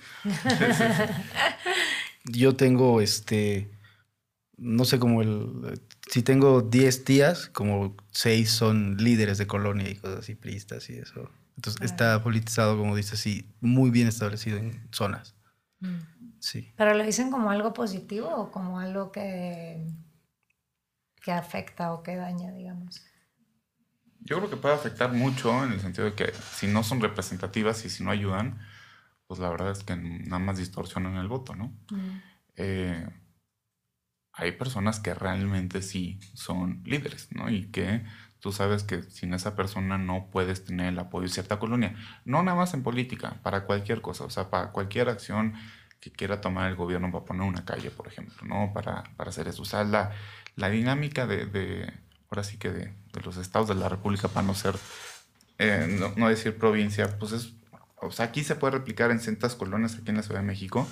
Yo 2.25 2.55
tengo, 2.55 3.01
este, 3.01 3.71
no 4.57 4.85
sé, 4.85 4.99
como 4.99 5.21
el, 5.21 5.81
si 6.09 6.21
tengo 6.21 6.61
10 6.61 7.03
tías, 7.05 7.49
como 7.49 7.95
6 8.11 8.51
son 8.51 8.97
líderes 8.97 9.37
de 9.37 9.47
colonia 9.47 9.89
y 9.89 9.95
cosas 9.95 10.19
así, 10.19 10.35
pristas 10.35 10.89
y 10.89 10.97
eso. 10.97 11.29
Entonces 11.55 11.81
está 11.83 12.21
politizado, 12.21 12.77
como 12.77 12.95
dices, 12.95 13.19
sí, 13.19 13.49
muy 13.61 13.89
bien 13.89 14.07
establecido 14.07 14.57
en 14.57 14.87
zonas. 14.91 15.35
Mm. 15.79 15.99
Sí. 16.39 16.73
¿Pero 16.75 16.93
lo 16.93 17.03
dicen 17.03 17.31
como 17.31 17.49
algo 17.49 17.73
positivo 17.73 18.29
o 18.29 18.51
como 18.51 18.79
algo 18.79 19.11
que, 19.11 19.87
que 21.23 21.31
afecta 21.31 21.93
o 21.93 22.03
que 22.03 22.15
daña, 22.15 22.51
digamos? 22.51 23.01
Yo 24.19 24.37
creo 24.37 24.49
que 24.49 24.57
puede 24.57 24.75
afectar 24.75 25.13
mucho 25.13 25.63
en 25.63 25.71
el 25.71 25.79
sentido 25.79 26.05
de 26.05 26.13
que 26.13 26.33
si 26.55 26.67
no 26.67 26.83
son 26.83 26.99
representativas 26.99 27.85
y 27.85 27.89
si 27.89 28.03
no 28.03 28.11
ayudan, 28.11 28.59
pues 29.27 29.39
la 29.39 29.49
verdad 29.49 29.71
es 29.71 29.83
que 29.83 29.95
nada 29.95 30.39
más 30.39 30.57
distorsionan 30.57 31.15
el 31.15 31.27
voto, 31.27 31.55
¿no? 31.55 31.73
Mm. 31.89 32.21
Eh, 32.57 33.07
hay 34.33 34.51
personas 34.53 34.99
que 34.99 35.13
realmente 35.13 35.81
sí 35.81 36.19
son 36.33 36.81
líderes, 36.85 37.29
¿no? 37.31 37.49
Y 37.49 37.67
que 37.67 38.03
tú 38.39 38.51
sabes 38.51 38.83
que 38.83 39.01
sin 39.03 39.33
esa 39.33 39.55
persona 39.55 39.97
no 39.97 40.29
puedes 40.29 40.65
tener 40.65 40.87
el 40.87 40.99
apoyo 40.99 41.27
de 41.27 41.33
cierta 41.33 41.57
colonia. 41.57 41.95
No 42.25 42.43
nada 42.43 42.57
más 42.57 42.73
en 42.73 42.83
política, 42.83 43.39
para 43.43 43.65
cualquier 43.65 44.01
cosa, 44.01 44.25
o 44.25 44.29
sea, 44.29 44.49
para 44.49 44.71
cualquier 44.71 45.09
acción 45.09 45.53
que 45.99 46.11
quiera 46.11 46.41
tomar 46.41 46.69
el 46.69 46.75
gobierno 46.75 47.11
para 47.11 47.25
poner 47.25 47.47
una 47.47 47.65
calle, 47.65 47.89
por 47.89 48.07
ejemplo, 48.07 48.35
¿no? 48.45 48.71
Para, 48.73 49.03
para 49.15 49.29
hacer 49.29 49.47
eso. 49.47 49.63
O 49.63 49.65
sea, 49.65 49.83
la, 49.83 50.11
la 50.55 50.69
dinámica 50.69 51.25
de, 51.25 51.45
de, 51.45 51.91
ahora 52.29 52.43
sí 52.43 52.57
que 52.57 52.71
de, 52.71 52.93
de, 53.13 53.21
los 53.21 53.37
estados 53.37 53.69
de 53.69 53.75
la 53.75 53.89
República, 53.89 54.27
para 54.27 54.45
no 54.45 54.53
ser, 54.53 54.75
eh, 55.57 55.87
no, 55.99 56.13
no, 56.15 56.29
decir 56.29 56.57
provincia, 56.57 57.17
pues 57.17 57.31
es, 57.31 57.53
o 57.97 58.11
sea, 58.11 58.25
aquí 58.25 58.43
se 58.43 58.55
puede 58.55 58.77
replicar 58.77 59.11
en 59.11 59.19
ciertas 59.19 59.55
colonias 59.55 59.95
aquí 59.95 60.09
en 60.09 60.17
la 60.17 60.23
Ciudad 60.23 60.41
de 60.41 60.45
México, 60.45 60.87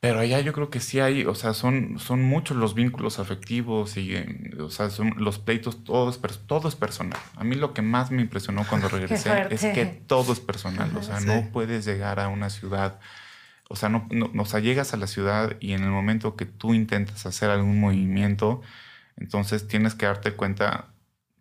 pero 0.00 0.20
allá 0.20 0.38
yo 0.40 0.52
creo 0.52 0.70
que 0.70 0.78
sí 0.78 1.00
hay, 1.00 1.24
o 1.24 1.34
sea, 1.34 1.54
son, 1.54 1.98
son 1.98 2.22
muchos 2.22 2.56
los 2.56 2.74
vínculos 2.74 3.18
afectivos 3.18 3.96
y, 3.96 4.14
o 4.60 4.70
sea, 4.70 4.90
son 4.90 5.14
los 5.16 5.40
pleitos, 5.40 5.82
todo 5.82 6.08
es, 6.08 6.20
todo 6.46 6.68
es 6.68 6.76
personal. 6.76 7.18
A 7.34 7.42
mí 7.42 7.56
lo 7.56 7.74
que 7.74 7.82
más 7.82 8.12
me 8.12 8.22
impresionó 8.22 8.64
cuando 8.68 8.88
regresé 8.88 9.48
es 9.50 9.62
que 9.62 9.86
todo 9.86 10.32
es 10.32 10.38
personal, 10.38 10.96
o 10.96 11.02
sea, 11.02 11.18
sí. 11.18 11.26
no 11.26 11.48
puedes 11.52 11.84
llegar 11.84 12.20
a 12.20 12.28
una 12.28 12.48
ciudad, 12.48 13.00
o 13.68 13.74
sea, 13.74 13.88
no, 13.88 14.06
no, 14.12 14.30
o 14.40 14.46
sea, 14.46 14.60
llegas 14.60 14.94
a 14.94 14.98
la 14.98 15.08
ciudad 15.08 15.56
y 15.58 15.72
en 15.72 15.82
el 15.82 15.90
momento 15.90 16.36
que 16.36 16.46
tú 16.46 16.74
intentas 16.74 17.26
hacer 17.26 17.50
algún 17.50 17.80
movimiento, 17.80 18.62
entonces 19.16 19.66
tienes 19.66 19.96
que 19.96 20.06
darte 20.06 20.32
cuenta 20.32 20.92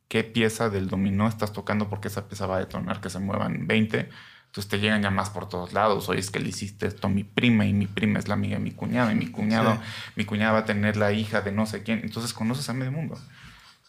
qué 0.08 0.24
pieza 0.24 0.70
del 0.70 0.88
dominó 0.88 1.28
estás 1.28 1.53
tocando 1.53 1.89
porque 1.89 2.08
esa 2.08 2.28
pieza 2.28 2.47
va 2.47 2.58
a 2.58 2.60
detonar 2.60 3.01
que 3.01 3.10
se 3.10 3.20
muevan 3.20 3.68
20 3.68 4.10
entonces 4.47 4.70
te 4.70 4.80
llegan 4.80 5.03
llamadas 5.03 5.30
por 5.30 5.47
todos 5.49 5.74
lados. 5.74 6.10
Oye, 6.10 6.20
es 6.20 6.32
que 6.32 6.39
le 6.39 6.49
hiciste 6.49 6.88
esto 6.88 7.08
a 7.08 7.10
mi 7.10 7.24
prima 7.24 7.66
y 7.66 7.74
mi 7.74 7.86
prima 7.86 8.18
es 8.18 8.28
la 8.28 8.34
amiga 8.34 8.58
de 8.58 8.64
mi 8.64 8.72
cuñado 8.72 9.12
y 9.12 9.16
mi 9.16 9.28
cuñado, 9.28 9.76
sí. 9.76 9.82
mi 10.16 10.26
cuñada 10.26 10.53
va 10.53 10.60
a 10.60 10.66
tener 10.66 10.97
la 10.97 11.12
hija 11.12 11.41
de 11.41 11.51
no 11.51 11.66
sé 11.66 11.84
quién. 11.84 11.99
Entonces 12.03 12.34
conoces 12.34 12.68
a 12.70 12.74
medio 12.74 12.91
mundo. 12.91 13.20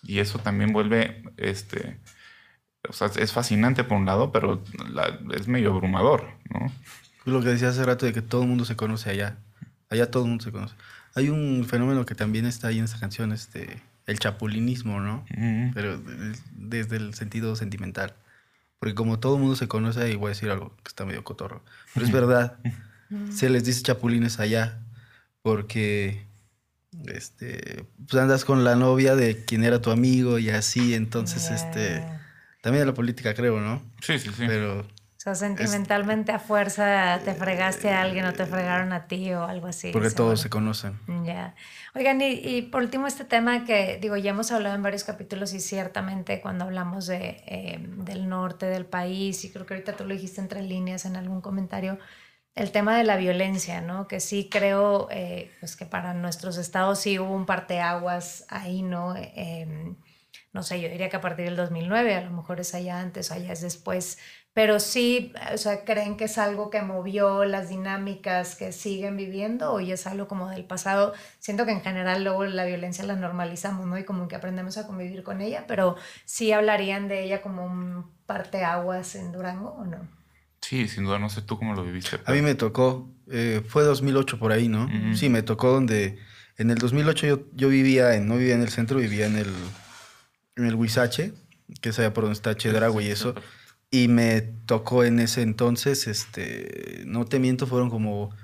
Y 0.03 0.19
eso 0.19 0.39
también 0.39 0.73
vuelve, 0.73 1.23
este, 1.39 1.99
o 2.89 2.93
sea, 2.93 3.11
es 3.17 3.33
fascinante 3.33 3.83
por 3.83 3.97
un 3.97 4.07
lado, 4.07 4.31
pero 4.31 4.63
la, 4.91 5.19
es 5.35 5.49
medio 5.49 5.73
abrumador, 5.73 6.29
¿no? 6.51 6.71
Lo 7.25 7.41
que 7.41 7.49
decía 7.49 7.71
hace 7.71 7.85
rato 7.85 8.07
de 8.07 8.13
que 8.13 8.23
todo 8.23 8.43
el 8.43 8.49
mundo 8.49 8.65
se 8.65 8.77
conoce 8.77 9.11
allá. 9.11 9.39
Allá 9.91 10.11
todo 10.11 10.25
el 10.25 10.29
mundo 10.29 10.45
se 10.45 10.53
conoce. 10.53 10.75
Hay 11.15 11.31
un 11.31 11.65
fenómeno 11.67 12.05
que 12.05 12.15
también 12.15 12.47
está 12.47 12.69
ahí 12.69 12.79
en 12.79 12.85
esta 12.85 13.01
canción, 13.01 13.33
este, 13.33 13.83
el 14.09 14.19
chapulinismo, 14.19 15.01
¿no? 15.01 15.25
Uh 15.31 15.41
-huh. 15.41 15.71
Pero 15.75 16.03
desde 16.53 16.97
el 16.97 17.15
sentido 17.15 17.55
sentimental. 17.55 18.15
Porque 18.79 18.95
como 18.95 19.19
todo 19.19 19.37
el 19.37 19.41
mundo 19.41 19.55
se 19.55 19.69
conoce, 19.69 20.11
y 20.11 20.17
voy 20.17 20.27
a 20.27 20.29
decir 20.31 20.51
algo 20.51 20.75
que 20.83 20.89
está 20.89 21.05
medio 21.05 21.23
cotorro, 21.25 21.63
pero 21.95 22.07
es 22.07 22.13
verdad, 22.21 22.59
se 23.31 23.51
les 23.51 23.65
dice 23.65 23.83
chapulines 23.83 24.41
allá, 24.41 24.81
porque 25.43 26.27
este, 27.07 27.85
pues 28.09 28.21
andas 28.23 28.45
con 28.45 28.65
la 28.65 28.77
novia 28.77 29.15
de 29.15 29.45
quien 29.45 29.63
era 29.63 29.81
tu 29.81 29.91
amigo 29.91 30.39
y 30.39 30.51
así, 30.51 30.95
entonces, 30.95 31.49
yeah. 31.49 31.57
este, 31.57 32.05
también 32.63 32.83
de 32.83 32.87
la 32.87 32.95
política 32.95 33.35
creo, 33.35 33.61
¿no? 33.61 33.83
Sí, 34.01 34.19
sí, 34.19 34.31
sí. 34.31 34.45
Pero... 34.47 34.87
Sea, 35.35 35.49
sentimentalmente 35.49 36.33
es, 36.33 36.37
a 36.37 36.39
fuerza 36.39 37.21
te 37.25 37.35
fregaste 37.35 37.91
a 37.91 38.03
alguien 38.03 38.25
o 38.25 38.33
te 38.33 38.47
fregaron 38.47 38.93
a 38.93 39.07
ti 39.07 39.33
o 39.33 39.45
algo 39.45 39.67
así. 39.67 39.91
Porque 39.93 40.11
seguro. 40.11 40.27
todos 40.27 40.41
se 40.41 40.51
conocen. 40.51 40.99
Ya. 41.07 41.23
Yeah. 41.23 41.55
Oigan, 41.95 42.21
y, 42.21 42.33
y, 42.33 42.63
por 42.63 42.83
último 42.83 43.07
este 43.07 43.25
tema 43.25 43.65
que, 43.65 43.99
digo, 44.01 44.17
ya 44.17 44.31
hemos 44.31 44.53
hablado 44.53 44.75
en 44.75 44.83
varios 44.83 45.05
capítulos 45.05 45.53
y 45.53 45.61
ciertamente 45.61 46.41
cuando 46.41 46.65
hablamos 46.65 47.07
de, 47.07 47.43
eh, 47.47 47.79
del 47.81 48.29
norte 48.29 48.67
del 48.67 48.87
país, 48.87 49.45
y 49.45 49.51
creo 49.51 49.67
que 49.67 49.75
ahorita 49.75 49.95
tú 49.95 50.05
lo 50.05 50.15
dijiste 50.15 50.41
entre 50.41 50.63
líneas 50.63 51.05
en 51.05 51.17
algún 51.17 51.41
comentario, 51.41 51.99
el 52.55 52.73
tema 52.73 52.97
de 52.97 53.05
la 53.05 53.17
violencia, 53.17 53.81
¿no? 53.81 54.09
Que 54.09 54.21
sí 54.21 54.49
creo 54.51 55.09
eh, 55.11 55.51
pues 55.61 55.77
que 55.77 55.87
para 55.87 56.13
nuestros 56.15 56.57
estados 56.59 56.99
sí 56.99 57.19
hubo 57.19 57.33
un 57.33 57.47
parteaguas 57.47 58.45
ahí, 58.49 58.83
¿no? 58.83 59.15
No 60.53 60.63
sé, 60.63 60.81
yo 60.81 60.89
diría 60.89 61.09
que 61.09 61.17
a 61.17 61.21
partir 61.21 61.45
del 61.45 61.57
2009, 61.57 62.15
a 62.15 62.25
lo 62.25 62.31
mejor 62.31 62.61
es 62.61 62.75
allá 62.75 63.01
antes, 63.01 63.31
allá 63.31 63.53
es 63.53 63.61
después, 63.61 64.19
pero 64.55 64.81
sí, 64.81 65.33
o 65.55 65.57
sea, 65.59 65.85
¿creen 65.85 66.17
que 66.17 66.25
es 66.25 66.37
algo 66.39 66.69
que 66.71 66.83
movió 66.83 67.45
las 67.45 67.69
dinámicas 67.69 68.57
que 68.57 68.73
siguen 68.73 69.17
viviendo 69.17 69.73
o 69.73 69.81
ya 69.81 69.95
es 69.95 70.07
algo 70.07 70.27
como 70.27 70.49
del 70.49 70.65
pasado? 70.65 71.13
Siento 71.39 71.65
que 71.65 71.73
en 71.73 71.83
general 71.83 72.25
luego 72.25 72.45
la 72.45 72.65
violencia 72.65 73.05
la 73.05 73.15
normalizamos, 73.15 73.87
¿no? 73.87 73.99
Y 73.99 74.05
como 74.05 74.27
que 74.27 74.37
aprendemos 74.37 74.77
a 74.79 74.87
convivir 74.87 75.23
con 75.23 75.41
ella, 75.41 75.65
pero 75.69 75.97
sí 76.25 76.51
hablarían 76.51 77.09
de 77.09 77.25
ella 77.25 77.41
como 77.41 77.65
un 77.65 78.11
parteaguas 78.27 79.15
en 79.15 79.33
Durango 79.33 79.71
o 79.71 79.85
no? 79.85 80.09
Sí, 80.61 80.89
sin 80.89 81.05
duda, 81.05 81.19
no 81.19 81.31
sé 81.31 81.41
tú 81.43 81.57
cómo 81.59 81.75
lo 81.75 81.85
viviste. 81.85 82.19
Pero... 82.19 82.31
A 82.31 82.35
mí 82.35 82.43
me 82.43 82.55
tocó, 82.55 83.09
eh, 83.31 83.63
fue 83.67 83.85
2008 83.85 84.39
por 84.39 84.53
ahí, 84.53 84.69
¿no? 84.69 84.85
Uh 84.85 84.89
-huh. 84.89 85.15
Sí, 85.15 85.29
me 85.29 85.43
tocó 85.43 85.73
donde, 85.73 86.19
en 86.57 86.71
el 86.71 86.79
2008 86.79 87.27
yo, 87.27 87.41
yo 87.55 87.69
vivía, 87.69 88.15
en, 88.15 88.27
no 88.27 88.37
vivía 88.37 88.55
en 88.55 88.63
el 88.63 88.69
centro, 88.69 88.99
vivía 88.99 89.27
en 89.27 89.37
el, 89.37 89.55
en 90.59 90.67
el 90.67 90.75
Huizache, 90.75 91.33
que 91.81 91.91
es 91.91 91.99
allá 91.99 92.13
por 92.13 92.25
donde 92.25 92.35
está 92.35 92.57
Chedrago 92.57 93.01
y 93.01 93.07
eso. 93.07 93.35
Y 93.91 94.09
me 94.09 94.43
tocó 94.67 95.05
en 95.05 95.19
ese 95.21 95.43
entonces, 95.43 96.07
este, 96.07 97.03
no 97.07 97.25
te 97.25 97.39
miento, 97.39 97.67
fueron 97.67 97.91
como 97.91 98.35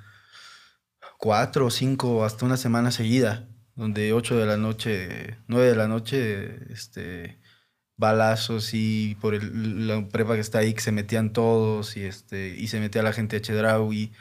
cuatro 1.18 1.66
o 1.66 1.70
cinco, 1.70 2.24
hasta 2.24 2.46
una 2.46 2.56
semana 2.56 2.90
seguida, 2.90 3.48
donde 3.74 4.12
ocho 4.12 4.38
de 4.38 4.46
la 4.46 4.56
noche, 4.56 5.38
nueve 5.48 5.68
de 5.68 5.76
la 5.76 5.88
noche, 5.88 6.72
este, 6.72 7.40
balazos 7.96 8.70
y 8.74 9.16
por 9.20 9.34
el, 9.34 9.86
la 9.86 10.08
prepa 10.08 10.34
que 10.34 10.40
está 10.40 10.58
ahí 10.58 10.74
que 10.74 10.80
se 10.80 10.92
metían 10.92 11.32
todos 11.32 11.96
y, 11.96 12.04
este, 12.04 12.48
y 12.56 12.68
se 12.68 12.80
metía 12.80 13.02
la 13.02 13.12
gente 13.12 13.36
a 13.36 13.40
Chedraui 13.40 13.96
y, 13.96 14.12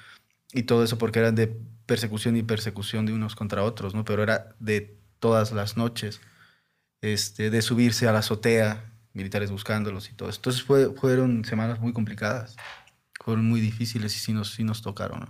y 0.60 0.64
todo 0.64 0.84
eso 0.84 0.98
porque 0.98 1.20
eran 1.20 1.36
de 1.36 1.48
persecución 1.86 2.38
y 2.38 2.44
persecución 2.44 3.06
de 3.06 3.14
unos 3.14 3.36
contra 3.36 3.64
otros, 3.64 3.94
¿no? 3.96 4.06
Pero 4.06 4.24
era 4.24 4.56
de 4.60 4.98
todas 5.20 5.52
las 5.52 5.78
noches, 5.78 6.22
este, 7.04 7.50
de 7.50 7.62
subirse 7.62 8.08
a 8.08 8.14
la 8.14 8.20
azotea, 8.20 8.86
militares 9.12 9.52
buscándolos 9.52 10.10
y 10.10 10.14
todo 10.14 10.30
eso. 10.30 10.38
Entonces 10.38 10.64
fue, 10.64 10.96
fueron 10.96 11.44
semanas 11.44 11.80
muy 11.82 11.92
complicadas, 11.92 12.56
fueron 13.24 13.46
muy 13.46 13.60
difíciles 13.60 14.16
y 14.16 14.20
sí 14.20 14.32
nos, 14.32 14.54
sí 14.54 14.64
nos 14.64 14.82
tocaron. 14.82 15.20
¿no? 15.20 15.28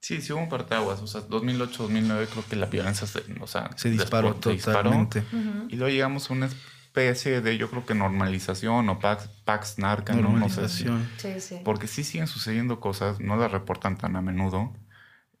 Sí, 0.00 0.20
sí 0.20 0.34
hubo 0.34 0.42
un 0.42 0.50
parteaguas, 0.50 1.00
o 1.00 1.06
sea, 1.06 1.22
2008, 1.22 1.84
2009 1.84 2.28
creo 2.30 2.44
que 2.46 2.56
la 2.56 2.66
violencia 2.66 3.06
se, 3.06 3.22
o 3.40 3.46
sea, 3.46 3.70
se 3.76 3.90
disparó 3.90 4.34
totalmente. 4.34 5.20
Disparó, 5.22 5.40
uh 5.42 5.64
-huh. 5.64 5.72
Y 5.72 5.76
luego 5.76 5.90
llegamos 5.90 6.30
a 6.30 6.34
una 6.34 6.46
especie 6.46 7.40
de, 7.40 7.56
yo 7.56 7.70
creo 7.70 7.86
que 7.86 7.94
normalización 7.94 8.86
o 8.90 8.98
pax, 8.98 9.28
pax 9.46 9.78
narca, 9.78 10.12
¿no? 10.14 10.36
no 10.36 10.50
sé 10.50 10.68
si, 10.68 10.84
sí, 11.16 11.40
sí. 11.40 11.56
Porque 11.64 11.86
sí 11.86 12.04
siguen 12.04 12.26
sucediendo 12.26 12.80
cosas, 12.80 13.18
no 13.18 13.36
las 13.38 13.50
reportan 13.50 13.96
tan 13.96 14.14
a 14.14 14.20
menudo. 14.20 14.74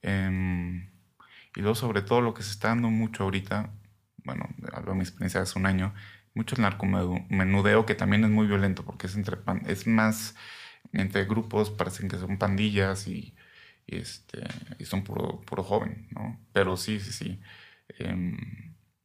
Eh, 0.00 0.88
y 1.54 1.60
luego 1.60 1.74
sobre 1.74 2.00
todo 2.00 2.22
lo 2.22 2.32
que 2.32 2.42
se 2.42 2.52
está 2.52 2.68
dando 2.68 2.88
mucho 2.88 3.24
ahorita, 3.24 3.70
bueno, 4.24 4.48
hablo 4.72 4.92
de 4.92 4.96
mi 4.96 5.02
experiencia 5.02 5.40
hace 5.40 5.58
un 5.58 5.66
año, 5.66 5.94
mucho 6.34 6.56
el 6.56 6.62
narcomenudeo, 6.62 7.86
que 7.86 7.94
también 7.94 8.24
es 8.24 8.30
muy 8.30 8.46
violento 8.46 8.84
porque 8.84 9.06
es, 9.06 9.16
entre 9.16 9.36
pan, 9.36 9.62
es 9.66 9.86
más 9.86 10.34
entre 10.92 11.24
grupos, 11.24 11.70
parecen 11.70 12.08
que 12.08 12.18
son 12.18 12.38
pandillas 12.38 13.08
y, 13.08 13.34
este, 13.86 14.42
y 14.78 14.84
son 14.84 15.04
puro, 15.04 15.42
joven, 15.62 16.08
¿no? 16.10 16.38
Pero 16.52 16.76
sí, 16.76 17.00
sí, 17.00 17.12
sí. 17.12 17.40
Eh, 17.98 18.36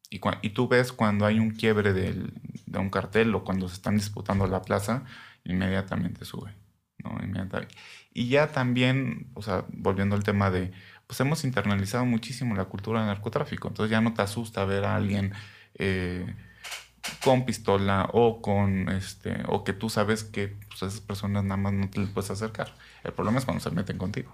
y, 0.10 0.50
tú 0.50 0.68
ves 0.68 0.92
cuando 0.94 1.26
hay 1.26 1.40
un 1.40 1.52
quiebre 1.52 1.92
de 1.94 2.78
un 2.78 2.90
cartel 2.90 3.34
o 3.34 3.44
cuando 3.44 3.68
se 3.68 3.76
están 3.76 3.96
disputando 3.96 4.46
la 4.48 4.62
plaza, 4.62 5.06
inmediatamente 5.44 6.26
sube, 6.26 6.54
¿no? 7.00 7.18
Inmediatamente. 7.24 7.76
Y 8.14 8.30
ya 8.30 8.52
también, 8.52 9.32
o 9.34 9.42
sea, 9.42 9.66
volviendo 9.70 10.16
al 10.16 10.24
tema 10.24 10.52
de, 10.52 10.72
pues 11.08 11.20
hemos 11.20 11.44
internalizado 11.44 12.06
muchísimo 12.06 12.56
la 12.56 12.66
cultura 12.66 13.00
del 13.00 13.08
narcotráfico, 13.08 13.68
entonces 13.68 13.92
ya 13.92 14.02
no 14.02 14.14
te 14.14 14.22
asusta 14.22 14.66
ver 14.66 14.86
a 14.86 14.96
alguien... 14.96 15.34
Eh, 15.76 16.26
con 17.24 17.46
pistola 17.46 18.10
o 18.14 18.42
con 18.42 18.88
este 18.90 19.44
o 19.48 19.66
que 19.66 19.74
tú 19.74 19.90
sabes 19.90 20.24
que 20.24 20.56
pues, 20.70 20.84
esas 20.84 21.02
personas 21.02 21.44
nada 21.44 21.58
más 21.58 21.74
no 21.74 21.90
te 21.90 22.00
les 22.00 22.10
puedes 22.10 22.32
acercar. 22.32 22.74
El 23.04 23.12
problema 23.12 23.40
es 23.40 23.46
cuando 23.46 23.62
se 23.62 23.72
meten 23.72 23.98
contigo. 23.98 24.34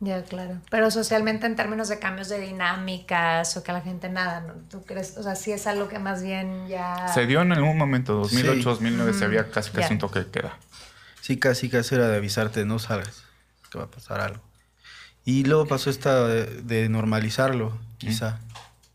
Ya, 0.00 0.22
claro. 0.22 0.60
Pero 0.70 0.90
socialmente 0.90 1.46
en 1.46 1.56
términos 1.56 1.88
de 1.88 1.98
cambios 1.98 2.28
de 2.28 2.40
dinámicas 2.40 3.56
o 3.56 3.62
que 3.62 3.72
la 3.72 3.80
gente 3.80 4.10
nada, 4.10 4.40
¿no? 4.42 4.52
¿tú 4.68 4.82
crees? 4.84 5.16
O 5.16 5.22
sea, 5.22 5.34
sí 5.34 5.52
es 5.52 5.66
algo 5.66 5.88
que 5.88 5.98
más 5.98 6.22
bien 6.22 6.68
ya... 6.68 7.08
Se 7.08 7.26
dio 7.26 7.40
en 7.40 7.52
algún 7.52 7.78
momento, 7.78 8.12
2008, 8.14 8.54
Sí. 8.58 8.62
2009, 8.64 9.12
se 9.14 9.24
había 9.24 9.50
casi 9.50 9.70
casi 9.70 9.88
Ya. 9.88 9.92
un 9.94 9.98
toque 9.98 10.18
de 10.18 10.30
queda. 10.30 10.58
Sí, 11.22 11.38
casi, 11.38 11.70
casi 11.70 11.94
era 11.94 12.08
de 12.08 12.16
avisarte, 12.18 12.66
no 12.66 12.78
salgas, 12.78 13.24
que 13.70 13.78
va 13.78 13.84
a 13.84 13.90
pasar 13.90 14.20
algo. 14.20 14.42
Y 15.24 15.44
luego 15.44 15.66
pasó 15.66 15.90
esta 15.90 16.26
de, 16.26 16.46
de 16.62 16.88
normalizarlo, 16.88 17.78
quizá. 17.98 18.40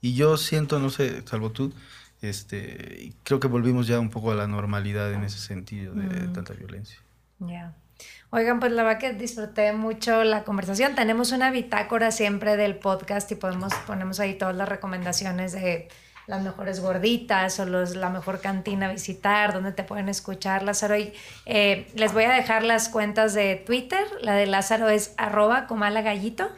Y 0.01 0.13
yo 0.13 0.37
siento, 0.37 0.79
no 0.79 0.89
sé, 0.89 1.23
salvo 1.25 1.51
tú, 1.51 1.73
este, 2.21 3.13
creo 3.23 3.39
que 3.39 3.47
volvimos 3.47 3.87
ya 3.87 3.99
un 3.99 4.09
poco 4.09 4.31
a 4.31 4.35
la 4.35 4.47
normalidad 4.47 5.13
en 5.13 5.23
ese 5.23 5.39
sentido 5.39 5.93
de 5.93 6.27
tanta 6.27 6.53
violencia. 6.53 6.99
Ya. 7.39 7.73
Oigan, 8.31 8.59
pues 8.59 8.71
la 8.71 8.83
verdad 8.83 8.99
que 8.99 9.13
disfruté 9.13 9.73
mucho 9.73 10.23
la 10.23 10.43
conversación. 10.43 10.95
Tenemos 10.95 11.31
una 11.31 11.51
bitácora 11.51 12.11
siempre 12.11 12.57
del 12.57 12.75
podcast 12.75 13.31
y 13.31 13.35
podemos, 13.35 13.73
ponemos 13.87 14.19
ahí 14.19 14.37
todas 14.37 14.55
las 14.55 14.69
recomendaciones 14.69 15.53
de 15.53 15.87
las 16.29 16.43
mejores 16.43 16.79
gorditas 16.79 17.59
o 17.59 17.65
los, 17.65 17.95
la 17.95 18.11
mejor 18.11 18.39
cantina 18.39 18.85
a 18.85 18.91
visitar, 18.91 19.51
donde 19.51 19.71
te 19.71 19.83
pueden 19.83 20.09
escuchar, 20.09 20.61
Lázaro. 20.61 20.95
Y, 20.95 21.11
eh, 21.47 21.87
les 21.95 22.13
voy 22.13 22.25
a 22.25 22.31
dejar 22.31 22.63
las 22.63 22.87
cuentas 22.87 23.33
de 23.33 23.55
Twitter. 23.55 24.05
La 24.21 24.35
de 24.35 24.45
Lázaro 24.45 24.89
es 24.89 25.15
arroba 25.17 25.65
comalagallito 25.65 26.51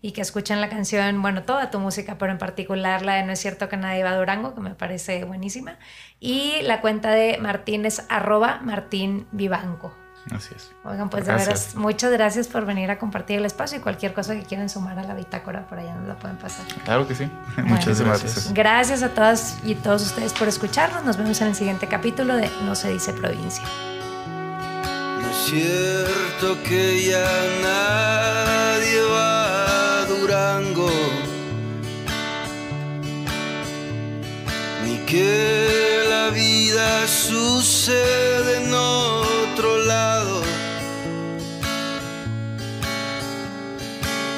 y 0.00 0.12
que 0.12 0.22
escuchen 0.22 0.62
la 0.62 0.70
canción, 0.70 1.20
bueno, 1.20 1.42
toda 1.42 1.70
tu 1.70 1.78
música, 1.78 2.16
pero 2.16 2.32
en 2.32 2.38
particular 2.38 3.02
la 3.02 3.16
de 3.16 3.24
No 3.24 3.32
es 3.32 3.40
cierto 3.40 3.68
que 3.68 3.76
nadie 3.76 4.02
va 4.02 4.12
a 4.12 4.16
Durango, 4.16 4.54
que 4.54 4.62
me 4.62 4.74
parece 4.74 5.22
buenísima. 5.24 5.76
Y 6.18 6.62
la 6.62 6.80
cuenta 6.80 7.10
de 7.10 7.36
Martín 7.36 7.84
es 7.84 8.06
arroba 8.08 8.60
Martín 8.62 9.26
Vivanco. 9.32 9.94
Así 10.34 10.54
es. 10.54 10.70
Oigan, 10.84 11.08
pues 11.08 11.26
de 11.26 11.34
veras, 11.34 11.74
muchas 11.74 12.12
gracias 12.12 12.46
por 12.46 12.66
venir 12.66 12.90
a 12.90 12.98
compartir 12.98 13.38
el 13.38 13.46
espacio 13.46 13.78
y 13.78 13.80
cualquier 13.80 14.12
cosa 14.12 14.34
que 14.34 14.42
quieran 14.42 14.68
sumar 14.68 14.98
a 14.98 15.02
la 15.02 15.14
bitácora, 15.14 15.66
por 15.66 15.78
allá 15.78 15.94
nos 15.94 16.06
la 16.06 16.14
pueden 16.16 16.36
pasar. 16.36 16.66
Claro 16.84 17.06
que 17.08 17.14
sí. 17.14 17.30
Bueno. 17.56 17.70
Muchísimas 17.70 18.22
gracias. 18.22 18.52
gracias. 18.52 19.02
A 19.02 19.10
todas 19.10 19.58
y 19.64 19.74
todos 19.74 20.02
ustedes 20.02 20.32
por 20.32 20.48
escucharnos. 20.48 21.04
Nos 21.04 21.16
vemos 21.16 21.40
en 21.40 21.48
el 21.48 21.54
siguiente 21.54 21.86
capítulo 21.86 22.36
de 22.36 22.50
No 22.64 22.74
se 22.74 22.90
dice 22.90 23.12
provincia. 23.12 23.64
No 25.20 25.30
es 25.30 25.36
cierto 25.46 26.62
que 26.64 27.04
ya 27.06 27.28
nadie 27.62 29.00
va 29.02 30.02
a 30.02 30.04
Durango, 30.06 30.90
ni 34.84 34.98
que 35.06 36.04
la 36.08 36.30
vida 36.30 37.06
sucede 37.06 38.64
en 38.64 38.74
lado. 39.62 40.42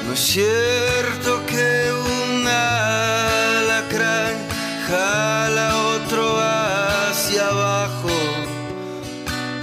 No 0.05 0.13
es 0.13 0.19
cierto 0.19 1.45
que 1.45 1.91
un 1.93 2.47
alacrán 2.47 4.35
jala 4.87 5.75
otro 5.95 6.39
hacia 6.39 7.47
abajo 7.47 8.09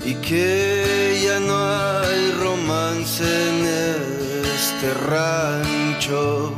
y 0.05 0.15
que 0.15 1.21
ya 1.25 1.39
no 1.41 1.57
hay 1.57 2.33
romance 2.33 3.25
en 3.25 3.67
este 4.57 4.95
rancho. 4.95 6.55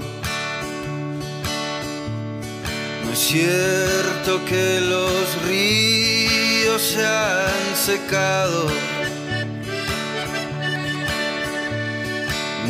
No 3.05 3.13
es 3.13 3.19
cierto 3.19 4.45
que 4.49 4.81
los 4.81 5.43
ríos 5.47 6.81
se 6.81 7.07
han 7.07 7.77
secado, 7.77 8.67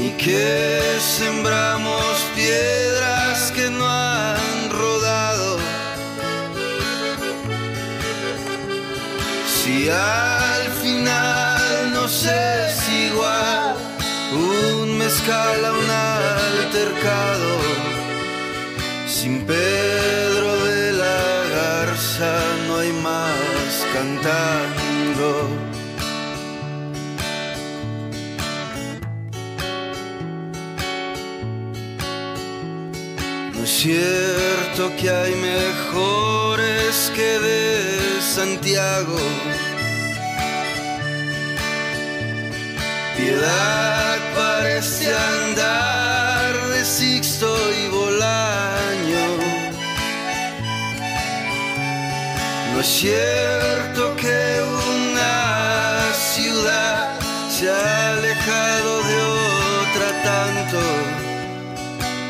ni 0.03 0.11
que 0.13 0.99
sembramos 1.01 2.17
piedras 2.35 3.53
que 3.53 3.71
no 3.71 3.87
han 3.87 4.71
rodado. 4.71 5.59
Si 9.55 9.89
al 9.89 10.65
final 10.83 11.93
nos 11.93 12.27
es 12.27 12.89
igual 13.07 13.77
un 14.33 14.99
mezcal 14.99 15.65
a 15.65 15.73
un 15.83 15.91
altercado, 15.91 17.53
sin 19.07 19.35
Pedro 19.47 20.51
de 20.65 20.93
la 21.03 21.23
Garza 21.55 22.35
no 22.67 22.79
hay 22.79 22.93
más 22.93 23.73
cantando. 23.95 25.62
Cierto 33.83 34.95
que 34.97 35.11
hay 35.11 35.35
mejores 35.35 37.11
que 37.17 37.31
de 37.41 38.23
Santiago. 38.23 39.19
Piedad 43.17 44.19
parece 44.37 45.13
andar 45.13 46.69
de 46.69 46.85
Sixto 46.85 47.53
y 47.73 47.89
Bolaño. 47.89 49.27
No 52.73 52.81
es 52.83 52.87
cierto 52.87 54.15
que 54.15 54.63
una 54.95 56.13
ciudad 56.15 57.19
se 57.51 57.69
ha 57.69 58.11
alejado 58.11 59.03
de 59.09 59.17
otra 59.83 60.09
tanto 60.23 60.79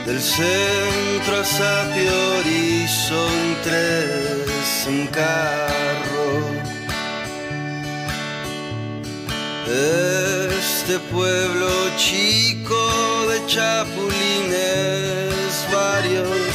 del 0.06 0.18
centro 0.18 0.91
a 1.34 1.44
Sapiori 1.44 2.86
son 2.86 3.56
tres 3.62 4.86
en 4.86 5.06
carro. 5.08 6.30
Este 10.58 10.98
pueblo 11.10 11.68
chico 11.96 13.26
de 13.30 13.46
chapulines 13.46 15.32
varios. 15.72 16.54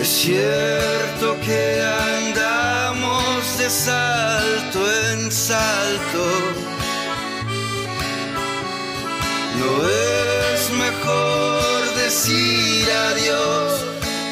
Es 0.00 0.08
cierto 0.08 1.36
que 1.46 1.82
andamos 2.18 3.58
de 3.58 3.70
salto 3.70 4.78
en 5.10 5.30
salto. 5.30 6.24
No 9.58 9.70
es 9.88 10.70
mejor 10.70 11.41
decir 12.12 12.86
adiós 13.10 13.72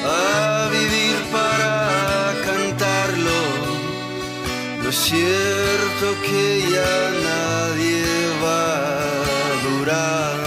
a 0.04 0.68
vivir 0.68 1.16
para 1.32 2.34
cantarlo. 2.44 3.40
Es 4.86 4.96
cierto 4.96 6.06
que 6.26 6.44
ya 6.74 6.96
nadie 7.28 8.04
va 8.44 8.64
a 9.46 9.62
Durango. 9.64 10.39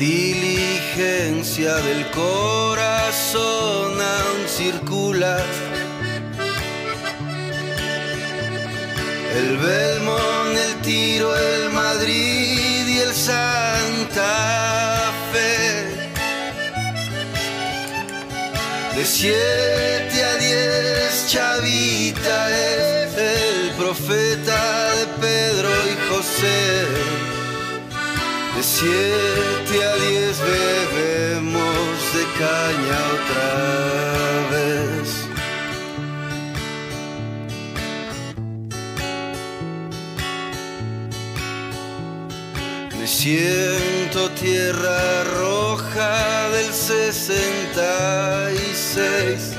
Diligencia 0.00 1.74
del 1.74 2.10
corazón 2.10 4.00
aún 4.00 4.48
circula. 4.48 5.36
El 9.36 9.58
Belmont, 9.58 10.56
el 10.56 10.74
Tiro, 10.80 11.36
el 11.36 11.70
Madrid 11.70 12.88
y 12.88 12.98
el 12.98 13.12
Santa 13.12 14.32
Fe. 15.32 15.84
De 18.96 19.04
siete 19.04 20.24
a 20.24 20.34
diez, 20.36 21.26
Chavita 21.28 22.59
siete 28.80 29.76
a 29.84 29.94
diez 29.96 30.40
bebemos 30.40 32.12
de 32.14 32.24
caña 32.40 32.98
otra 33.16 33.52
vez. 34.52 35.08
Me 42.98 43.06
siento 43.06 44.20
tierra 44.30 45.24
roja 45.24 46.48
del 46.48 46.72
66. 46.72 49.56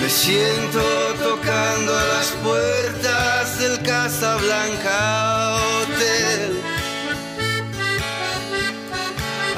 Me 0.00 0.08
siento 0.08 0.82
tocando 1.22 1.94
a 1.94 2.04
las 2.14 2.28
puertas 2.42 3.58
del 3.58 3.82
Casablanca 3.82 5.44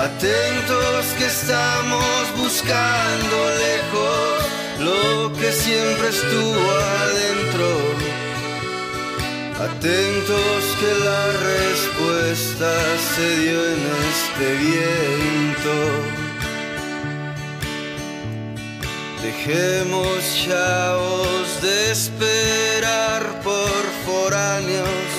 Atentos 0.06 1.04
que 1.18 1.26
estamos 1.26 2.24
buscando 2.36 3.36
lejos 3.66 4.38
lo 4.78 5.32
que 5.32 5.50
siempre 5.50 6.10
estuvo 6.10 6.70
adentro. 7.02 7.68
Atentos 9.68 10.62
que 10.80 10.92
la 11.08 11.24
respuesta 11.50 12.70
se 13.14 13.26
dio 13.40 13.60
en 13.74 13.82
este 14.12 14.46
viento. 14.66 15.76
Dejemos 19.24 20.18
chavos 20.44 21.62
de 21.62 21.90
esperar 21.90 23.22
por 23.42 23.82
foráneos. 24.06 25.10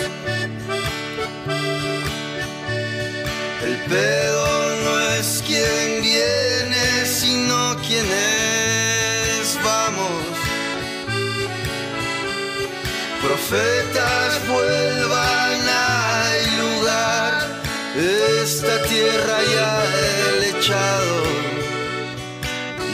El 3.66 3.76
pedo 3.90 4.57
Profetas 13.28 14.48
vuelvan 14.48 15.62
al 15.68 16.58
lugar, 16.60 17.62
esta 18.42 18.82
tierra 18.84 19.38
ya 19.54 19.84
el 20.30 20.44
echado. 20.56 21.24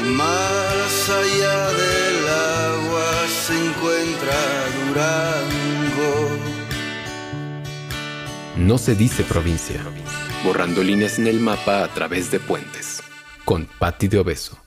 Más 0.05 1.09
allá 1.09 1.71
del 1.73 2.27
agua 2.27 3.27
se 3.45 3.53
encuentra 3.53 4.39
Durango. 4.87 6.13
No 8.57 8.79
se 8.79 8.95
dice 8.95 9.23
provincia. 9.23 9.81
Borrando 10.43 10.83
líneas 10.83 11.19
en 11.19 11.27
el 11.27 11.39
mapa 11.39 11.83
a 11.83 11.87
través 11.89 12.31
de 12.31 12.39
puentes. 12.39 13.03
Con 13.45 13.67
Patti 13.77 14.07
de 14.07 14.17
Obeso. 14.17 14.62